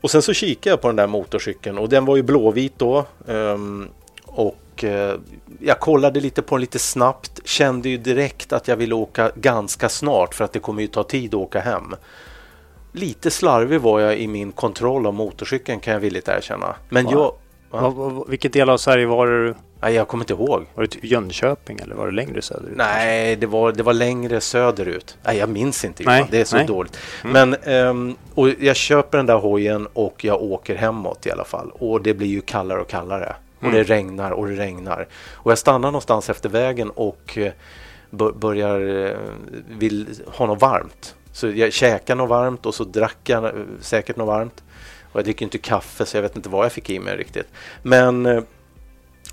Och 0.00 0.10
sen 0.10 0.22
så 0.22 0.32
kikade 0.32 0.72
jag 0.72 0.80
på 0.80 0.86
den 0.86 0.96
där 0.96 1.06
motorcykeln 1.06 1.78
och 1.78 1.88
den 1.88 2.04
var 2.04 2.16
ju 2.16 2.22
blåvit 2.22 2.78
då. 2.78 3.06
ehm, 3.28 3.88
och 4.34 4.84
eh, 4.84 5.14
jag 5.60 5.80
kollade 5.80 6.20
lite 6.20 6.42
på 6.42 6.54
den 6.54 6.60
lite 6.60 6.78
snabbt, 6.78 7.40
kände 7.44 7.88
ju 7.88 7.96
direkt 7.98 8.52
att 8.52 8.68
jag 8.68 8.76
ville 8.76 8.94
åka 8.94 9.30
ganska 9.34 9.88
snart 9.88 10.34
för 10.34 10.44
att 10.44 10.52
det 10.52 10.58
kommer 10.58 10.82
ju 10.82 10.88
ta 10.88 11.02
tid 11.04 11.34
att 11.34 11.40
åka 11.40 11.60
hem. 11.60 11.94
Lite 12.92 13.30
slarvig 13.30 13.80
var 13.80 14.00
jag 14.00 14.18
i 14.18 14.26
min 14.26 14.52
kontroll 14.52 15.06
av 15.06 15.14
motorcykeln 15.14 15.80
kan 15.80 15.92
jag 15.92 16.00
villigt 16.00 16.28
erkänna. 16.28 16.74
Men 16.88 17.04
Va? 17.04 17.10
jag, 17.12 17.32
Va? 17.70 17.88
Vad- 17.90 17.92
vad- 18.14 18.28
vilken 18.28 18.50
del 18.50 18.70
av 18.70 18.76
Sverige 18.76 19.06
var 19.06 19.26
det? 19.26 19.54
nej, 19.80 19.94
jag 19.94 20.08
kommer 20.08 20.24
inte 20.24 20.32
ihåg. 20.32 20.66
Var 20.74 20.82
det 20.82 20.88
typ 20.88 21.04
Jönköping 21.04 21.78
eller 21.82 21.94
var 21.94 22.06
det 22.06 22.12
längre 22.12 22.42
söderut? 22.42 22.76
Nej, 22.76 23.36
det 23.36 23.46
var, 23.46 23.72
det 23.72 23.82
var 23.82 23.92
längre 23.92 24.40
söderut. 24.40 25.16
Nej, 25.24 25.36
jag 25.36 25.48
minns 25.48 25.84
inte. 25.84 26.02
Nej. 26.06 26.26
Det 26.30 26.40
är 26.40 26.44
så 26.44 26.56
nej. 26.56 26.66
dåligt. 26.66 26.98
Men 27.24 27.54
ehm, 27.54 28.14
och 28.34 28.48
jag 28.48 28.76
köper 28.76 29.18
den 29.18 29.26
där 29.26 29.36
hojen 29.38 29.88
och 29.92 30.24
jag 30.24 30.42
åker 30.42 30.74
hemåt 30.74 31.26
i 31.26 31.30
alla 31.30 31.44
fall. 31.44 31.70
Och 31.70 32.02
det 32.02 32.14
blir 32.14 32.28
ju 32.28 32.40
kallare 32.40 32.80
och 32.80 32.88
kallare. 32.88 33.36
Och 33.64 33.70
Mm. 33.70 33.78
det 33.78 33.94
regnar 33.94 34.30
och 34.30 34.48
det 34.48 34.54
regnar. 34.54 35.08
Och 35.32 35.50
jag 35.50 35.58
stannar 35.58 35.88
någonstans 35.90 36.30
efter 36.30 36.48
vägen 36.48 36.90
och 36.90 37.38
eh, 37.38 37.52
bör, 38.10 38.32
börjar 38.32 39.06
eh, 39.06 39.16
vill 39.68 40.06
ha 40.26 40.46
något 40.46 40.60
varmt. 40.60 41.14
Så 41.32 41.48
jag 41.50 41.72
käkar 41.72 42.14
något 42.14 42.28
varmt 42.28 42.66
och 42.66 42.74
så 42.74 42.84
drack 42.84 43.16
jag 43.24 43.44
eh, 43.44 43.50
säkert 43.80 44.16
något 44.16 44.26
varmt. 44.26 44.62
Och 45.12 45.18
jag 45.18 45.24
dricker 45.24 45.44
inte 45.44 45.58
kaffe 45.58 46.06
så 46.06 46.16
jag 46.16 46.22
vet 46.22 46.36
inte 46.36 46.48
vad 46.48 46.64
jag 46.64 46.72
fick 46.72 46.90
i 46.90 46.98
mig 46.98 47.16
riktigt. 47.16 47.46
Men 47.82 48.44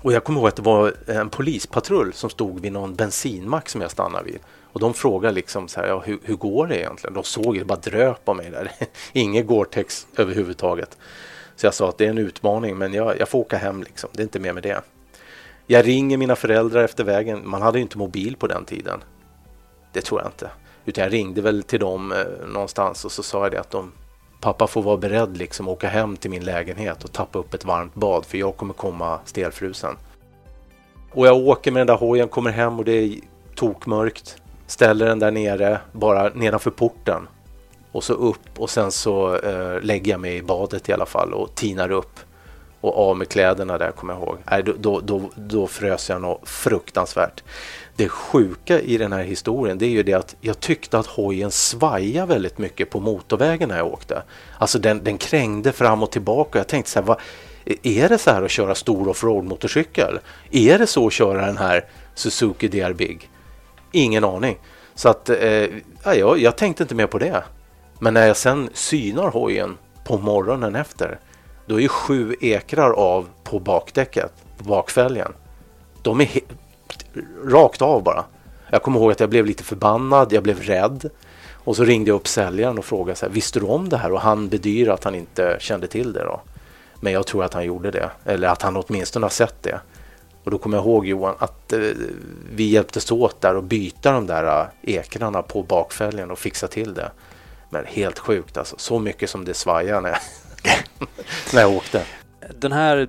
och 0.02 0.12
jag 0.12 0.24
kommer 0.24 0.40
ihåg 0.40 0.48
att 0.48 0.56
det 0.56 0.62
var 0.62 0.94
en 1.06 1.30
polispatrull 1.30 2.12
som 2.12 2.30
stod 2.30 2.60
vid 2.60 2.72
någon 2.72 2.94
bensinmack 2.94 3.68
som 3.68 3.80
jag 3.80 3.90
stannade 3.90 4.24
vid. 4.24 4.38
Och 4.72 4.80
de 4.80 4.94
frågade 4.94 5.34
liksom 5.34 5.68
så 5.68 5.80
här, 5.80 5.88
ja, 5.88 6.02
hur, 6.06 6.18
hur 6.22 6.36
går 6.36 6.66
det 6.66 6.78
egentligen? 6.78 7.14
De 7.14 7.24
såg 7.24 7.58
det 7.58 7.64
bara 7.64 7.78
dröp 7.78 8.24
på 8.24 8.34
mig 8.34 8.50
där. 8.50 8.70
Inget 9.12 9.46
Gore-Tex 9.46 10.06
överhuvudtaget. 10.16 10.98
Så 11.62 11.66
jag 11.66 11.74
sa 11.74 11.88
att 11.88 11.98
det 11.98 12.06
är 12.06 12.10
en 12.10 12.18
utmaning 12.18 12.78
men 12.78 12.94
jag, 12.94 13.20
jag 13.20 13.28
får 13.28 13.38
åka 13.38 13.56
hem 13.56 13.82
liksom. 13.82 14.10
Det 14.12 14.20
är 14.20 14.24
inte 14.24 14.40
mer 14.40 14.52
med 14.52 14.62
det. 14.62 14.80
Jag 15.66 15.86
ringer 15.86 16.16
mina 16.16 16.36
föräldrar 16.36 16.84
efter 16.84 17.04
vägen. 17.04 17.42
Man 17.44 17.62
hade 17.62 17.78
ju 17.78 17.82
inte 17.82 17.98
mobil 17.98 18.36
på 18.36 18.46
den 18.46 18.64
tiden. 18.64 19.04
Det 19.92 20.00
tror 20.00 20.20
jag 20.20 20.28
inte. 20.28 20.50
Utan 20.84 21.04
jag 21.04 21.12
ringde 21.12 21.40
väl 21.40 21.62
till 21.62 21.80
dem 21.80 22.12
eh, 22.12 22.46
någonstans 22.46 23.04
och 23.04 23.12
så 23.12 23.22
sa 23.22 23.42
jag 23.42 23.52
det 23.52 23.60
att 23.60 23.70
de 23.70 23.92
Pappa 24.40 24.66
får 24.66 24.82
vara 24.82 24.96
beredd 24.96 25.36
liksom 25.36 25.68
att 25.68 25.72
åka 25.72 25.88
hem 25.88 26.16
till 26.16 26.30
min 26.30 26.44
lägenhet 26.44 27.04
och 27.04 27.12
tappa 27.12 27.38
upp 27.38 27.54
ett 27.54 27.64
varmt 27.64 27.94
bad 27.94 28.24
för 28.24 28.38
jag 28.38 28.56
kommer 28.56 28.74
komma 28.74 29.18
stelfrusen. 29.24 29.96
Och 31.12 31.26
jag 31.26 31.36
åker 31.36 31.70
med 31.70 31.80
den 31.80 31.86
där 31.86 31.96
hojen, 31.96 32.28
kommer 32.28 32.50
hem 32.50 32.78
och 32.78 32.84
det 32.84 32.92
är 32.92 33.14
tokmörkt. 33.54 34.42
Ställer 34.66 35.06
den 35.06 35.18
där 35.18 35.30
nere, 35.30 35.80
bara 35.92 36.28
nedanför 36.28 36.70
porten. 36.70 37.28
Och 37.92 38.04
så 38.04 38.12
upp 38.12 38.58
och 38.58 38.70
sen 38.70 38.92
så 38.92 39.36
eh, 39.36 39.80
lägger 39.80 40.12
jag 40.12 40.20
mig 40.20 40.36
i 40.36 40.42
badet 40.42 40.88
i 40.88 40.92
alla 40.92 41.06
fall 41.06 41.32
och 41.34 41.54
tinar 41.54 41.90
upp. 41.90 42.20
Och 42.80 42.98
av 42.98 43.16
med 43.16 43.28
kläderna 43.28 43.78
där 43.78 43.90
kommer 43.90 44.14
jag 44.14 44.22
ihåg. 44.22 44.36
Nej, 44.50 44.62
då, 44.62 44.72
då, 44.78 45.00
då, 45.00 45.30
då 45.36 45.66
frös 45.66 46.08
jag 46.08 46.20
något 46.20 46.48
fruktansvärt. 46.48 47.42
Det 47.96 48.08
sjuka 48.08 48.80
i 48.80 48.96
den 48.96 49.12
här 49.12 49.22
historien 49.22 49.78
det 49.78 49.86
är 49.86 49.90
ju 49.90 50.02
det 50.02 50.14
att 50.14 50.36
jag 50.40 50.60
tyckte 50.60 50.98
att 50.98 51.06
hojen 51.06 51.50
svajade 51.50 52.26
väldigt 52.26 52.58
mycket 52.58 52.90
på 52.90 53.00
motorvägen 53.00 53.68
när 53.68 53.76
jag 53.76 53.86
åkte. 53.86 54.22
Alltså 54.58 54.78
den, 54.78 55.04
den 55.04 55.18
krängde 55.18 55.72
fram 55.72 56.02
och 56.02 56.10
tillbaka. 56.10 56.58
Jag 56.58 56.68
tänkte 56.68 56.90
så 56.90 56.98
här, 56.98 57.06
vad, 57.06 57.20
är 57.82 58.08
det 58.08 58.18
så 58.18 58.30
här 58.30 58.42
att 58.42 58.50
köra 58.50 58.74
stor 58.74 59.08
offroad 59.08 59.44
motorcykel? 59.44 60.18
Är 60.50 60.78
det 60.78 60.86
så 60.86 61.06
att 61.06 61.12
köra 61.12 61.46
den 61.46 61.56
här 61.56 61.84
Suzuki 62.14 62.68
DR 62.68 62.92
Big? 62.92 63.30
Ingen 63.92 64.24
aning. 64.24 64.58
Så 64.94 65.08
att 65.08 65.28
eh, 65.28 65.66
jag, 66.04 66.38
jag 66.38 66.56
tänkte 66.56 66.82
inte 66.82 66.94
mer 66.94 67.06
på 67.06 67.18
det. 67.18 67.42
Men 68.02 68.14
när 68.14 68.26
jag 68.26 68.36
sen 68.36 68.70
synar 68.72 69.30
hojen 69.30 69.78
på 70.04 70.18
morgonen 70.18 70.74
efter, 70.74 71.18
då 71.66 71.80
är 71.80 71.88
sju 71.88 72.34
ekrar 72.40 72.90
av 72.90 73.28
på 73.44 73.58
bakdäcket, 73.58 74.32
på 74.58 74.64
bakfälgen. 74.64 75.32
De 76.02 76.20
är 76.20 76.28
rakt 77.44 77.82
av 77.82 78.02
bara. 78.02 78.24
Jag 78.70 78.82
kommer 78.82 79.00
ihåg 79.00 79.12
att 79.12 79.20
jag 79.20 79.30
blev 79.30 79.46
lite 79.46 79.64
förbannad, 79.64 80.32
jag 80.32 80.42
blev 80.42 80.60
rädd. 80.60 81.10
Och 81.52 81.76
så 81.76 81.84
ringde 81.84 82.10
jag 82.10 82.16
upp 82.16 82.28
säljaren 82.28 82.78
och 82.78 82.84
frågade 82.84 83.18
så 83.18 83.26
här, 83.26 83.32
visste 83.32 83.60
du 83.60 83.66
om 83.66 83.88
det 83.88 83.96
här? 83.96 84.12
Och 84.12 84.20
han 84.20 84.48
bedyrar 84.48 84.94
att 84.94 85.04
han 85.04 85.14
inte 85.14 85.56
kände 85.60 85.86
till 85.86 86.12
det 86.12 86.24
då. 86.24 86.40
Men 87.00 87.12
jag 87.12 87.26
tror 87.26 87.44
att 87.44 87.54
han 87.54 87.64
gjorde 87.64 87.90
det, 87.90 88.10
eller 88.24 88.48
att 88.48 88.62
han 88.62 88.76
åtminstone 88.76 89.24
har 89.24 89.30
sett 89.30 89.62
det. 89.62 89.80
Och 90.44 90.50
då 90.50 90.58
kommer 90.58 90.76
jag 90.76 90.86
ihåg 90.86 91.06
Johan 91.06 91.34
att 91.38 91.72
eh, 91.72 91.80
vi 92.54 92.64
hjälptes 92.64 93.12
åt 93.12 93.40
där 93.40 93.56
och 93.56 93.64
byta 93.64 94.12
de 94.12 94.26
där 94.26 94.60
eh, 94.60 94.94
ekrarna 94.94 95.42
på 95.42 95.62
bakfälgen 95.62 96.30
och 96.30 96.38
fixa 96.38 96.68
till 96.68 96.94
det. 96.94 97.10
Men 97.72 97.86
helt 97.86 98.18
sjukt 98.18 98.56
alltså, 98.56 98.76
så 98.78 98.98
mycket 98.98 99.30
som 99.30 99.44
det 99.44 99.54
svajade 99.54 100.00
när 100.00 100.08
jag, 100.08 100.18
när 101.54 101.60
jag 101.60 101.72
åkte. 101.72 102.04
Den 102.54 102.72
här 102.72 103.08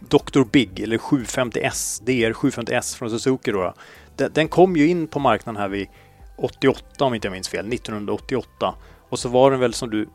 Dr. 0.00 0.44
Big, 0.44 0.80
eller 0.80 0.98
750S, 0.98 2.02
DR 2.04 2.32
750S 2.32 2.96
från 2.96 3.10
Suzuki 3.10 3.52
då, 3.52 3.74
den, 4.16 4.32
den 4.32 4.48
kom 4.48 4.76
ju 4.76 4.88
in 4.88 5.06
på 5.06 5.18
marknaden 5.18 5.60
här 5.60 5.68
vid 5.68 5.88
88 6.36 7.04
om 7.04 7.14
inte 7.14 7.26
jag 7.26 7.32
minns 7.32 7.48
fel, 7.48 7.72
1988. 7.72 8.74
Och 9.08 9.18
så 9.18 9.28
var 9.28 9.50
den 9.50 9.60
väl 9.60 9.74
som 9.74 9.90
du, 9.90 10.02
eh, 10.02 10.08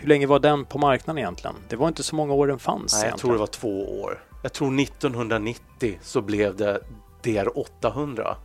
hur 0.00 0.08
länge 0.08 0.26
var 0.26 0.38
den 0.38 0.64
på 0.64 0.78
marknaden 0.78 1.18
egentligen? 1.18 1.56
Det 1.68 1.76
var 1.76 1.88
inte 1.88 2.02
så 2.02 2.16
många 2.16 2.34
år 2.34 2.46
den 2.46 2.58
fanns 2.58 2.92
Nej, 2.92 3.00
jag 3.00 3.06
egentligen. 3.06 3.18
tror 3.18 3.32
det 3.32 3.38
var 3.38 3.46
två 3.46 4.00
år. 4.00 4.22
Jag 4.42 4.52
tror 4.52 4.80
1990 4.80 5.98
så 6.02 6.20
blev 6.20 6.56
det 6.56 6.80
DR800. 7.22 8.36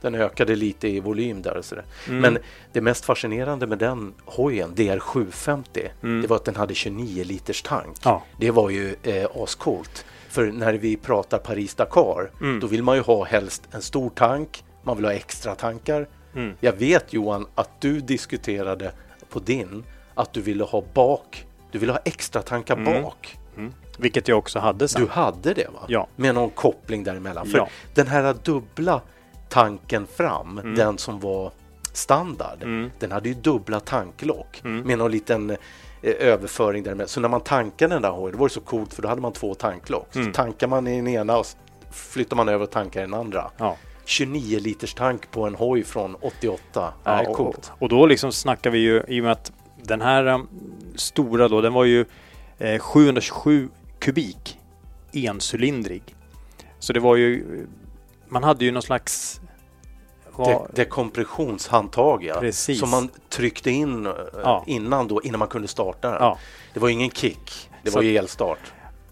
Den 0.00 0.14
ökade 0.14 0.56
lite 0.56 0.88
i 0.88 1.00
volym 1.00 1.42
där 1.42 1.56
och. 1.56 1.64
Mm. 2.08 2.20
Men 2.20 2.38
det 2.72 2.80
mest 2.80 3.04
fascinerande 3.04 3.66
med 3.66 3.78
den 3.78 4.14
hojen, 4.24 4.74
DR750, 4.74 5.88
Mm. 6.02 6.22
det 6.22 6.28
var 6.28 6.36
att 6.36 6.44
den 6.44 6.56
hade 6.56 6.74
29 6.74 7.24
liters 7.24 7.62
tank. 7.62 7.96
Ja. 8.04 8.22
Det 8.38 8.50
var 8.50 8.70
ju 8.70 8.94
eh, 9.02 9.26
ascoolt. 9.36 10.04
För 10.28 10.46
när 10.52 10.72
vi 10.74 10.96
pratar 10.96 11.38
Paris-Dakar, 11.38 12.30
Mm. 12.40 12.60
då 12.60 12.66
vill 12.66 12.82
man 12.82 12.96
ju 12.96 13.02
ha 13.02 13.24
helst 13.24 13.62
en 13.70 13.82
stor 13.82 14.10
tank, 14.10 14.64
man 14.82 14.96
vill 14.96 15.04
ha 15.04 15.12
extra 15.12 15.54
tankar. 15.54 16.08
Mm. 16.34 16.52
Jag 16.60 16.72
vet 16.72 17.12
Johan 17.12 17.46
att 17.54 17.80
du 17.80 18.00
diskuterade 18.00 18.92
på 19.28 19.38
din 19.38 19.84
att 20.14 20.32
du 20.32 20.40
ville 20.40 20.64
ha 20.64 20.84
bak, 20.94 21.46
du 21.72 21.78
ville 21.78 21.92
ha 21.92 22.00
extra 22.04 22.42
tankar 22.42 22.76
Mm. 22.76 23.02
bak. 23.02 23.38
Mm. 23.56 23.72
Vilket 23.98 24.28
jag 24.28 24.38
också 24.38 24.58
hade 24.58 24.88
sen. 24.88 25.02
Du 25.02 25.08
hade 25.10 25.54
det 25.54 25.66
va? 25.74 25.80
Ja. 25.88 26.06
Med 26.16 26.34
någon 26.34 26.50
koppling 26.50 27.04
däremellan. 27.04 27.46
För 27.46 27.58
Ja. 27.58 27.68
den 27.94 28.06
här 28.06 28.34
dubbla 28.44 29.00
tanken 29.50 30.06
fram, 30.06 30.58
Mm. 30.58 30.74
den 30.74 30.98
som 30.98 31.20
var 31.20 31.52
standard, 31.92 32.62
Mm. 32.62 32.90
den 32.98 33.12
hade 33.12 33.28
ju 33.28 33.34
dubbla 33.34 33.80
tanklock 33.80 34.60
Mm. 34.64 34.80
med 34.86 34.98
någon 34.98 35.10
liten 35.10 35.50
eh, 35.50 35.56
överföring 36.18 36.82
däremellan. 36.82 37.08
Så 37.08 37.20
när 37.20 37.28
man 37.28 37.40
tankade 37.40 37.94
den 37.94 38.02
där 38.02 38.10
hojen, 38.10 38.32
då 38.32 38.38
var 38.38 38.48
det 38.48 38.54
så 38.54 38.60
coolt 38.60 38.94
för 38.94 39.02
då 39.02 39.08
hade 39.08 39.20
man 39.20 39.32
två 39.32 39.54
tanklock. 39.54 40.14
Mm. 40.14 40.26
Så 40.26 40.32
tankar 40.32 40.66
man 40.66 40.86
i 40.86 40.96
den 40.96 41.08
ena 41.08 41.38
och 41.38 41.46
flyttar 41.92 42.36
man 42.36 42.48
över 42.48 42.64
och 42.64 42.70
tankar 42.70 43.00
i 43.00 43.04
den 43.04 43.14
andra. 43.14 43.50
Ja. 43.56 43.76
29 44.04 44.58
liters 44.60 44.94
tank 44.94 45.30
på 45.30 45.46
en 45.46 45.54
hoj 45.54 45.84
från 45.84 46.14
88. 46.20 46.58
Ja, 46.74 46.92
det 47.04 47.10
är 47.24 47.28
och, 47.30 47.36
coolt. 47.36 47.72
och 47.78 47.88
då 47.88 48.06
liksom 48.06 48.32
snackar 48.32 48.70
vi 48.70 48.78
ju, 48.78 49.02
i 49.08 49.20
och 49.20 49.24
med 49.24 49.32
att 49.32 49.52
den 49.82 50.00
här 50.00 50.26
um, 50.26 50.48
stora 50.96 51.48
då, 51.48 51.60
den 51.60 51.72
var 51.72 51.84
ju 51.84 52.04
eh, 52.58 52.78
727 52.78 53.68
kubik 53.98 54.58
encylindrig. 55.12 56.16
Så 56.78 56.92
det 56.92 57.00
var 57.00 57.16
ju, 57.16 57.44
man 58.30 58.44
hade 58.44 58.64
ju 58.64 58.70
någon 58.70 58.82
slags... 58.82 59.40
Det, 60.36 60.44
Vad, 60.54 60.70
det 60.74 60.82
är 60.82 60.86
kompressionshandtag 60.86 62.24
ja, 62.24 62.40
Precis. 62.40 62.80
som 62.80 62.90
man 62.90 63.08
tryckte 63.28 63.70
in 63.70 64.06
eh, 64.06 64.12
Ja. 64.42 64.64
innan, 64.66 65.08
då, 65.08 65.22
innan 65.22 65.38
man 65.38 65.48
kunde 65.48 65.68
starta 65.68 66.10
den. 66.10 66.16
ja. 66.20 66.38
Det 66.74 66.80
var 66.80 66.88
ingen 66.88 67.10
kick, 67.10 67.70
det 67.82 67.90
Så- 67.90 67.96
var 67.98 68.02
ju 68.02 68.16
elstart. 68.16 68.58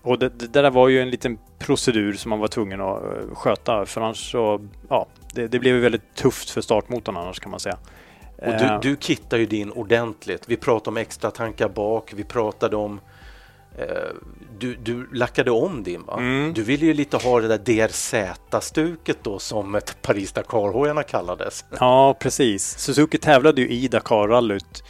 Och 0.02 0.18
det, 0.18 0.28
det 0.28 0.46
där 0.62 0.70
var 0.70 0.88
ju 0.88 1.00
en 1.02 1.10
liten 1.10 1.38
procedur 1.58 2.12
som 2.14 2.30
man 2.30 2.38
var 2.38 2.48
tvungen 2.48 2.80
att 2.80 3.02
eh, 3.02 3.34
sköta 3.34 3.86
för 3.86 4.00
annars 4.00 4.30
så, 4.32 4.60
ja, 4.88 5.06
det, 5.34 5.48
det 5.48 5.58
blev 5.58 5.74
ju 5.74 5.80
väldigt 5.80 6.14
tufft 6.14 6.50
för 6.50 6.60
startmotorn 6.60 7.16
annars 7.16 7.40
kan 7.40 7.50
man 7.50 7.60
säga. 7.60 7.78
Och 8.36 8.44
Eh, 8.44 8.80
du, 8.80 8.90
du 8.90 8.96
kittar 8.96 9.36
ju 9.38 9.46
din 9.46 9.70
ordentligt. 9.72 10.42
Vi 10.46 10.56
pratade 10.56 10.90
om 10.90 10.96
extra 10.96 11.30
tankar 11.30 11.68
bak, 11.68 12.12
vi 12.16 12.24
pratade 12.24 12.76
om 12.76 13.00
eh, 13.78 13.86
du, 14.58 14.76
du 14.76 15.08
lackade 15.12 15.50
om 15.50 15.82
din 15.82 16.02
va? 16.02 16.16
Mm. 16.18 16.52
Du 16.54 16.62
ville 16.62 16.86
ju 16.86 16.94
lite 16.94 17.16
ha 17.16 17.40
det 17.40 17.48
där 17.48 17.58
DRZ-stuket 17.58 19.18
då 19.22 19.38
som 19.38 19.74
ett 19.74 20.02
Paris-Dakar-hojarna 20.02 21.02
kallades. 21.02 21.64
Ja, 21.80 22.14
precis. 22.20 22.78
Suzuki 22.78 23.18
tävlade 23.18 23.60
ju 23.60 23.68
i 23.68 23.88
Dakar-rallyt. 23.88 24.84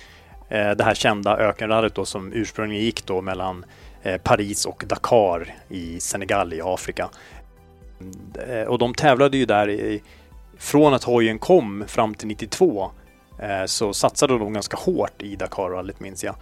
Eh, 0.48 0.70
det 0.70 0.84
här 0.84 0.94
kända 0.94 1.36
ökenrallyt 1.36 1.94
då 1.94 2.04
som 2.04 2.32
ursprungligen 2.32 2.84
gick 2.84 3.06
då 3.06 3.20
mellan 3.20 3.64
eh, 4.02 4.20
Paris 4.20 4.64
och 4.66 4.84
Dakar 4.86 5.54
i 5.68 6.00
Senegal 6.00 6.52
i 6.52 6.60
Afrika. 6.64 7.08
Eh, 8.48 8.62
och 8.62 8.78
de 8.78 8.94
tävlade 8.94 9.36
ju 9.36 9.46
där 9.46 9.70
i, 9.70 10.02
från 10.58 10.94
att 10.94 11.04
hojen 11.04 11.38
kom 11.38 11.84
fram 11.86 12.14
till 12.14 12.28
92 12.28 12.90
eh, 13.38 13.64
så 13.66 13.92
satsade 13.92 14.38
de 14.38 14.52
ganska 14.52 14.76
hårt 14.76 15.22
i 15.22 15.36
Dakar-rallyt 15.36 16.00
minns 16.00 16.24
jag. 16.24 16.34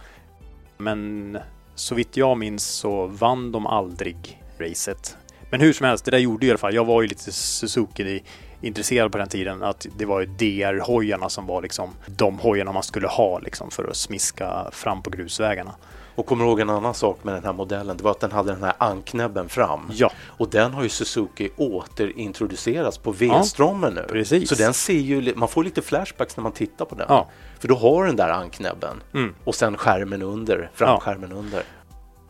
Men 0.77 1.37
så 1.77 1.95
vitt 1.95 2.17
jag 2.17 2.37
minns 2.37 2.65
så 2.65 3.07
vann 3.07 3.51
de 3.51 3.67
aldrig 3.67 4.43
racet. 4.59 5.17
Men 5.51 5.61
hur 5.61 5.73
som 5.73 5.85
helst, 5.85 6.05
det 6.05 6.11
där 6.11 6.17
gjorde 6.17 6.45
ju 6.45 6.47
i 6.47 6.51
alla 6.51 6.57
fall. 6.57 6.75
Jag 6.75 6.85
var 6.85 7.01
ju 7.01 7.07
lite 7.07 7.31
Suzuki 7.31 8.23
intresserad 8.61 9.11
på 9.11 9.17
den 9.17 9.27
tiden 9.27 9.63
att 9.63 9.85
det 9.97 10.05
var 10.05 10.19
ju 10.19 10.25
DR-hojarna 10.25 11.29
som 11.29 11.45
var 11.45 11.61
liksom 11.61 11.89
de 12.05 12.39
hojarna 12.39 12.71
man 12.71 12.83
skulle 12.83 13.07
ha 13.07 13.39
liksom 13.39 13.71
för 13.71 13.87
att 13.87 13.95
smiska 13.95 14.69
fram 14.71 15.01
på 15.01 15.09
grusvägarna. 15.09 15.75
Och 16.17 16.25
kommer 16.25 16.45
ihåg 16.45 16.59
en 16.59 16.69
annan 16.69 16.93
sak 16.93 17.23
med 17.23 17.33
den 17.33 17.43
här 17.43 17.53
modellen? 17.53 17.97
Det 17.97 18.03
var 18.03 18.11
att 18.11 18.19
den 18.19 18.31
hade 18.31 18.51
den 18.53 18.63
här 18.63 18.73
anknäbben 18.77 19.49
fram. 19.49 19.89
Ja, 19.93 20.11
Och 20.27 20.49
den 20.49 20.73
har 20.73 20.83
ju 20.83 20.89
Suzuki 20.89 21.49
återintroducerats 21.57 22.97
på 22.97 23.11
V-strommen 23.11 23.93
nu. 23.93 24.05
precis. 24.09 24.49
Så 24.49 24.55
den 24.55 24.73
ser 24.73 24.93
ju, 24.93 25.35
man 25.35 25.49
får 25.49 25.63
lite 25.63 25.81
flashbacks 25.81 26.37
när 26.37 26.41
man 26.43 26.51
tittar 26.51 26.85
på 26.85 26.95
den. 26.95 27.05
Ja. 27.09 27.27
För 27.59 27.67
då 27.67 27.75
har 27.75 28.05
den 28.05 28.15
där 28.15 28.29
anknäbben 28.29 29.01
Mm. 29.13 29.35
och 29.43 29.55
sen 29.55 29.77
skärmen 29.77 30.21
under, 30.21 30.69
framskärmen 30.73 31.31
under. 31.31 31.63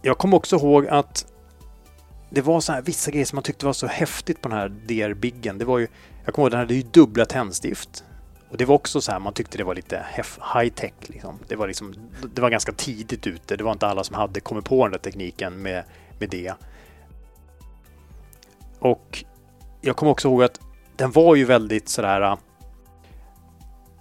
Jag 0.01 0.17
kommer 0.17 0.37
också 0.37 0.55
ihåg 0.55 0.87
att 0.87 1.25
det 2.29 2.41
var 2.41 2.59
så 2.59 2.71
här 2.73 2.81
vissa 2.81 3.11
grejer 3.11 3.25
som 3.25 3.35
man 3.35 3.43
tyckte 3.43 3.65
var 3.65 3.73
så 3.73 3.87
häftigt 3.87 4.41
på 4.41 4.49
den 4.49 4.57
här 4.57 4.69
DR-biggen. 4.69 5.57
Det 5.57 5.65
var 5.65 5.77
ju, 5.79 5.87
jag 6.25 6.33
kommer 6.33 6.45
ihåg 6.45 6.51
den 6.51 6.59
hade 6.59 6.73
ju 6.75 6.81
dubbla 6.83 7.25
tändstift. 7.25 8.03
Och 8.49 8.57
det 8.57 8.65
var 8.65 8.75
också 8.75 9.01
så 9.01 9.11
här, 9.11 9.19
man 9.19 9.33
tyckte 9.33 9.57
det 9.57 9.63
var 9.63 9.75
lite 9.75 10.05
high 10.55 10.73
tech 10.73 10.93
liksom. 10.99 11.39
Det 11.47 11.55
var 11.55 11.67
liksom, 11.67 11.93
det 12.33 12.41
var 12.41 12.49
ganska 12.49 12.71
tidigt 12.71 13.27
ute. 13.27 13.55
Det 13.55 13.63
var 13.63 13.71
inte 13.71 13.87
alla 13.87 14.03
som 14.03 14.15
hade 14.15 14.39
kommit 14.39 14.65
på 14.65 14.83
den 14.85 14.91
där 14.91 14.99
tekniken 14.99 15.61
med, 15.61 15.83
med 16.19 16.29
det. 16.29 16.53
Och 18.79 19.23
jag 19.81 19.95
kommer 19.95 20.11
också 20.11 20.27
ihåg 20.27 20.43
att 20.43 20.59
den 20.95 21.11
var 21.11 21.35
ju 21.35 21.45
väldigt 21.45 21.89
sådär... 21.89 22.37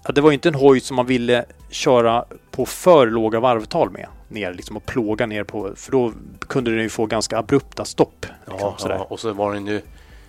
Ja, 0.05 0.13
det 0.13 0.21
var 0.21 0.31
ju 0.31 0.35
inte 0.35 0.49
en 0.49 0.55
hoj 0.55 0.81
som 0.81 0.97
man 0.97 1.07
ville 1.07 1.45
köra 1.71 2.25
på 2.51 2.67
för 2.67 3.07
låga 3.07 3.41
varvtal 3.41 3.91
med. 3.91 4.07
Ner 4.29 4.55
liksom 4.55 4.77
och 4.77 4.87
plåga 4.87 5.27
ner 5.27 5.45
på, 5.45 5.73
för 5.77 5.93
då 5.93 6.13
kunde 6.41 6.71
den 6.71 6.83
ju 6.83 6.89
få 6.89 7.07
ganska 7.07 7.39
abrupta 7.39 7.85
stopp. 7.85 8.27
Liksom, 8.47 8.75
Ja, 8.81 8.89
ja, 8.89 9.07
och 9.11 9.21
så 9.21 9.33
var 9.33 9.53
den 9.55 9.67
ju 9.67 9.81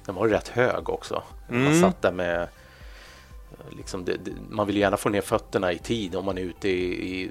den 0.06 0.16
var 0.16 0.28
rätt 0.28 0.48
hög 0.48 0.90
också. 0.90 1.24
Man 1.50 1.68
Mm. 1.68 1.82
satt 1.82 2.02
där 2.02 2.12
med 2.12 2.48
liksom 3.72 4.06
det, 4.06 4.18
det, 4.24 4.32
man 4.50 4.68
vill 4.68 4.78
gärna 4.78 4.98
få 4.98 5.10
ner 5.10 5.22
fötterna 5.22 5.72
i 5.74 5.78
tid 5.78 6.16
om 6.16 6.26
man 6.26 6.38
är 6.38 6.42
ute 6.42 6.70
i, 6.70 7.12
i, 7.24 7.30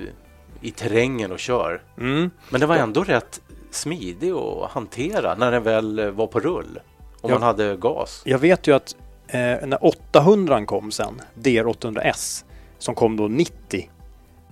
i 0.61 0.71
terrängen 0.71 1.33
och 1.33 1.39
kör. 1.39 1.83
Mm. 1.99 2.31
Men 2.51 2.61
det 2.61 2.67
var 2.67 2.77
ändå 2.77 3.05
rätt 3.05 3.41
smidig 3.71 4.31
att 4.31 4.71
hantera 4.71 5.35
när 5.35 5.53
den 5.53 5.63
väl 5.63 5.99
eh, 5.99 6.11
var 6.11 6.27
på 6.27 6.41
rull. 6.41 6.79
Om 7.21 7.31
Ja. 7.31 7.35
man 7.39 7.43
hade 7.43 7.77
gas. 7.77 8.23
Jag 8.25 8.39
vet 8.39 8.67
ju 8.67 8.75
att 8.75 8.97
eh, 9.29 9.39
när 9.41 9.85
800 9.85 10.65
kom 10.67 10.91
sen, 10.91 11.21
DR800S, 11.35 12.45
som 12.79 12.95
kom 12.95 13.17
då 13.17 13.29
90, 13.29 13.91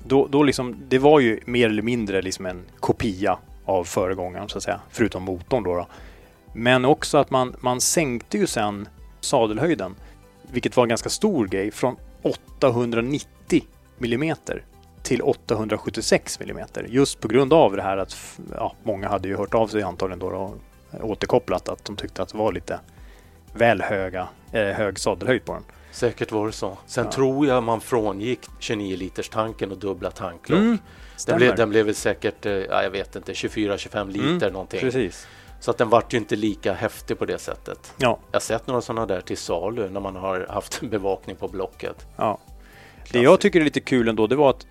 då, 0.07 0.26
då 0.26 0.43
liksom, 0.43 0.76
det 0.89 0.99
var 0.99 1.20
ju 1.20 1.41
mer 1.45 1.68
eller 1.68 1.82
mindre 1.82 2.22
liksom 2.22 2.47
en 2.47 2.62
kopia 2.80 3.39
av 3.64 3.85
föregångaren 3.85 4.49
så 4.49 4.59
att 4.59 4.64
säga, 4.64 4.80
förutom 4.91 5.22
motorn 5.22 5.62
då. 5.62 5.74
då. 5.74 5.87
Men 6.55 6.85
också 6.85 7.18
att 7.18 7.30
man, 7.30 7.57
man 7.61 7.80
sänkte 7.80 8.39
ju 8.39 8.47
sen 8.47 8.89
sadelhöjden, 9.20 9.95
vilket 10.53 10.76
var 10.76 10.84
en 10.84 10.88
ganska 10.88 11.09
stor 11.09 11.47
grej, 11.47 11.70
från 11.70 11.97
890 12.22 13.64
millimeter 13.99 14.64
till 15.03 15.22
876 15.22 16.40
millimeter. 16.40 16.86
Just 16.88 17.20
på 17.20 17.28
grund 17.28 17.53
av 17.53 17.76
det 17.76 17.82
här 17.82 17.97
att 17.97 18.16
ja, 18.55 18.74
många 18.82 19.09
hade 19.09 19.28
ju 19.28 19.36
hört 19.36 19.55
av 19.55 19.68
sig 19.68 19.82
antagligen 19.82 20.18
då 20.18 20.26
och 20.26 20.57
återkopplat 21.11 21.68
att 21.68 21.84
de 21.84 21.97
tyckte 21.97 22.22
att 22.22 22.28
det 22.28 22.38
var 22.38 22.53
lite 22.53 22.80
väl 23.55 23.82
höga, 23.82 24.28
eh, 24.53 24.62
hög 24.66 24.99
sadelhöjd 24.99 25.45
på 25.45 25.53
den. 25.53 25.62
Säkert 25.90 26.32
var 26.32 26.47
det 26.47 26.53
så. 26.53 26.78
Sen 26.86 27.05
Ja. 27.05 27.12
tror 27.12 27.47
jag 27.47 27.62
man 27.62 27.80
frångick 27.80 28.40
29 28.59 28.97
liters 28.97 29.28
tanken 29.28 29.70
och 29.72 29.78
dubbla 29.78 30.11
tanklock. 30.11 30.61
Mm, 30.61 30.78
den, 31.26 31.36
blev, 31.36 31.57
den 31.57 31.70
blev 31.70 31.86
väl 31.86 31.95
säkert, 31.95 32.47
eh, 32.47 32.53
ja, 32.53 32.82
jag 32.82 32.90
vet 32.90 33.16
inte, 33.16 33.32
24-25 33.32 34.09
liter 34.11 34.28
Mm, 34.28 34.53
någonting. 34.53 34.80
Precis. 34.80 35.26
Så 35.64 35.70
att 35.70 35.78
den 35.78 35.88
vart 35.88 36.14
ju 36.14 36.18
inte 36.18 36.36
lika 36.36 36.72
häftig 36.72 37.18
på 37.18 37.24
det 37.24 37.38
sättet. 37.38 37.92
Ja, 37.96 38.18
Jag 38.30 38.36
har 38.36 38.40
sett 38.40 38.66
några 38.66 38.80
sådana 38.80 39.06
där 39.06 39.20
till 39.20 39.36
salu 39.36 39.90
när 39.90 40.00
man 40.00 40.16
har 40.16 40.46
haft 40.50 40.80
bevakning 40.90 41.36
på 41.36 41.48
Blocket. 41.48 42.06
ja. 42.16 42.38
Det 43.12 43.20
jag 43.20 43.40
tycker 43.40 43.60
är 43.60 43.64
lite 43.64 43.80
kul 43.80 44.08
ändå, 44.08 44.26
det 44.26 44.36
var 44.36 44.50
att 44.50 44.66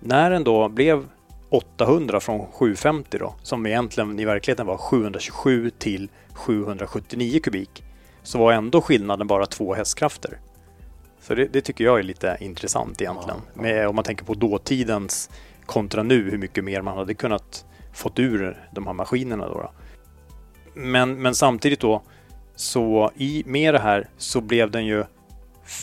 när 0.00 0.30
den 0.30 0.44
då 0.44 0.68
blev 0.68 1.04
800 1.50 2.20
från 2.20 2.46
750 2.46 3.18
då, 3.18 3.34
som 3.42 3.66
egentligen 3.66 4.18
i 4.18 4.24
verkligheten 4.24 4.66
var 4.66 4.76
727 4.76 5.70
till 5.70 6.10
779 6.32 7.40
kubik, 7.42 7.84
så 8.22 8.38
var 8.38 8.52
ändå 8.52 8.80
skillnaden 8.80 9.26
bara 9.26 9.46
två 9.46 9.74
hästkrafter. 9.74 10.38
Så 11.20 11.34
det, 11.34 11.46
det 11.52 11.60
tycker 11.60 11.84
jag 11.84 11.98
är 11.98 12.02
lite 12.02 12.36
intressant 12.40 13.00
egentligen. 13.00 13.40
Ja, 13.44 13.50
ja. 13.54 13.62
Med, 13.62 13.88
om 13.88 13.94
man 13.94 14.04
tänker 14.04 14.24
på 14.24 14.34
dåtidens 14.34 15.30
kontra 15.66 16.02
nu, 16.02 16.30
hur 16.30 16.38
mycket 16.38 16.64
mer 16.64 16.82
man 16.82 16.96
hade 16.98 17.14
kunnat 17.14 17.64
fått 17.92 18.18
ur 18.18 18.68
de 18.72 18.86
här 18.86 18.94
maskinerna. 18.94 19.48
Då, 19.48 19.54
då. 19.54 19.70
Men, 20.78 21.22
men 21.22 21.34
samtidigt 21.34 21.80
då, 21.80 22.02
så 22.54 23.10
i, 23.16 23.42
med 23.46 23.74
det 23.74 23.78
här 23.78 24.08
så 24.16 24.40
blev 24.40 24.70
den 24.70 24.86
ju 24.86 25.04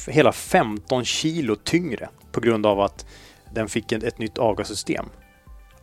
hela 0.07 0.31
15 0.31 1.05
kilo 1.05 1.55
tyngre 1.55 2.09
på 2.31 2.41
grund 2.41 2.65
av 2.65 2.79
att 2.79 3.05
den 3.53 3.69
fick 3.69 3.91
ett, 3.91 4.03
ett 4.03 4.17
nytt 4.17 4.37
avgassystem. 4.37 5.05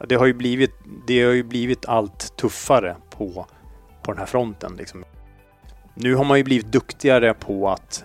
Det 0.08 0.14
har 0.14 0.26
ju 0.26 0.32
blivit, 0.32 0.70
det 1.06 1.24
har 1.24 1.32
ju 1.32 1.42
blivit 1.42 1.86
allt 1.86 2.36
tuffare 2.36 2.96
på, 3.10 3.46
på 4.02 4.12
den 4.12 4.18
här 4.18 4.26
fronten. 4.26 4.76
Liksom. 4.76 5.04
Nu 5.94 6.14
har 6.14 6.24
man 6.24 6.38
ju 6.38 6.44
blivit 6.44 6.72
duktigare 6.72 7.34
på 7.34 7.68
att 7.68 8.04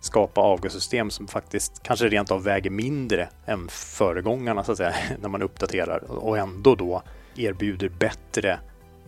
skapa 0.00 0.40
avgassystem 0.40 1.10
som 1.10 1.28
faktiskt 1.28 1.82
kanske 1.82 2.08
rent 2.08 2.30
av 2.30 2.44
väger 2.44 2.70
mindre 2.70 3.28
än 3.46 3.68
föregångarna 3.68 4.64
så 4.64 4.72
att 4.72 4.78
säga, 4.78 4.94
när 5.20 5.28
man 5.28 5.42
uppdaterar 5.42 6.04
och 6.10 6.38
ändå 6.38 6.74
då 6.74 7.02
erbjuder 7.36 7.88
bättre 7.88 8.58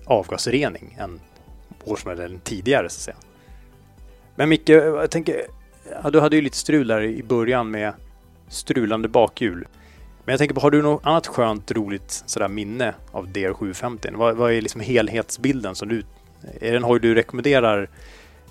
avgasrening 0.04 0.96
än 1.00 1.20
årsmodellen 1.84 2.40
tidigare 2.44 2.88
så 2.88 2.96
att 2.96 3.02
säga. 3.02 3.16
Men 4.34 4.48
Micke, 4.48 4.68
jag 4.68 5.10
tänker, 5.10 5.46
ja, 6.02 6.10
du 6.10 6.20
hade 6.20 6.36
ju 6.36 6.42
lite 6.42 6.56
strul 6.56 6.86
där 6.86 7.02
i 7.02 7.22
början 7.22 7.70
med 7.70 7.92
strulande 8.48 9.08
bakhjul. 9.08 9.66
Men 10.24 10.32
jag 10.32 10.38
tänker 10.38 10.54
på, 10.54 10.60
har 10.60 10.70
du 10.70 10.82
något 10.82 11.06
annat 11.06 11.26
skönt, 11.26 11.70
roligt 11.70 12.22
sådär 12.26 12.48
minne 12.48 12.94
av 13.12 13.26
DR750? 13.26 14.16
Vad, 14.16 14.36
vad 14.36 14.52
är 14.52 14.60
liksom 14.60 14.80
helhetsbilden 14.80 15.74
som 15.74 15.88
du... 15.88 16.02
Är 16.60 16.70
det 16.70 16.76
en 16.76 16.84
hoj 16.84 17.00
du 17.00 17.14
rekommenderar 17.14 17.88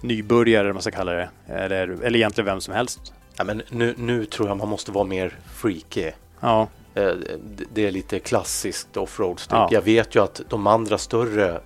nybörjare, 0.01 0.60
eller 0.60 0.70
vad 0.70 0.76
man 0.76 0.82
ska 0.82 0.91
kalla 0.91 1.12
det? 1.12 1.30
Eller, 1.47 1.88
eller 2.04 2.16
egentligen 2.16 2.45
vem 2.45 2.62
som 2.62 2.74
helst? 2.74 3.14
Ja, 3.38 3.43
men 3.43 3.62
nu, 3.70 3.93
nu 3.97 4.26
tror 4.26 4.47
jag 4.47 4.58
man 4.58 4.70
måste 4.70 4.91
vara 4.91 5.04
mer 5.04 5.38
freaky. 5.54 6.12
Ja, 6.39 6.68
det- 6.94 7.66
Det 7.74 7.88
är 7.88 7.91
lite 7.91 8.20
klassiskt 8.20 8.98
offroad-stycke. 8.98 9.56
Ja. 9.56 9.68
Jag 9.72 9.82
vet 9.82 10.16
ju 10.16 10.24
att 10.24 10.41
de 10.50 10.68
andra 10.68 10.98
större 10.98 11.62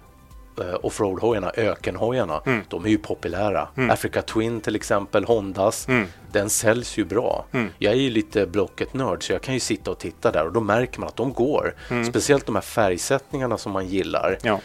eh, 0.59 0.75
offroad-hojarna, 0.83 1.51
ökenhojarna, 1.57 2.41
Mm. 2.45 2.61
de 2.69 2.85
är 2.85 2.89
ju 2.89 2.97
populära. 2.97 3.67
Africa 3.89 4.21
Twin 4.21 4.61
till 4.61 4.75
exempel, 4.75 5.23
Hondas, 5.25 5.87
Mm. 5.87 6.07
den 6.31 6.49
säljs 6.49 6.97
ju 6.97 7.05
bra. 7.05 7.45
Mm. 7.51 7.69
Jag 7.77 7.93
är 7.93 7.97
ju 7.97 8.09
lite 8.09 8.45
Blocket-nörd 8.47 9.23
så 9.27 9.33
jag 9.33 9.41
kan 9.41 9.53
ju 9.53 9.59
sitta 9.59 9.91
och 9.91 9.97
titta 9.99 10.31
där 10.31 10.45
och 10.45 10.53
då 10.53 10.59
märker 10.61 10.99
man 10.99 11.09
att 11.09 11.15
de 11.15 11.33
går. 11.33 11.75
Mm. 11.89 12.05
Speciellt 12.05 12.45
de 12.45 12.55
här 12.55 12.61
färgsättningarna 12.61 13.57
som 13.57 13.71
man 13.71 13.87
gillar. 13.87 14.37
ja, 14.43 14.59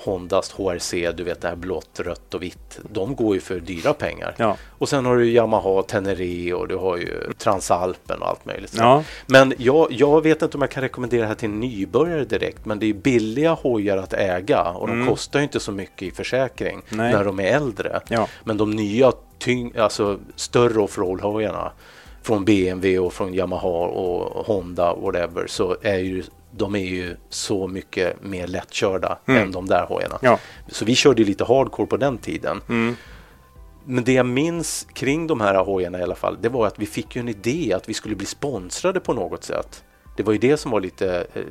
Hondas 0.00 0.52
HRC, 0.52 1.12
du 1.12 1.24
vet 1.24 1.40
det 1.40 1.48
här 1.48 1.56
blått, 1.56 2.00
rött 2.00 2.34
och 2.34 2.42
vitt. 2.42 2.80
De 2.92 3.14
går 3.16 3.34
ju 3.34 3.40
för 3.40 3.60
dyra 3.60 3.92
pengar. 3.92 4.34
ja. 4.38 4.56
Och 4.78 4.88
sen 4.88 5.06
har 5.06 5.16
du 5.16 5.30
Yamaha 5.30 5.82
Tenere 5.82 6.54
och 6.54 6.68
du 6.68 6.76
har 6.76 6.96
ju 6.96 7.32
Transalpen 7.38 8.22
och 8.22 8.28
allt 8.28 8.44
möjligt. 8.44 8.74
ja. 8.76 9.04
Men 9.26 9.54
jag, 9.58 9.86
jag 9.92 10.22
vet 10.22 10.42
inte 10.42 10.56
om 10.56 10.60
jag 10.60 10.70
kan 10.70 10.82
rekommendera 10.82 11.20
det 11.22 11.26
här 11.28 11.34
till 11.34 11.50
nybörjare 11.50 12.24
direkt, 12.24 12.66
men 12.66 12.78
det 12.78 12.86
är 12.86 12.94
billiga 12.94 13.52
hojar 13.52 13.96
att 13.96 14.12
äga 14.12 14.62
och 14.62 14.88
de 14.88 15.06
kostar 15.06 15.38
ju 15.38 15.42
inte 15.42 15.60
så 15.60 15.72
mycket 15.72 16.02
i 16.02 16.10
försäkring 16.10 16.72
Mm. 16.72 16.84
Nej. 17.06 17.12
när 17.12 17.24
de 17.24 17.40
är 17.40 17.44
äldre. 17.56 18.00
Ja. 18.08 18.28
Men 18.44 18.56
de 18.56 18.70
nya, 18.70 19.12
tyng, 19.38 19.72
alltså 19.76 20.18
större 20.36 20.80
offroad-hojarna 20.80 21.70
från 22.22 22.44
BMW 22.44 22.98
och 22.98 23.12
från 23.12 23.34
Yamaha 23.34 23.68
och 23.68 24.46
Honda, 24.46 24.94
whatever, 24.94 25.46
så 25.46 25.76
är 25.82 25.98
ju 25.98 26.22
de 26.56 26.74
är 26.74 26.84
ju 26.84 27.16
så 27.28 27.68
mycket 27.68 28.22
mer 28.22 28.46
lättkörda 28.46 29.18
Mm. 29.26 29.42
än 29.42 29.52
de 29.52 29.66
där 29.66 29.86
hojarna. 29.86 30.18
Ja. 30.22 30.38
Så 30.68 30.84
vi 30.84 30.94
körde 30.94 31.24
lite 31.24 31.44
hardcore 31.44 31.86
på 31.86 31.96
den 31.96 32.18
tiden. 32.18 32.60
Mm. 32.68 32.96
Men 33.84 34.04
det 34.04 34.12
jag 34.12 34.26
minns 34.26 34.86
kring 34.94 35.26
de 35.26 35.40
här 35.40 35.54
hojarna 35.64 35.98
i 35.98 36.02
alla 36.02 36.14
fall, 36.14 36.38
det 36.40 36.48
var 36.48 36.66
att 36.66 36.78
vi 36.78 36.86
fick 36.86 37.16
ju 37.16 37.20
en 37.20 37.28
idé 37.28 37.72
att 37.76 37.88
vi 37.88 37.94
skulle 37.94 38.14
bli 38.16 38.26
sponsrade 38.26 39.00
på 39.00 39.12
något 39.14 39.44
sätt. 39.44 39.84
Det 40.16 40.22
var 40.22 40.32
ju 40.32 40.38
det 40.38 40.56
som 40.56 40.70
var 40.70 40.80
lite, 40.80 41.26
eh, 41.34 41.42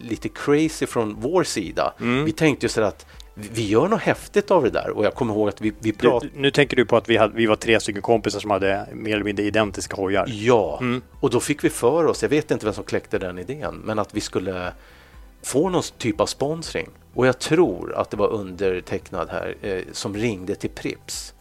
lite 0.00 0.28
crazy 0.28 0.86
från 0.86 1.16
vår 1.20 1.44
sida. 1.44 1.94
Mm. 2.00 2.24
Vi 2.24 2.32
tänkte 2.32 2.66
ju 2.66 2.70
så 2.70 2.82
att 2.82 3.06
vi 3.34 3.66
gör 3.68 3.88
något 3.88 4.00
häftigt 4.00 4.50
av 4.50 4.62
det 4.62 4.70
där 4.70 4.90
och 4.90 5.04
jag 5.04 5.14
kommer 5.14 5.34
ihåg 5.34 5.48
att 5.48 5.60
vi, 5.60 5.72
vi 5.78 5.92
pratade 5.92 6.32
nu 6.34 6.50
tänker 6.50 6.76
du 6.76 6.84
på 6.86 6.96
att 6.96 7.08
vi, 7.08 7.16
hade, 7.16 7.34
vi 7.34 7.46
var 7.46 7.56
tre 7.56 7.80
stycken 7.80 8.02
kompisar 8.02 8.40
som 8.40 8.50
hade 8.50 8.86
mer 8.92 9.14
eller 9.14 9.24
mindre 9.24 9.44
identiska 9.44 9.96
hojar. 9.96 10.26
Ja, 10.28 10.78
Mm. 10.80 11.02
och 11.20 11.30
då 11.30 11.40
fick 11.40 11.64
vi 11.64 11.70
för 11.70 12.04
oss, 12.06 12.22
jag 12.22 12.28
vet 12.28 12.50
inte 12.50 12.64
vem 12.66 12.74
som 12.74 12.84
kläckte 12.84 13.18
den 13.18 13.38
idén, 13.38 13.74
men 13.84 13.98
att 13.98 14.14
vi 14.14 14.20
skulle 14.20 14.72
få 15.42 15.68
någon 15.68 15.82
typ 15.98 16.20
av 16.20 16.26
sponsring. 16.26 16.88
Och 17.14 17.26
jag 17.26 17.38
tror 17.38 17.94
att 17.94 18.10
det 18.10 18.16
var 18.16 18.28
undertecknad 18.28 19.28
här 19.30 19.54
eh, 19.62 19.82
som 19.92 20.14
ringde 20.16 20.54
till 20.54 20.70
Prips 20.70 21.34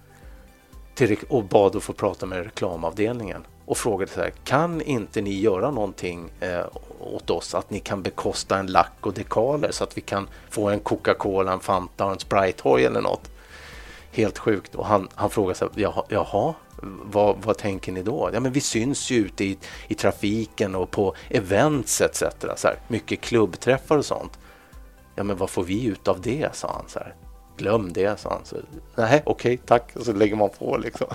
till, 0.96 1.18
och 1.30 1.44
bad 1.44 1.76
att 1.76 1.84
få 1.84 1.94
prata 1.94 2.26
med 2.26 2.44
reklamavdelningen 2.44 3.42
och 3.70 3.78
frågade 3.78 4.12
så 4.12 4.22
här, 4.22 4.34
kan 4.44 4.82
inte 4.82 5.22
ni 5.22 5.40
göra 5.40 5.72
någonting 5.72 6.32
eh, 6.40 6.66
åt 7.00 7.30
oss 7.30 7.56
att 7.56 7.70
ni 7.70 7.80
kan 7.80 8.02
bekosta 8.02 8.58
en 8.58 8.68
lack 8.68 8.94
och 9.00 9.14
dekaler 9.14 9.72
så 9.72 9.84
att 9.84 9.98
vi 9.98 10.02
kan 10.02 10.28
få 10.50 10.70
en 10.70 10.80
Coca-Cola, 10.80 11.54
en 11.54 11.60
Fanta 11.60 12.06
och 12.06 12.12
en 12.12 12.20
Sprite-hoj 12.20 12.86
eller 12.86 13.02
något. 13.02 13.32
Helt 14.12 14.38
sjukt. 14.38 14.76
Och 14.76 14.86
han, 14.86 15.08
han 15.16 15.30
frågade 15.30 15.58
så 15.58 15.66
här, 15.66 15.74
jaha, 15.76 16.04
jaha 16.10 16.54
vad, 17.04 17.38
vad 17.44 17.58
tänker 17.58 17.92
ni 17.92 18.04
då? 18.04 18.30
Ja, 18.34 18.40
men 18.40 18.52
vi 18.52 18.62
syns 18.62 19.12
ju 19.12 19.18
ute 19.18 19.44
i, 19.44 19.58
i 19.88 19.96
trafiken 19.96 20.76
och 20.76 20.92
på 20.92 21.16
events 21.30 22.02
etc. 22.02 22.24
Så 22.56 22.68
här, 22.68 22.80
mycket 22.88 23.22
klubbträffar 23.22 23.98
och 23.98 24.06
sånt. 24.06 24.40
Ja, 25.16 25.24
men 25.24 25.38
vad 25.38 25.50
får 25.50 25.64
vi 25.64 25.86
ut 25.86 26.08
av 26.08 26.22
det? 26.22 26.56
sa 26.56 26.68
han. 26.74 26.86
Så 26.88 27.00
här. 27.00 27.16
Glöm 27.60 27.94
det, 27.94 28.20
sa 28.20 28.30
han. 28.30 28.46
Så, 28.46 28.56
Nej, 28.96 29.22
okej, 29.26 29.58
tack. 29.66 29.92
Och 29.96 30.02
så 30.06 30.14
lägger 30.14 30.36
man 30.36 30.50
på 30.60 30.78
liksom. 30.78 31.08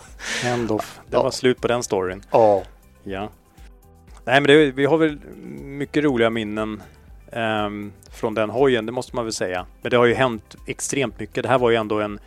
Ändå, 0.44 0.76
det 0.76 1.16
Ja. 1.16 1.22
var 1.22 1.30
slut 1.30 1.60
på 1.60 1.68
den 1.68 1.82
storyn. 1.82 2.22
Ja. 2.30 2.62
Ja. 3.04 3.28
Nej, 4.24 4.40
men 4.40 4.44
det, 4.44 4.70
vi 4.70 4.84
har 4.86 4.96
väl 4.98 5.18
mycket 5.62 6.04
roliga 6.04 6.30
minnen 6.30 6.82
ehm, 7.32 7.92
från 8.10 8.34
den 8.34 8.50
hojen, 8.50 8.86
det 8.86 8.92
måste 8.92 9.16
man 9.16 9.24
väl 9.24 9.32
säga. 9.32 9.66
Men 9.82 9.90
det 9.90 9.96
har 9.96 10.04
ju 10.04 10.14
hänt 10.14 10.56
extremt 10.66 11.20
mycket. 11.20 11.42
Det 11.42 11.48
här 11.48 11.58
var 11.58 11.70
ju 11.70 11.76
ändå 11.76 12.00
en, 12.00 12.18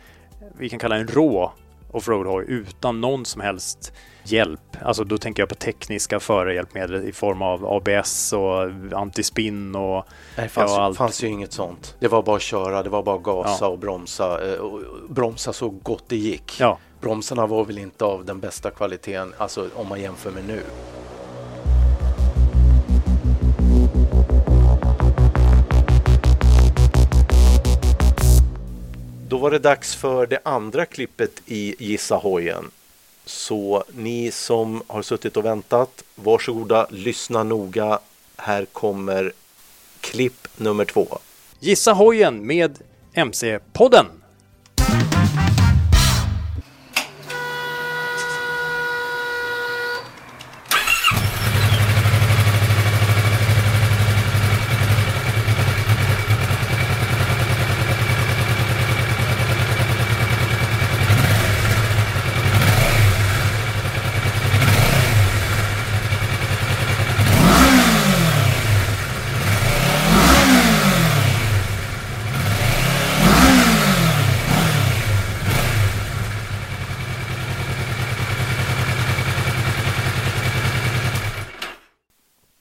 vi 0.58 0.68
kan 0.68 0.78
kalla 0.78 0.96
en 0.96 1.06
rå 1.08 1.52
offroad-hoj 1.92 2.44
utan 2.48 3.00
någon 3.00 3.24
som 3.24 3.40
helst 3.40 3.92
hjälp. 4.32 4.60
Alltså 4.82 5.04
då 5.04 5.18
tänker 5.18 5.42
jag 5.42 5.48
på 5.48 5.54
tekniska 5.54 6.20
förarhjälpmedel 6.20 7.08
i 7.08 7.12
form 7.12 7.42
av 7.42 7.66
ABS 7.66 8.32
och 8.32 8.62
antispinn 8.98 9.74
och 9.76 10.04
Nej, 10.36 10.44
det 10.46 10.48
fanns, 10.48 10.70
Ja, 10.72 10.82
allt. 10.82 10.98
fanns 10.98 11.22
ju 11.24 11.28
inget 11.28 11.52
sånt. 11.52 11.96
Det 12.00 12.08
var 12.08 12.22
bara 12.22 12.36
att 12.36 12.42
köra, 12.42 12.82
det 12.82 12.88
var 12.90 13.02
bara 13.02 13.16
att 13.16 13.22
gasa 13.22 13.64
Ja. 13.64 13.68
och 13.68 13.78
bromsa. 13.78 14.52
eh, 14.52 14.58
Och 14.60 14.80
bromsa 15.08 15.52
så 15.52 15.68
gott 15.68 16.04
det 16.08 16.16
gick. 16.16 16.60
ja, 16.60 16.78
Bromsarna 17.00 17.46
var 17.46 17.64
väl 17.64 17.78
inte 17.78 18.04
av 18.04 18.24
den 18.24 18.40
bästa 18.40 18.70
kvaliteten, 18.70 19.34
alltså 19.38 19.68
om 19.74 19.88
man 19.88 20.00
jämför 20.00 20.30
med 20.30 20.44
nu. 20.46 20.60
Då 29.28 29.38
var 29.38 29.50
det 29.50 29.58
dags 29.58 29.94
för 29.94 30.26
det 30.26 30.38
andra 30.44 30.84
klippet 30.86 31.30
i 31.46 31.74
Gissa 31.78 32.16
hojen. 32.16 32.70
Så 33.28 33.84
ni 33.94 34.30
som 34.30 34.82
har 34.86 35.02
suttit 35.02 35.36
och 35.36 35.44
väntat, 35.44 36.04
varsågoda, 36.14 36.86
lyssna 36.90 37.42
noga. 37.42 37.98
Här 38.36 38.64
kommer 38.64 39.32
klipp 40.00 40.48
nummer 40.56 40.84
två. 40.84 41.18
Gissa 41.60 41.92
hojen 41.92 42.46
med 42.46 42.78
MC-podden. 43.14 44.06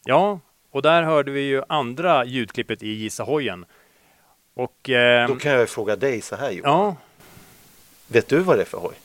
Ja, 0.09 0.39
och 0.77 0.83
där 0.83 1.03
hörde 1.03 1.31
vi 1.31 1.41
ju 1.41 1.61
andra 1.69 2.25
ljudklippet 2.25 2.83
i 2.83 2.87
Gissa 2.89 3.23
hojen. 3.23 3.65
Och, 4.53 4.89
eh, 4.89 5.27
Då 5.27 5.35
kan 5.35 5.51
jag 5.51 5.69
fråga 5.69 5.95
dig 5.95 6.21
så 6.21 6.35
här 6.35 6.51
Johan. 6.51 6.71
ja, 6.71 6.95
Vet 8.07 8.27
du 8.27 8.39
vad 8.39 8.57
det 8.57 8.61
är 8.61 8.65
för 8.65 8.77
hoj? 8.77 8.95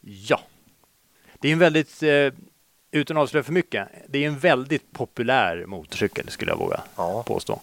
ja. 0.00 0.40
Det 1.40 1.48
är 1.48 1.52
en 1.52 1.58
väldigt, 1.58 2.02
eh, 2.02 2.32
utan 2.90 3.16
att 3.16 3.22
avslöja 3.22 3.42
för 3.42 3.52
mycket, 3.52 3.88
det 4.08 4.24
är 4.24 4.26
en 4.28 4.38
väldigt 4.38 4.92
populär 4.92 5.64
motorcykel 5.66 6.30
skulle 6.30 6.50
jag 6.52 6.58
våga 6.58 6.80
Ja. 6.96 7.22
påstå. 7.22 7.60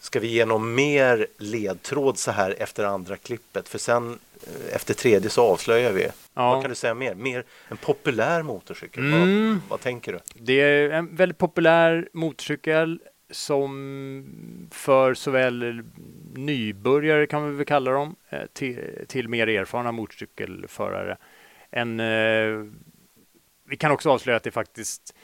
Ska 0.00 0.20
vi 0.20 0.28
ge 0.28 0.44
någon 0.44 0.74
mer 0.74 1.26
ledtråd 1.38 2.18
så 2.18 2.30
här 2.30 2.54
efter 2.58 2.84
andra 2.84 3.16
klippet? 3.16 3.68
För 3.68 3.78
sen 3.78 4.18
efter 4.72 4.94
tredje 4.94 5.30
så 5.30 5.42
avslöjar 5.42 5.92
vi. 5.92 6.02
Ja. 6.02 6.10
Vad 6.34 6.62
kan 6.62 6.68
du 6.68 6.74
säga 6.74 6.94
mer? 6.94 7.14
Mer 7.14 7.44
en 7.68 7.76
populär 7.76 8.42
motorcykel? 8.42 9.04
Mm. 9.04 9.48
Vad, 9.48 9.60
vad 9.68 9.80
tänker 9.80 10.12
du? 10.12 10.18
Det 10.34 10.60
är 10.60 10.90
en 10.90 11.16
väldigt 11.16 11.38
populär 11.38 12.08
motorcykel 12.12 13.00
som 13.30 14.68
för 14.70 15.14
såväl 15.14 15.82
nybörjare 16.34 17.26
kan 17.26 17.50
vi 17.50 17.56
väl 17.56 17.66
kalla 17.66 17.90
dem 17.90 18.16
eh, 18.28 18.46
till, 18.52 19.04
till 19.08 19.28
mer 19.28 19.46
erfarna 19.48 19.92
motorcykelförare. 19.92 21.16
En, 21.70 22.00
eh, 22.00 22.64
vi 23.68 23.76
kan 23.76 23.92
också 23.92 24.10
avslöja 24.10 24.36
att 24.36 24.42
det 24.42 24.50
faktiskt 24.50 25.14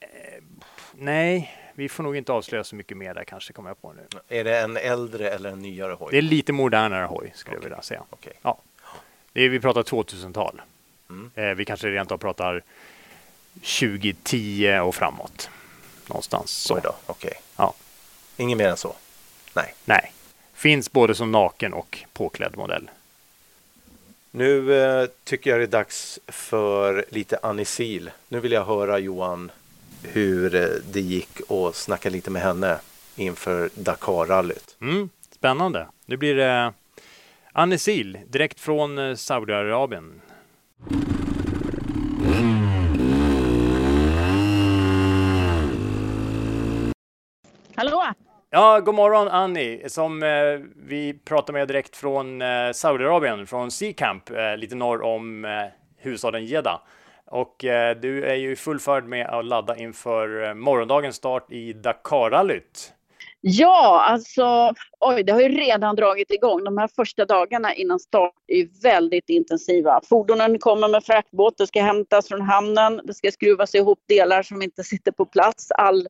eh, 0.00 0.42
Nej, 0.94 1.61
vi 1.74 1.88
får 1.88 2.02
nog 2.02 2.16
inte 2.16 2.32
avslöja 2.32 2.64
så 2.64 2.76
mycket 2.76 2.96
mer 2.96 3.14
där 3.14 3.24
kanske 3.24 3.52
kommer 3.52 3.70
jag 3.70 3.82
på 3.82 3.92
nu. 3.92 4.06
Är 4.28 4.44
det 4.44 4.58
en 4.58 4.76
äldre 4.76 5.30
eller 5.30 5.50
en 5.50 5.62
nyare 5.62 5.92
hoj? 5.92 6.08
Det 6.10 6.18
är 6.18 6.22
lite 6.22 6.52
modernare 6.52 7.06
hoj 7.06 7.32
skulle 7.34 7.56
jag 7.56 7.62
vilja 7.62 7.82
säga. 7.82 8.02
Okej. 8.10 8.32
Ja. 8.42 8.58
Det 9.32 9.40
är, 9.40 9.48
vi 9.48 9.60
pratar 9.60 9.82
2000-tal. 9.82 10.62
Mm. 11.10 11.30
Eh, 11.34 11.54
vi 11.54 11.64
kanske 11.64 11.88
rent 11.88 12.12
av 12.12 12.18
pratar 12.18 12.62
2010 13.54 14.78
och 14.82 14.94
framåt. 14.94 15.50
Någonstans 16.06 16.50
så. 16.50 16.80
Okej. 17.06 17.34
Ja. 17.56 17.74
Inget 18.36 18.58
mer 18.58 18.68
än 18.68 18.76
så? 18.76 18.94
Nej. 19.54 19.74
Nej. 19.84 20.12
Finns 20.54 20.92
både 20.92 21.14
som 21.14 21.32
naken 21.32 21.72
och 21.72 22.04
påklädd 22.12 22.56
modell. 22.56 22.90
Nu 24.30 24.82
eh, 24.82 25.08
tycker 25.24 25.50
jag 25.50 25.60
det 25.60 25.64
är 25.64 25.66
dags 25.66 26.20
för 26.26 27.04
lite 27.08 27.38
Anisil. 27.42 28.10
Nu 28.28 28.40
vill 28.40 28.52
jag 28.52 28.64
höra 28.64 28.98
Johan 28.98 29.50
hur 30.02 30.54
eh, 30.54 30.68
det 30.92 31.00
gick 31.00 31.40
och 31.48 31.74
snacka 31.74 32.10
lite 32.10 32.30
med 32.30 32.42
henne 32.42 32.78
inför 33.16 33.70
Dakar-rallyt. 33.74 34.76
Mm, 34.80 35.08
spännande. 35.30 35.88
Nu 36.06 36.16
blir 36.16 36.34
det 36.34 36.72
Anesil 37.52 38.18
direkt 38.28 38.60
från 38.60 38.98
eh, 38.98 39.14
Saudiarabien. 39.14 40.20
Hallå! 47.74 48.04
Ja, 48.50 48.80
god 48.80 48.94
morgon 48.94 49.28
Annie, 49.28 49.88
som 49.88 50.22
eh, 50.22 50.28
vi 50.76 51.14
pratar 51.24 51.52
med 51.52 51.68
direkt 51.68 51.96
från 51.96 52.42
eh, 52.42 52.72
Saudiarabien, 52.74 53.46
från 53.46 53.70
Sea 53.70 53.92
Camp, 53.92 54.30
eh, 54.30 54.56
lite 54.56 54.74
norr 54.74 55.02
om 55.02 55.44
eh, 55.44 55.50
huvudstaden 55.96 56.46
Jeddah. 56.46 56.80
Och 57.32 57.64
eh, 57.64 57.96
du 57.96 58.24
är 58.24 58.34
ju 58.34 58.52
i 58.52 58.56
full 58.56 58.80
färd 58.80 59.04
med 59.04 59.26
att 59.26 59.44
ladda 59.44 59.76
inför 59.76 60.48
eh, 60.48 60.54
morgondagens 60.54 61.16
start 61.16 61.52
i 61.52 61.72
Dakarrallyt. 61.72 62.92
Ja, 63.40 64.04
alltså, 64.08 64.72
oj, 65.00 65.22
det 65.22 65.32
har 65.32 65.40
ju 65.40 65.48
redan 65.48 65.96
dragit 65.96 66.30
igång. 66.30 66.64
De 66.64 66.78
här 66.78 66.88
första 66.96 67.24
dagarna 67.24 67.74
innan 67.74 68.00
start 68.00 68.32
är 68.46 68.56
ju 68.56 68.68
väldigt 68.82 69.28
intensiva. 69.28 70.00
Fordonen 70.08 70.58
kommer 70.58 70.88
med 70.88 71.04
fraktbåt, 71.04 71.58
det 71.58 71.66
ska 71.66 71.82
hämtas 71.82 72.28
från 72.28 72.40
hamnen, 72.40 73.00
det 73.04 73.14
ska 73.14 73.30
skruvas 73.30 73.74
ihop 73.74 73.98
delar 74.08 74.42
som 74.42 74.62
inte 74.62 74.84
sitter 74.84 75.12
på 75.12 75.24
plats. 75.24 75.70
All, 75.70 76.06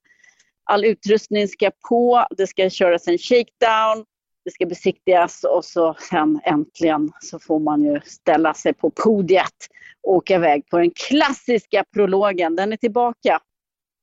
all 0.65 0.85
utrustning 0.85 1.49
ska 1.49 1.71
på, 1.89 2.27
det 2.31 2.47
ska 2.47 2.71
köras 2.71 3.09
en 3.09 3.19
shakedown, 3.19 4.05
det 4.45 4.51
ska 4.51 4.67
besiktigas 4.67 5.45
och 5.45 5.65
så 5.65 5.95
sen 5.99 6.41
äntligen 6.45 7.13
så 7.21 7.39
får 7.39 7.59
man 7.59 7.85
ju 7.85 8.01
ställa 8.05 8.55
sig 8.55 8.75
på 8.75 8.91
podiet 8.91 9.69
och 10.03 10.15
åka 10.15 10.35
iväg 10.35 10.69
på 10.71 10.79
den 10.79 10.91
klassiska 10.91 11.85
prologen. 11.95 12.57
Den 12.57 12.73
är 12.73 12.77
tillbaka. 12.77 13.41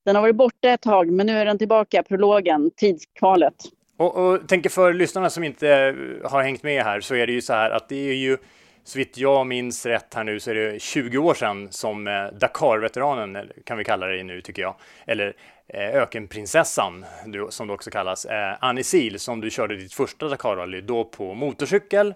Den 0.06 0.16
har 0.16 0.22
varit 0.22 0.36
borta 0.36 0.70
ett 0.70 0.82
tag, 0.82 1.12
men 1.12 1.28
nu 1.28 1.38
är 1.38 1.46
den 1.46 1.58
tillbaka, 1.58 2.04
prologen, 2.04 2.72
tidskvalet. 2.76 3.56
Och, 3.98 4.16
och 4.18 4.48
tänker 4.48 4.70
för 4.70 4.94
lyssnarna 4.94 5.30
som 5.30 5.44
inte 5.44 5.70
eh, 5.70 6.32
har 6.32 6.44
hängt 6.44 6.64
med 6.64 6.84
här 6.84 7.02
så 7.02 7.16
är 7.16 7.28
det 7.28 7.34
ju 7.34 7.42
så 7.42 7.54
här 7.54 7.72
att 7.72 7.90
det 7.90 8.10
är 8.10 8.14
ju 8.14 8.38
så 8.84 9.00
vitt 9.00 9.18
jag 9.18 9.48
minns 9.48 9.86
rätt 9.86 10.14
här 10.14 10.24
nu 10.24 10.40
så 10.40 10.52
är 10.52 10.56
det 10.56 10.82
20 10.82 11.18
år 11.18 11.34
sedan 11.34 11.72
som 11.72 12.08
eh, 12.08 12.14
Dakar-veteranen, 12.14 13.52
kan 13.66 13.78
vi 13.78 13.84
kalla 13.84 14.08
det 14.08 14.24
nu 14.24 14.42
tycker 14.42 14.62
jag, 14.62 14.76
eller 15.08 15.34
ökenprinsessan 15.74 17.06
du, 17.26 17.48
som 17.50 17.68
det 17.68 17.74
också 17.74 17.92
kallas, 17.92 18.26
eh, 18.26 18.58
Anisil, 18.60 19.20
som 19.20 19.42
du 19.42 19.50
körde 19.50 19.76
ditt 19.76 19.94
första 19.94 20.28
Dakar-rally 20.28 20.82
då 20.82 21.06
på 21.06 21.34
motorcykel. 21.34 22.14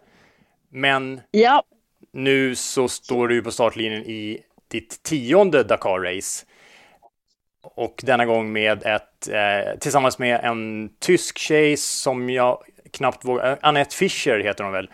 Men 0.69 1.21
Ja, 1.31 1.63
nu 2.11 2.55
så 2.55 2.87
står 2.87 3.27
du 3.27 3.43
på 3.43 3.51
startlinjen 3.51 4.03
i 4.03 4.43
ditt 4.67 5.03
tionde 5.03 5.63
Dakar-race. 5.63 6.45
Och 7.61 8.01
denna 8.03 8.25
gång 8.25 8.53
med 8.53 8.83
ett, 8.83 9.27
eh, 9.27 9.79
tillsammans 9.79 10.19
med 10.19 10.39
en 10.43 10.89
tysk 10.99 11.37
tjej 11.37 11.77
som 11.77 12.29
jag 12.29 12.63
knappt 12.91 13.25
vågar, 13.25 13.51
eh, 13.51 13.57
Annette 13.61 13.95
Fischer 13.95 14.39
heter 14.39 14.63
hon 14.63 14.73
väl. 14.73 14.89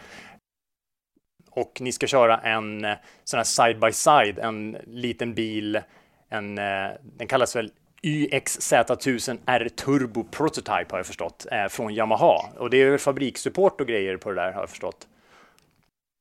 Och 1.52 1.78
ni 1.82 1.92
ska 1.92 2.08
köra 2.08 2.38
en 2.38 2.86
eh, 2.86 2.98
sån 3.24 3.38
här 3.38 3.44
side 3.44 3.80
by 3.80 3.92
side, 3.92 4.40
en 4.40 4.78
liten 4.88 5.34
bil, 5.34 5.82
en, 6.30 6.58
eh, 6.58 6.90
den 7.02 7.28
kallas 7.28 7.56
väl 7.56 7.72
YXZ1000R 8.04 9.70
Turbo 9.70 10.24
Prototype 10.24 10.86
har 10.90 11.00
jag 11.00 11.06
förstått, 11.06 11.46
eh, 11.52 11.68
från 11.68 11.94
Yamaha. 11.94 12.40
Och 12.58 12.70
det 12.70 12.82
är 12.82 12.90
väl 12.90 13.00
fabrikssupport 13.00 13.82
och 13.82 13.88
grejer 13.88 14.18
på 14.18 14.30
det 14.30 14.36
där 14.36 14.52
har 14.52 14.62
jag 14.62 14.70
förstått. 14.70 15.08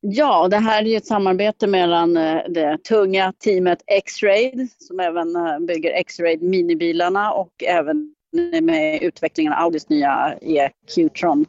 ja, 0.01 0.49
det 0.49 0.57
här 0.57 0.83
är 0.83 0.87
ju 0.87 0.97
ett 0.97 1.07
samarbete 1.07 1.67
mellan 1.67 2.17
eh, 2.17 2.43
det 2.49 2.79
tunga 2.79 3.33
teamet 3.33 3.83
X-Raid 3.87 4.69
som 4.79 5.01
även 5.01 5.37
eh, 5.37 5.59
bygger 5.59 5.91
X-Raid 5.91 6.43
minibilarna 6.43 7.33
och 7.33 7.65
även 7.65 8.15
med 8.63 9.03
utvecklingen 9.03 9.53
av 9.53 9.59
Audis 9.63 9.89
nya 9.89 10.35
EQ-tron 10.41 11.47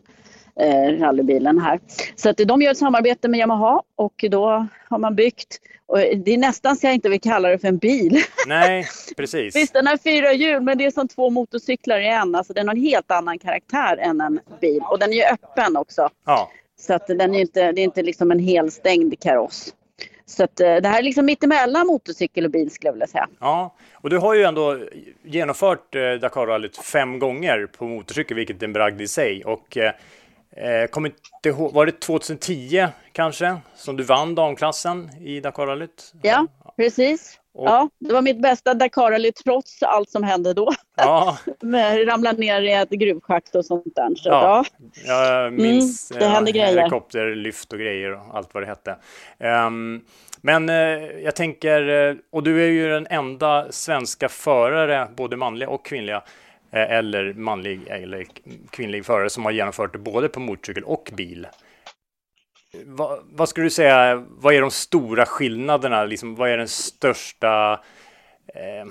rallybilen 0.99 1.59
här. 1.59 1.79
Så 2.15 2.29
att 2.29 2.37
de 2.37 2.61
gör 2.61 2.71
ett 2.71 2.77
samarbete 2.77 3.27
med 3.27 3.39
Yamaha 3.39 3.81
och 3.95 4.25
då 4.29 4.67
har 4.89 4.97
man 4.97 5.15
byggt, 5.15 5.59
och 5.89 5.97
det 5.97 6.33
är 6.33 6.37
nästan 6.37 6.75
så 6.75 6.87
jag 6.87 6.93
inte 6.93 7.09
vill 7.09 7.21
kalla 7.21 7.49
det 7.49 7.59
för 7.59 7.67
en 7.67 7.77
bil. 7.77 8.23
Nej, 8.47 8.87
precis. 9.17 9.55
Visst, 9.55 9.73
den 9.73 9.87
har 9.87 9.97
fyra 9.97 10.33
hjul, 10.33 10.61
men 10.61 10.77
det 10.77 10.85
är 10.85 10.91
som 10.91 11.07
två 11.07 11.29
motorcyklar 11.29 11.99
i 11.99 12.07
en. 12.07 12.35
Alltså, 12.35 12.53
den 12.53 12.67
har 12.67 12.75
en 12.75 12.81
helt 12.81 13.11
annan 13.11 13.39
karaktär 13.39 13.97
än 13.97 14.21
en 14.21 14.39
bil. 14.61 14.81
Och 14.91 14.99
den 14.99 15.09
är 15.09 15.15
ju 15.15 15.23
öppen 15.23 15.77
också. 15.77 16.09
Ja, 16.25 16.51
Så 16.79 16.93
att 16.93 17.07
den 17.07 17.35
är 17.35 17.39
inte, 17.39 17.71
det 17.71 17.81
är 17.81 17.83
inte 17.83 18.03
liksom 18.03 18.31
en 18.31 18.39
helstängd 18.39 19.19
kaross. 19.19 19.73
Så 20.25 20.43
att, 20.43 20.59
eh, 20.59 20.75
det 20.75 20.87
här 20.87 20.99
är 20.99 21.03
liksom 21.03 21.25
mittemellan 21.25 21.87
motorcykel 21.87 22.45
och 22.45 22.51
bil 22.51 22.71
skulle 22.71 22.87
jag 22.87 22.93
vilja 22.93 23.07
säga. 23.07 23.27
Ja, 23.39 23.75
och 23.93 24.09
du 24.09 24.17
har 24.17 24.33
ju 24.33 24.43
ändå 24.43 24.79
genomfört 25.23 25.95
eh, 25.95 26.11
Dakarrallyt 26.21 26.77
fem 26.77 27.19
gånger 27.19 27.65
på 27.77 27.85
motorcykel, 27.85 28.37
vilket 28.37 28.61
är 28.61 28.65
en 28.67 28.73
bragd 28.73 29.01
i 29.01 29.07
sig. 29.07 29.45
Och 29.45 29.77
eh, 29.77 29.91
eh, 30.55 30.87
kommer 30.89 31.09
inte 31.09 31.49
ihåg, 31.49 31.73
var 31.73 31.85
det 31.85 31.99
2010 31.99 32.87
kanske 33.11 33.57
som 33.75 33.97
du 33.97 34.03
vann 34.03 34.35
damklassen 34.35 35.09
i 35.21 35.39
Dakarrallyt? 35.39 36.13
Ja, 36.21 36.47
precis. 36.77 37.35
Och- 37.53 37.67
Ja, 37.67 37.89
det 37.99 38.13
var 38.13 38.21
mitt 38.21 38.41
bästa 38.41 38.73
Dakarrally 38.73 39.31
trots 39.31 39.83
allt 39.83 40.09
som 40.09 40.23
hände 40.23 40.53
då. 40.53 40.73
Ja, 40.97 41.37
Med 41.61 42.07
ramla 42.07 42.31
ner 42.31 42.61
i 42.61 42.71
ett 42.73 42.89
gruvschakt 42.89 43.55
och 43.55 43.65
sånt 43.65 43.95
där. 43.95 44.15
Så, 44.15 44.29
Ja. 44.29 44.65
ja. 45.05 45.33
jag 45.43 45.53
minns 45.53 46.11
Mm, 46.11 46.19
det 46.23 46.27
hände 46.27 46.49
eh, 46.51 46.53
grejer. 46.53 46.77
helikopterlyft 46.77 47.73
och 47.73 47.79
grejer 47.79 48.11
och 48.13 48.21
allt 48.37 48.53
vad 48.53 48.63
det 48.63 48.67
hette. 48.67 48.95
Ehm, 49.39 50.01
men 50.41 50.69
eh, 50.69 50.75
jag 51.23 51.35
tänker, 51.35 52.09
eh, 52.09 52.15
och 52.31 52.43
du 52.43 52.63
är 52.63 52.67
ju 52.67 52.89
den 52.89 53.07
enda 53.09 53.71
svenska 53.71 54.29
förare, 54.29 55.07
både 55.15 55.37
manliga 55.37 55.69
och 55.69 55.85
kvinnliga, 55.85 56.23
Eh, 56.71 56.91
eller 56.91 57.33
manlig 57.33 57.87
eller 57.87 58.25
kvinnlig 58.69 59.05
förare 59.05 59.29
som 59.29 59.45
har 59.45 59.51
genomfört 59.51 59.93
det 59.93 59.99
både 59.99 60.29
på 60.29 60.39
motorcykel 60.39 60.83
och 60.83 61.11
bil. 61.17 61.47
Va, 62.85 63.19
vad 63.31 63.49
skulle 63.49 63.65
du 63.65 63.69
säga, 63.69 64.25
vad 64.29 64.53
är 64.53 64.61
de 64.61 64.71
stora 64.71 65.25
skillnaderna? 65.25 66.05
Liksom, 66.05 66.35
vad 66.35 66.49
är 66.49 66.57
den 66.57 66.67
största 66.67 67.79
eh, 68.55 68.85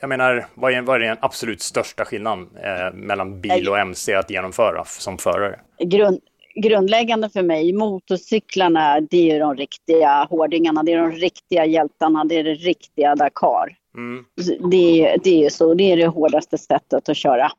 jag 0.00 0.08
menar, 0.08 0.46
vad 0.54 0.72
är, 0.72 0.82
vad 0.82 1.02
är 1.02 1.06
den 1.06 1.16
absolut 1.20 1.62
största 1.62 2.04
skillnaden 2.04 2.48
eh, 2.56 2.92
mellan 2.94 3.40
bil 3.40 3.68
och 3.68 3.78
MC 3.78 4.14
att 4.14 4.30
genomföra 4.30 4.84
som 4.84 5.18
förare? 5.18 5.60
grund, 5.78 6.20
grundläggande 6.54 7.30
för 7.30 7.42
mig, 7.42 7.72
motorcyklarna, 7.72 9.00
det 9.00 9.30
är 9.30 9.40
de 9.40 9.56
riktiga 9.56 10.26
hårdingarna, 10.30 10.82
det 10.82 10.92
är 10.92 10.98
de 10.98 11.12
riktiga 11.12 11.64
hjältarna, 11.64 12.24
det 12.24 12.34
är 12.34 12.44
det 12.44 12.54
riktiga 12.54 13.14
Dakar. 13.14 13.76
Mm. 13.96 14.24
Det, 14.70 15.06
är- 15.06 15.18
det 15.24 15.44
är 15.44 15.50
så, 15.50 15.74
det 15.74 15.92
är 15.92 15.96
det 15.96 16.06
hårdaste 16.06 16.58
sättet 16.58 17.08
att 17.08 17.16
köra. 17.16 17.50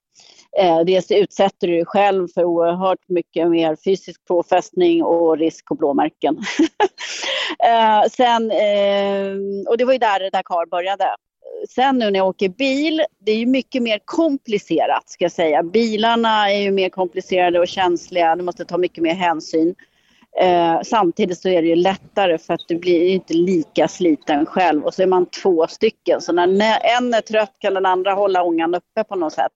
Eh, 0.60 0.80
dels 0.80 1.12
utsätter 1.12 1.68
du 1.68 1.74
dig 1.74 1.86
själv 1.86 2.28
för 2.34 2.44
oerhört 2.44 3.10
mycket 3.10 3.50
mer 3.50 3.78
fysisk 3.86 4.26
påfrestning 4.26 5.04
och 5.04 5.38
risk 5.38 5.72
och 5.72 5.78
blåmärken. 5.78 6.38
eh, 7.64 8.10
sen, 8.12 8.52
eh, 8.52 9.68
och 9.70 9.78
det 9.78 9.86
var 9.86 9.94
ju 9.94 10.00
där 10.00 10.32
Dakar 10.32 10.66
började. 10.70 11.06
sen 11.70 11.98
nu 11.98 12.12
när 12.12 12.20
jag 12.20 12.28
åker 12.28 12.50
bil, 12.50 13.02
det 13.20 13.32
är 13.32 13.36
ju 13.38 13.46
mycket 13.46 13.84
mer 13.84 14.00
komplicerat 14.06 15.10
ska 15.10 15.24
jag 15.26 15.32
säga. 15.32 15.64
Bilarna 15.64 16.52
är 16.52 16.60
ju 16.62 16.72
mer 16.72 16.90
komplicerade 16.90 17.60
och 17.60 17.68
känsliga, 17.68 18.36
du 18.36 18.44
måste 18.44 18.66
ta 18.66 18.78
mycket 18.78 19.04
mer 19.04 19.14
hänsyn. 19.14 19.76
Eh, 20.42 20.82
samtidigt 20.84 21.40
så 21.40 21.50
är 21.50 21.62
det 21.62 21.68
ju 21.68 21.76
lättare 21.76 22.38
för 22.38 22.54
att 22.54 22.68
du 22.68 22.76
blir 22.78 23.08
inte 23.08 23.34
lika 23.34 23.88
sliten 23.88 24.46
själv 24.46 24.86
och 24.86 24.94
så 24.94 25.02
är 25.02 25.08
man 25.08 25.26
två 25.26 25.68
stycken. 25.68 26.22
Så 26.22 26.34
när 26.34 26.98
en 26.98 27.14
är 27.14 27.22
trött 27.22 27.54
kan 27.60 27.74
den 27.74 27.86
andra 27.86 28.14
hålla 28.14 28.44
ångan 28.44 28.76
uppe 28.76 29.04
på 29.04 29.16
något 29.16 29.34
sätt. 29.34 29.52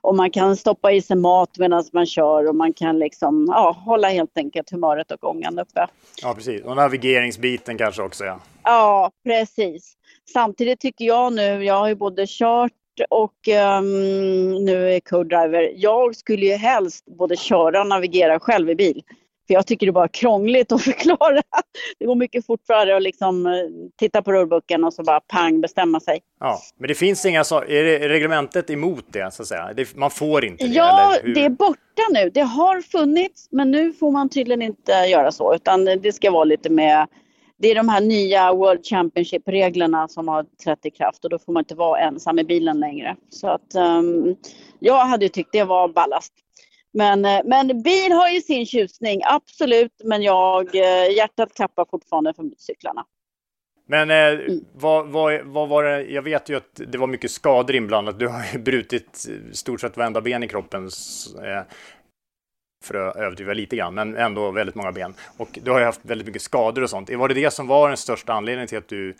Och 0.00 0.16
man 0.16 0.30
kan 0.30 0.56
stoppa 0.56 0.92
i 0.92 1.02
sig 1.02 1.16
mat 1.16 1.58
medan 1.58 1.84
man 1.92 2.06
kör 2.06 2.48
och 2.48 2.54
man 2.54 2.72
kan 2.72 2.98
liksom 2.98 3.46
ja, 3.50 3.76
hålla 3.84 4.08
helt 4.08 4.38
enkelt 4.38 4.70
humöret 4.70 5.10
och 5.10 5.30
ångan 5.30 5.58
uppe. 5.58 5.86
Ja, 6.22 6.34
precis. 6.34 6.64
Och 6.64 6.76
navigeringsbiten 6.76 7.78
kanske 7.78 8.02
också. 8.02 8.24
Ja, 8.24 8.40
ja 8.64 9.10
precis. 9.24 9.94
Samtidigt 10.32 10.80
tycker 10.80 11.04
jag 11.04 11.32
nu, 11.32 11.64
jag 11.64 11.74
har 11.74 11.88
ju 11.88 11.94
både 11.94 12.24
kört 12.28 12.72
och 13.10 13.48
um, 13.78 14.64
nu 14.64 14.94
är 14.94 15.00
co-driver. 15.00 15.72
Jag 15.76 16.16
skulle 16.16 16.46
ju 16.46 16.54
helst 16.54 17.04
både 17.06 17.36
köra 17.36 17.80
och 17.80 17.86
navigera 17.86 18.40
själv 18.40 18.70
i 18.70 18.74
bil. 18.74 19.02
För 19.48 19.54
jag 19.54 19.66
tycker 19.66 19.86
det 19.86 19.90
är 19.90 19.92
bara 19.92 20.08
krångligt 20.08 20.72
att 20.72 20.82
förklara. 20.90 21.42
Det 21.98 22.06
går 22.06 22.14
mycket 22.14 22.46
fortare 22.46 22.96
att 22.96 23.02
liksom 23.02 23.46
eh, 23.46 23.52
titta 23.98 24.22
på 24.22 24.32
ruleboken 24.32 24.84
och 24.84 24.94
så 24.94 25.02
bara 25.02 25.20
pang 25.20 25.60
bestämma 25.60 26.00
sig. 26.00 26.20
Ja, 26.40 26.58
men 26.78 26.88
det 26.88 26.94
finns 26.94 27.26
inga 27.26 27.44
så, 27.44 27.62
är 27.62 27.84
det 27.84 28.08
reglementet 28.08 28.70
emot 28.70 29.04
det 29.12 29.34
så 29.34 29.42
att 29.42 29.48
säga? 29.48 29.72
Det, 29.76 29.96
man 29.96 30.10
får 30.10 30.44
inte 30.44 30.66
det? 30.66 30.72
Ja, 30.72 31.14
det 31.34 31.44
är 31.44 31.50
borta 31.50 32.02
nu. 32.12 32.30
Det 32.30 32.40
har 32.40 32.80
funnits, 32.80 33.48
men 33.50 33.70
nu 33.70 33.92
får 33.92 34.10
man 34.10 34.28
tydligen 34.28 34.62
inte 34.62 34.92
göra 34.92 35.32
så, 35.32 35.54
utan 35.54 35.84
det 35.84 36.12
ska 36.12 36.30
vara 36.30 36.44
lite 36.44 36.70
med 36.70 37.06
det 37.60 37.68
är 37.68 37.74
de 37.74 37.88
här 37.88 38.00
nya 38.00 38.52
World 38.52 38.86
Championship-reglerna 38.86 40.08
som 40.08 40.28
har 40.28 40.46
trätt 40.64 40.86
i 40.86 40.90
kraft 40.90 41.24
och 41.24 41.30
då 41.30 41.38
får 41.38 41.52
man 41.52 41.60
inte 41.60 41.74
vara 41.74 42.00
ensam 42.00 42.38
i 42.38 42.44
bilen 42.44 42.80
längre. 42.80 43.16
Så 43.28 43.48
att 43.48 43.74
um, 43.74 44.36
jag 44.78 45.04
hade 45.04 45.28
tyckt 45.28 45.52
det 45.52 45.64
var 45.64 45.88
ballast. 45.88 46.32
Men, 46.92 47.24
eh, 47.24 47.40
men 47.44 47.82
bil 47.82 48.12
har 48.12 48.28
ju 48.28 48.40
sin 48.40 48.66
tjusning, 48.66 49.20
absolut. 49.24 49.92
Men 50.04 50.22
jag, 50.22 50.74
eh, 50.74 51.16
hjärtat 51.16 51.54
klappar 51.54 51.86
fortfarande 51.90 52.34
för 52.34 52.42
motorcyklarna. 52.42 53.04
Men 53.86 54.10
eh, 54.10 54.16
mm. 54.16 54.64
vad, 54.74 55.08
vad, 55.08 55.40
vad, 55.44 55.68
var 55.68 55.84
det? 55.84 56.02
Jag 56.02 56.22
vet 56.22 56.48
ju 56.48 56.56
att 56.56 56.80
det 56.86 56.98
var 56.98 57.06
mycket 57.06 57.30
skador 57.30 57.76
inblandat. 57.76 58.18
Du 58.18 58.28
har 58.28 58.42
ju 58.52 58.58
brutit 58.62 59.26
stort 59.52 59.80
sett 59.80 59.96
varenda 59.96 60.20
ben 60.20 60.42
i 60.42 60.48
kroppen. 60.48 60.84
Eh, 61.44 61.62
för 62.84 62.94
att 62.94 63.16
överdriva 63.16 63.52
lite 63.52 63.76
grann, 63.76 63.94
men 63.94 64.16
ändå 64.16 64.50
väldigt 64.50 64.74
många 64.74 64.92
ben. 64.92 65.14
Och 65.36 65.58
du 65.62 65.70
har 65.70 65.78
ju 65.78 65.84
haft 65.84 66.00
väldigt 66.02 66.26
mycket 66.26 66.42
skador 66.42 66.82
och 66.82 66.90
sånt. 66.90 67.10
Var 67.10 67.28
det 67.28 67.34
det 67.34 67.50
som 67.50 67.66
var 67.66 67.88
den 67.88 67.96
största 67.96 68.32
anledningen 68.32 68.68
till 68.68 68.78
att 68.78 68.88
du 68.88 69.14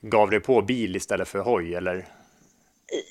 gav 0.00 0.30
dig 0.30 0.40
på 0.40 0.62
bil 0.62 0.96
istället 0.96 1.28
för 1.28 1.38
hoj, 1.38 1.74
eller? 1.74 2.06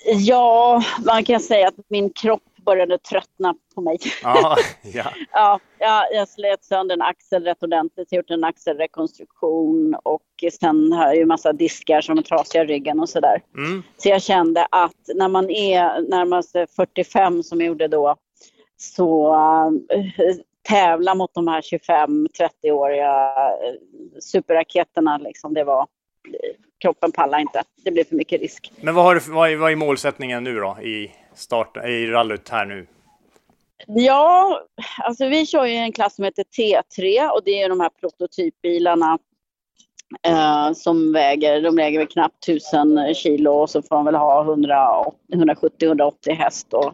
Ja, 0.06 0.84
man 1.06 1.24
kan 1.24 1.40
säga 1.40 1.68
att 1.68 1.76
min 1.88 2.10
kropp 2.10 2.44
började 2.66 2.98
tröttna 2.98 3.56
på 3.76 3.82
mig. 3.82 3.98
Ah, 4.24 4.56
ja. 4.82 5.12
ja, 5.32 5.60
ja, 5.80 6.08
jag 6.12 6.30
slet 6.30 6.64
sönder 6.64 6.96
en 6.96 7.02
axel 7.02 7.44
rätt 7.44 7.64
ordentligt, 7.64 8.08
jag 8.12 8.18
gjort 8.18 8.30
en 8.30 8.44
axelrekonstruktion 8.44 9.96
och 10.04 10.22
sen 10.60 10.92
har 10.92 11.06
jag 11.06 11.16
ju 11.16 11.26
massa 11.26 11.54
diskar 11.54 12.02
som 12.02 12.18
är 12.18 12.22
trasiga 12.22 12.64
i 12.64 12.68
ryggen 12.68 13.00
och 13.00 13.10
sådär. 13.10 13.42
Mm. 13.58 13.84
Så 13.98 14.10
jag 14.10 14.22
kände 14.22 14.68
att 14.72 15.10
när 15.16 15.28
man 15.28 15.50
är 15.50 16.10
närmast 16.10 16.56
45 16.76 17.44
som 17.44 17.60
jag 17.60 17.68
gjorde 17.68 17.88
då, 17.88 18.16
så 18.78 19.34
äh, 19.34 20.36
tävla 20.70 21.16
mot 21.16 21.34
de 21.34 21.48
här 21.48 21.62
25-30-åriga 21.62 23.34
äh, 23.50 23.76
superraketerna, 24.20 25.18
liksom, 25.18 25.54
det 25.54 25.64
var 25.64 25.88
kroppen 26.82 27.12
pallar 27.12 27.40
inte. 27.40 27.64
Det 27.84 27.92
blir 27.92 28.04
för 28.04 28.16
mycket 28.16 28.42
risk. 28.42 28.72
Men 28.82 28.96
vad, 28.96 29.06
har 29.06 29.16
du, 29.16 29.22
vad, 29.32 29.52
är, 29.52 29.56
vad 29.56 29.72
är 29.72 29.76
målsättningen 29.76 30.44
nu 30.44 30.56
då 30.56 30.78
i, 30.82 31.12
start, 31.42 31.78
i 31.78 32.08
rallyt 32.08 32.50
här 32.50 32.66
nu? 32.66 32.88
Ja, 33.88 34.62
alltså 35.04 35.28
vi 35.28 35.46
kör 35.46 35.66
ju 35.66 35.76
en 35.76 35.92
klass 35.92 36.16
som 36.16 36.26
heter 36.26 36.44
T3 36.44 37.30
och 37.30 37.42
det 37.46 37.62
är 37.62 37.70
de 37.70 37.80
här 37.80 37.90
prototypbilarna 37.90 39.18
eh, 40.28 40.74
som 40.74 41.14
väger, 41.14 41.62
de 41.62 41.76
väger 41.76 42.00
väl 42.00 42.08
knappt 42.08 42.44
1000 42.44 43.14
kilo 43.16 43.52
och 43.52 43.70
så 43.70 43.82
får 43.82 43.96
de 43.96 44.06
väl 44.06 44.16
ha 44.16 44.44
170-180 45.34 46.34
häst 46.34 46.74
och 46.74 46.94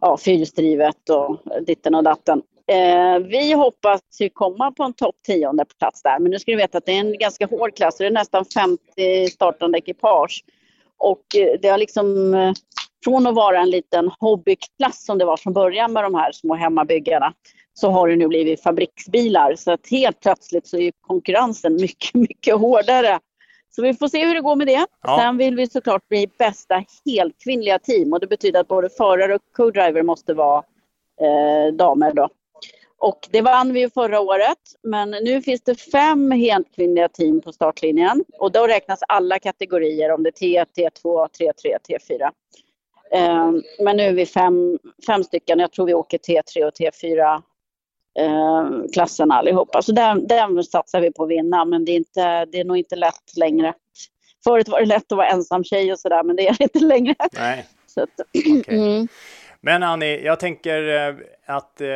ja, 0.00 0.16
fyrhjulsdrivet 0.16 1.10
och 1.10 1.38
ditten 1.66 1.94
och 1.94 2.04
datten. 2.04 2.42
Eh, 2.66 3.18
vi 3.18 3.52
hoppas 3.52 4.00
ju 4.20 4.28
komma 4.28 4.72
på 4.72 4.82
en 4.82 4.92
topp 4.92 5.16
tionde 5.26 5.64
plats 5.78 6.02
där, 6.02 6.18
men 6.18 6.30
nu 6.30 6.38
ska 6.38 6.50
du 6.50 6.56
veta 6.56 6.78
att 6.78 6.86
det 6.86 6.92
är 6.92 7.00
en 7.00 7.18
ganska 7.18 7.46
hård 7.46 7.76
klass. 7.76 7.96
Det 7.96 8.06
är 8.06 8.10
nästan 8.10 8.44
50 8.44 9.28
startande 9.30 9.78
ekipage. 9.78 10.44
Och 10.98 11.36
eh, 11.36 11.60
det 11.62 11.68
har 11.68 11.78
liksom, 11.78 12.34
eh, 12.34 12.52
från 13.04 13.26
att 13.26 13.34
vara 13.34 13.60
en 13.60 13.70
liten 13.70 14.10
hobbyklass 14.18 15.04
som 15.04 15.18
det 15.18 15.24
var 15.24 15.36
från 15.36 15.52
början 15.52 15.92
med 15.92 16.04
de 16.04 16.14
här 16.14 16.32
små 16.32 16.54
hemmabyggarna, 16.54 17.34
så 17.74 17.90
har 17.90 18.08
det 18.08 18.16
nu 18.16 18.28
blivit 18.28 18.62
fabriksbilar. 18.62 19.54
Så 19.56 19.72
att 19.72 19.90
helt 19.90 20.20
plötsligt 20.20 20.66
så 20.66 20.78
är 20.78 20.92
konkurrensen 21.00 21.74
mycket, 21.74 22.14
mycket 22.14 22.54
hårdare. 22.54 23.18
Så 23.70 23.82
vi 23.82 23.94
får 23.94 24.08
se 24.08 24.26
hur 24.26 24.34
det 24.34 24.40
går 24.40 24.56
med 24.56 24.66
det. 24.66 24.86
Ja. 25.02 25.18
Sen 25.18 25.36
vill 25.36 25.56
vi 25.56 25.66
såklart 25.66 26.08
bli 26.08 26.26
bästa 26.38 26.84
helkvinnliga 27.06 27.78
team 27.78 28.12
och 28.12 28.20
det 28.20 28.26
betyder 28.26 28.60
att 28.60 28.68
både 28.68 28.88
förare 28.88 29.34
och 29.34 29.42
co-driver 29.56 30.02
måste 30.02 30.34
vara 30.34 30.64
eh, 31.20 31.74
damer 31.74 32.12
då. 32.12 32.28
Och 32.98 33.28
det 33.30 33.40
vann 33.40 33.72
vi 33.72 33.80
ju 33.80 33.90
förra 33.90 34.20
året, 34.20 34.58
men 34.82 35.10
nu 35.10 35.42
finns 35.42 35.62
det 35.62 35.74
fem 35.74 36.30
helkvinnliga 36.30 37.08
team 37.08 37.40
på 37.40 37.52
startlinjen 37.52 38.24
och 38.38 38.52
då 38.52 38.66
räknas 38.66 39.00
alla 39.08 39.38
kategorier 39.38 40.12
om 40.12 40.22
det 40.22 40.42
är 40.42 40.64
T1, 40.64 40.66
T2, 40.76 41.28
T3, 41.28 41.76
T4. 41.88 42.30
Men 43.78 43.96
nu 43.96 44.02
är 44.02 44.12
vi 44.12 44.26
fem, 44.26 44.78
fem 45.06 45.24
stycken, 45.24 45.58
jag 45.58 45.72
tror 45.72 45.86
vi 45.86 45.94
åker 45.94 46.18
T3 46.18 46.64
och 46.64 46.72
T4 46.72 47.42
eh, 48.18 48.90
klassen 48.92 49.30
allihopa. 49.30 49.82
Så 49.82 49.92
den, 49.92 50.26
den 50.26 50.64
satsar 50.64 51.00
vi 51.00 51.12
på 51.12 51.22
att 51.22 51.30
vinna, 51.30 51.64
men 51.64 51.84
det 51.84 51.92
är, 51.92 51.96
inte, 51.96 52.44
det 52.44 52.60
är 52.60 52.64
nog 52.64 52.76
inte 52.76 52.96
lätt 52.96 53.36
längre. 53.36 53.74
Förut 54.44 54.68
var 54.68 54.80
det 54.80 54.86
lätt 54.86 55.12
att 55.12 55.16
vara 55.16 55.28
ensam 55.28 55.64
tjej 55.64 55.92
och 55.92 55.98
sådär, 55.98 56.22
men 56.22 56.36
det 56.36 56.48
är 56.48 56.56
det 56.58 56.64
inte 56.64 56.80
längre. 56.80 57.14
Nej. 57.32 57.66
Att, 57.96 58.20
okay. 58.34 58.78
mm. 58.78 59.08
Men 59.60 59.82
Annie, 59.82 60.24
jag 60.24 60.40
tänker 60.40 61.08
eh, 61.08 61.14
att 61.46 61.80
eh, 61.80 61.88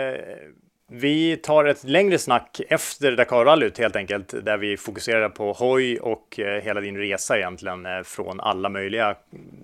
vi 0.90 1.36
tar 1.36 1.64
ett 1.64 1.84
längre 1.84 2.18
snack 2.18 2.60
efter 2.68 3.16
Dakarrallyt 3.16 3.78
helt 3.78 3.96
enkelt, 3.96 4.34
där 4.44 4.58
vi 4.58 4.76
fokuserar 4.76 5.28
på 5.28 5.52
hoj 5.52 5.98
och 5.98 6.40
eh, 6.40 6.62
hela 6.62 6.80
din 6.80 6.96
resa 6.96 7.36
egentligen 7.38 7.86
eh, 7.86 8.02
från 8.04 8.40
alla 8.40 8.68
möjliga 8.68 9.16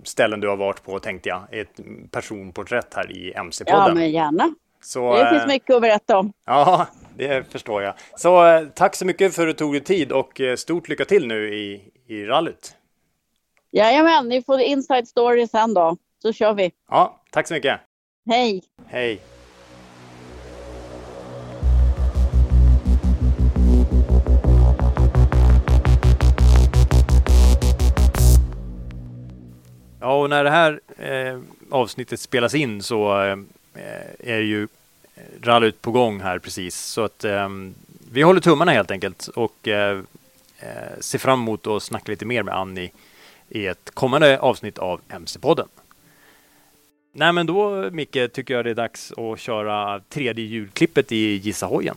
ställen 0.03 0.41
du 0.41 0.49
har 0.49 0.57
varit 0.57 0.83
på, 0.83 0.99
tänkte 0.99 1.29
jag. 1.29 1.43
Ett 1.51 1.81
personporträtt 2.11 2.95
här 2.95 3.13
i 3.13 3.33
MC-podden. 3.33 3.89
Ja, 3.89 3.95
men 3.95 4.11
gärna. 4.11 4.55
Så, 4.83 5.17
det 5.17 5.31
finns 5.31 5.43
eh, 5.43 5.49
mycket 5.49 5.77
att 5.77 5.83
berätta 5.83 6.19
om. 6.19 6.33
Ja, 6.47 6.87
det 7.17 7.53
förstår 7.53 7.83
jag. 7.83 7.95
Så 8.17 8.65
tack 8.75 8.95
så 8.95 9.07
mycket 9.07 9.35
för 9.35 9.43
att 9.43 9.49
du 9.49 9.53
tog 9.59 9.73
dig 9.73 9.81
tid 9.81 10.13
och 10.13 10.41
stort 10.57 10.89
lycka 10.89 11.05
till 11.05 11.27
nu 11.27 11.55
i, 11.55 11.83
i 12.07 12.25
rallyt. 12.25 12.77
Jajamän, 13.71 14.29
ni 14.29 14.43
får 14.43 14.61
inside 14.61 15.09
story 15.09 15.47
sen 15.47 15.75
då, 15.75 15.97
så 16.23 16.33
kör 16.33 16.55
vi. 16.55 16.73
Ja, 16.91 17.23
tack 17.31 17.49
så 17.49 17.55
mycket. 17.55 17.81
Hej. 18.27 18.63
Hej. 18.87 19.21
Ja, 30.05 30.23
och 30.23 30.31
när 30.31 30.45
det 30.45 30.51
här 30.51 30.81
eh, 30.99 31.41
avsnittet 31.71 32.21
spelas 32.21 32.55
in 32.55 32.83
så 32.83 33.23
eh, 33.23 33.37
är 34.19 34.39
ju 34.41 34.69
rallyt 35.43 35.83
på 35.83 35.91
gång 35.91 36.21
här 36.21 36.39
precis. 36.39 36.77
Så 36.77 37.05
att 37.05 37.25
eh, 37.25 37.49
vi 38.13 38.23
håller 38.23 38.41
tummarna 38.41 38.73
helt 38.73 38.91
enkelt 38.91 39.29
och 39.29 39.69
eh, 39.69 39.99
eh, 40.59 40.99
ser 41.01 41.19
fram 41.19 41.41
emot 41.41 41.67
att 41.67 41.83
snacka 41.83 42.13
lite 42.13 42.25
mer 42.25 42.43
med 42.43 42.55
Annie 42.55 42.91
i 43.49 43.67
ett 43.67 43.91
kommande 43.95 44.39
avsnitt 44.39 44.79
av 44.79 45.01
MC-podden. 45.09 45.69
Nej, 47.13 47.33
men 47.33 47.47
då 47.47 47.91
Micke 47.91 48.33
tycker 48.33 48.55
jag 48.55 48.65
det 48.65 48.71
är 48.71 48.75
dags 48.75 49.13
att 49.13 49.41
köra 49.41 50.01
tredje 50.09 50.45
ljudklippet 50.45 51.13
i 51.13 51.35
Gissa 51.37 51.67
hojen. 51.67 51.97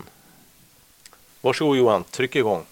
Varsågod 1.42 1.78
Johan, 1.78 2.04
tryck 2.04 2.36
igång. 2.36 2.64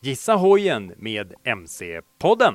Gissa 0.00 0.34
hojen 0.34 0.92
med 0.96 1.34
MC-podden. 1.44 2.54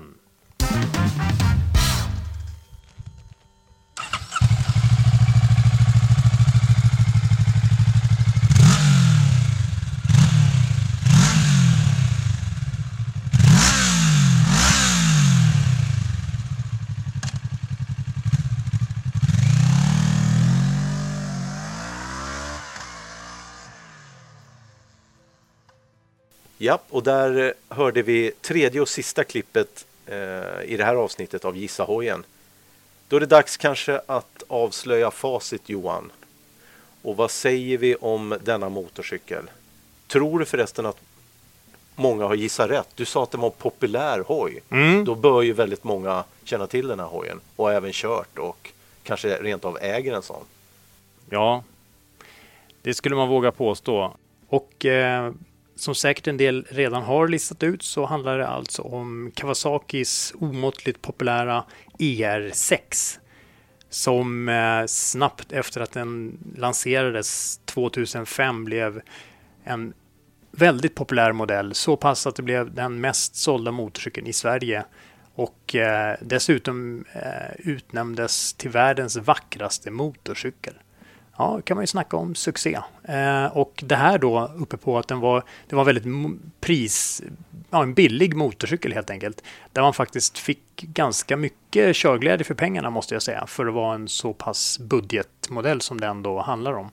Ja, 26.61 26.79
och 26.89 27.03
där 27.03 27.53
hörde 27.69 28.01
vi 28.01 28.31
tredje 28.41 28.81
och 28.81 28.89
sista 28.89 29.23
klippet 29.23 29.85
eh, 30.05 30.63
i 30.65 30.75
det 30.77 30.83
här 30.83 30.95
avsnittet 30.95 31.45
av 31.45 31.57
Gissa 31.57 31.83
hojen. 31.83 32.23
Då 33.07 33.15
är 33.15 33.19
det 33.19 33.25
dags 33.25 33.57
kanske 33.57 34.01
att 34.05 34.43
avslöja 34.47 35.11
facit 35.11 35.69
Johan. 35.69 36.11
Och 37.01 37.15
vad 37.15 37.31
säger 37.31 37.77
vi 37.77 37.95
om 37.95 38.37
denna 38.43 38.69
motorcykel? 38.69 39.49
Tror 40.07 40.39
du 40.39 40.45
förresten 40.45 40.85
att 40.85 40.97
många 41.95 42.25
har 42.25 42.35
gissat 42.35 42.69
rätt? 42.69 42.89
Du 42.95 43.05
sa 43.05 43.23
att 43.23 43.31
det 43.31 43.37
var 43.37 43.47
en 43.47 43.55
populär 43.57 44.23
hoj. 44.27 44.61
Mm. 44.69 45.05
Då 45.05 45.15
bör 45.15 45.41
ju 45.41 45.53
väldigt 45.53 45.83
många 45.83 46.23
känna 46.43 46.67
till 46.67 46.87
den 46.87 46.99
här 46.99 47.07
hojen 47.07 47.39
och 47.55 47.71
även 47.71 47.91
kört 47.93 48.37
och 48.37 48.71
kanske 49.03 49.37
rent 49.41 49.65
av 49.65 49.77
äger 49.81 50.13
en 50.13 50.21
sån. 50.21 50.43
Ja, 51.29 51.63
det 52.81 52.93
skulle 52.93 53.15
man 53.15 53.27
våga 53.27 53.51
påstå. 53.51 54.15
Och 54.47 54.85
eh, 54.85 55.31
som 55.79 55.95
säkert 55.95 56.27
en 56.27 56.37
del 56.37 56.65
redan 56.69 57.03
har 57.03 57.27
listat 57.27 57.63
ut 57.63 57.83
så 57.83 58.05
handlar 58.05 58.37
det 58.37 58.47
alltså 58.47 58.81
om 58.81 59.31
Kawasakis 59.35 60.33
omåttligt 60.39 61.01
populära 61.01 61.63
ER6 61.99 63.19
som 63.89 64.49
eh, 64.49 64.85
snabbt 64.85 65.51
efter 65.51 65.81
att 65.81 65.91
den 65.91 66.37
lanserades 66.55 67.57
2005 67.65 68.65
blev 68.65 69.01
en 69.63 69.93
väldigt 70.51 70.95
populär 70.95 71.31
modell. 71.31 71.73
Så 71.73 71.95
pass 71.95 72.27
att 72.27 72.35
det 72.35 72.43
blev 72.43 72.73
den 72.73 73.01
mest 73.01 73.35
sålda 73.35 73.71
motorcykeln 73.71 74.27
i 74.27 74.33
Sverige 74.33 74.85
och 75.35 75.75
eh, 75.75 76.15
dessutom 76.21 77.05
eh, 77.13 77.55
utnämndes 77.57 78.53
till 78.53 78.69
världens 78.69 79.17
vackraste 79.17 79.91
motorcykel. 79.91 80.73
Ja, 81.39 81.61
kan 81.61 81.77
man 81.77 81.83
ju 81.83 81.87
snacka 81.87 82.17
om 82.17 82.35
succé. 82.35 82.79
Eh, 83.03 83.45
och 83.45 83.83
det 83.85 83.95
här 83.95 84.17
då 84.17 84.51
uppe 84.57 84.77
på 84.77 84.97
att 84.97 85.07
den 85.07 85.19
var, 85.19 85.43
det 85.67 85.75
var 85.75 85.83
väldigt 85.85 86.05
pris, 86.59 87.23
ja, 87.69 87.83
en 87.83 87.93
billig 87.93 88.35
motorcykel 88.35 88.93
helt 88.93 89.09
enkelt. 89.09 89.43
Där 89.73 89.81
man 89.81 89.93
faktiskt 89.93 90.37
fick 90.37 90.81
ganska 90.81 91.37
mycket 91.37 91.95
körglädje 91.95 92.43
för 92.43 92.53
pengarna 92.53 92.89
måste 92.89 93.15
jag 93.15 93.21
säga. 93.21 93.45
För 93.47 93.65
att 93.67 93.73
vara 93.73 93.95
en 93.95 94.07
så 94.07 94.33
pass 94.33 94.79
budgetmodell 94.79 95.81
som 95.81 95.99
den 95.99 96.23
då 96.23 96.41
handlar 96.41 96.73
om. 96.73 96.91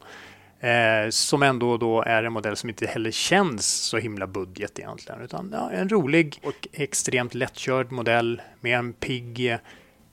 Eh, 0.61 1.11
som 1.11 1.43
ändå 1.43 1.77
då 1.77 2.03
är 2.03 2.23
en 2.23 2.33
modell 2.33 2.57
som 2.57 2.69
inte 2.69 2.87
heller 2.87 3.11
känns 3.11 3.67
så 3.67 3.99
himla 3.99 4.27
budget 4.27 4.79
egentligen. 4.79 5.21
Utan 5.21 5.51
ja, 5.53 5.71
en 5.71 5.89
rolig 5.89 6.41
och 6.45 6.69
extremt 6.73 7.35
lättkörd 7.35 7.93
modell 7.93 8.43
med 8.61 8.79
en 8.79 8.93
pigg 8.93 9.59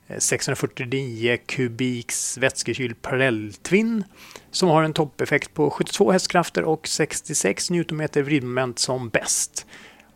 Eh, 0.07 0.19
649 0.19 1.37
kubiks 1.45 2.37
vätskekyld 2.37 3.01
parallelltvinn 3.01 4.03
som 4.51 4.69
har 4.69 4.83
en 4.83 4.93
toppeffekt 4.93 5.53
på 5.53 5.69
72 5.69 6.11
hästkrafter 6.11 6.63
och 6.63 6.87
66 6.87 7.69
Nm 7.69 8.07
vridmoment 8.13 8.79
som 8.79 9.09
bäst. 9.09 9.65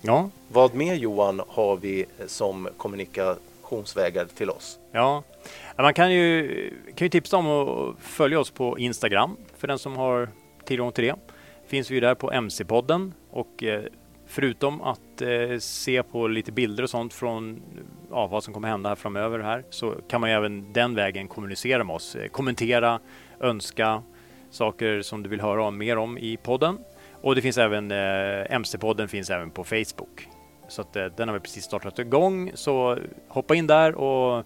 Ja. 0.00 0.30
Vad 0.48 0.74
mer 0.74 0.94
Johan 0.94 1.42
har 1.48 1.76
vi 1.76 2.06
som 2.26 2.68
kommunikationsvägar 2.76 4.24
till 4.24 4.50
oss? 4.50 4.78
Ja, 4.92 5.22
man 5.76 5.94
kan 5.94 6.12
ju, 6.12 6.48
kan 6.94 7.04
ju 7.04 7.10
tipsa 7.10 7.36
om 7.36 7.46
att 7.46 7.94
följa 8.00 8.40
oss 8.40 8.50
på 8.50 8.78
Instagram 8.78 9.36
för 9.56 9.68
den 9.68 9.78
som 9.78 9.96
har 9.96 10.28
tillgång 10.64 10.92
till 10.92 11.04
det. 11.04 11.14
Finns 11.66 11.90
vi 11.90 12.00
där 12.00 12.14
på 12.14 12.32
MC-podden 12.32 13.12
och 13.30 13.62
eh, 13.62 13.82
förutom 14.28 14.82
att 14.82 15.22
eh, 15.22 15.58
se 15.58 16.02
på 16.02 16.28
lite 16.28 16.52
bilder 16.52 16.82
och 16.82 16.90
sånt 16.90 17.14
från 17.14 17.62
ja, 18.10 18.26
vad 18.26 18.44
som 18.44 18.54
kommer 18.54 18.68
hända 18.68 18.88
här 18.88 18.96
framöver 18.96 19.38
här 19.38 19.64
så 19.70 19.94
kan 20.08 20.20
man 20.20 20.30
ju 20.30 20.36
även 20.36 20.72
den 20.72 20.94
vägen 20.94 21.28
kommunicera 21.28 21.84
med 21.84 21.96
oss. 21.96 22.14
Eh, 22.14 22.28
kommentera, 22.28 23.00
önska 23.40 24.02
saker 24.50 25.02
som 25.02 25.22
du 25.22 25.28
vill 25.28 25.40
höra 25.40 25.64
om, 25.64 25.78
mer 25.78 25.98
om 25.98 26.18
i 26.18 26.36
podden. 26.36 26.78
Och 27.22 27.34
det 27.34 27.42
finns 27.42 27.58
även 27.58 27.90
eh, 27.90 28.54
MC-podden 28.54 29.08
finns 29.08 29.30
även 29.30 29.50
på 29.50 29.64
Facebook. 29.64 30.28
Så 30.68 30.82
att, 30.82 30.96
eh, 30.96 31.04
den 31.04 31.28
har 31.28 31.34
vi 31.34 31.40
precis 31.40 31.64
startat 31.64 31.98
igång. 31.98 32.50
Så 32.54 32.98
hoppa 33.28 33.54
in 33.54 33.66
där 33.66 33.94
och 33.94 34.44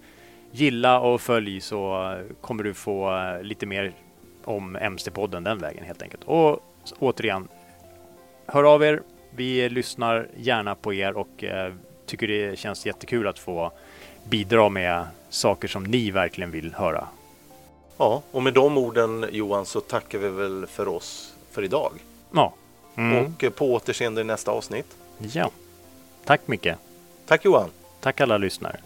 gilla 0.50 1.00
och 1.00 1.20
följ 1.20 1.60
så 1.60 2.14
kommer 2.40 2.64
du 2.64 2.74
få 2.74 3.16
eh, 3.16 3.42
lite 3.42 3.66
mer 3.66 3.94
om 4.44 4.76
MC-podden 4.76 5.44
den 5.44 5.58
vägen 5.58 5.84
helt 5.84 6.02
enkelt. 6.02 6.24
Och 6.24 6.60
återigen, 6.98 7.48
hör 8.46 8.64
av 8.74 8.82
er 8.82 9.02
vi 9.36 9.68
lyssnar 9.68 10.28
gärna 10.36 10.74
på 10.74 10.94
er 10.94 11.16
och 11.16 11.44
eh, 11.44 11.72
tycker 12.06 12.28
det 12.28 12.58
känns 12.58 12.86
jättekul 12.86 13.26
att 13.28 13.38
få 13.38 13.72
bidra 14.24 14.68
med 14.68 15.06
saker 15.28 15.68
som 15.68 15.84
ni 15.84 16.10
verkligen 16.10 16.50
vill 16.50 16.74
höra. 16.74 17.08
Ja, 17.96 18.22
och 18.30 18.42
med 18.42 18.54
de 18.54 18.78
orden 18.78 19.26
Johan 19.32 19.66
så 19.66 19.80
tackar 19.80 20.18
vi 20.18 20.28
väl 20.28 20.66
för 20.66 20.88
oss 20.88 21.34
för 21.50 21.62
idag. 21.64 21.92
Ja. 22.32 22.54
Mm. 22.96 23.24
Och 23.24 23.56
på 23.56 23.72
återseende 23.72 24.20
i 24.20 24.24
nästa 24.24 24.50
avsnitt. 24.50 24.96
Ja. 25.18 25.50
Tack 26.24 26.40
Micke. 26.46 26.68
Tack 27.26 27.44
Johan. 27.44 27.70
Tack 28.00 28.20
alla 28.20 28.38
lyssnare. 28.38 28.76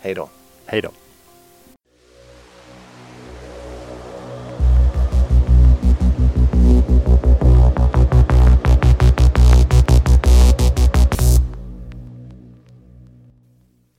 Hej 0.00 0.14
då. 0.14 0.28
Hej 0.66 0.80
då. 0.82 0.90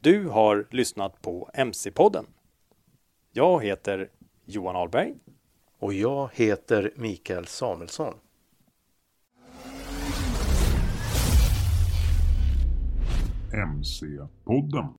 Du 0.08 0.28
har 0.28 0.68
lyssnat 0.72 1.22
på 1.22 1.50
MC-podden. 1.54 2.26
Jag 3.32 3.64
heter 3.64 4.10
Johan 4.46 4.76
Ahlberg. 4.76 5.16
Och 5.80 5.94
jag 5.94 6.30
heter 6.34 6.94
Mikael 6.96 7.48
Samuelsson. 7.48 8.14
MC-podden. 13.54 14.94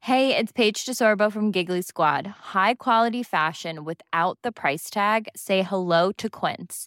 Hey, 0.00 0.36
it's 0.36 0.52
Paige 0.52 0.86
DeSorbo 0.86 1.30
from 1.30 1.52
Giggly 1.52 1.82
Squad. 1.82 2.26
High 2.54 2.74
quality 2.78 3.24
fashion 3.24 3.84
without 3.84 4.38
the 4.42 4.52
price 4.52 4.90
tag. 4.90 5.28
Say 5.34 5.62
hello 5.62 6.12
to 6.12 6.28
Quince. 6.30 6.86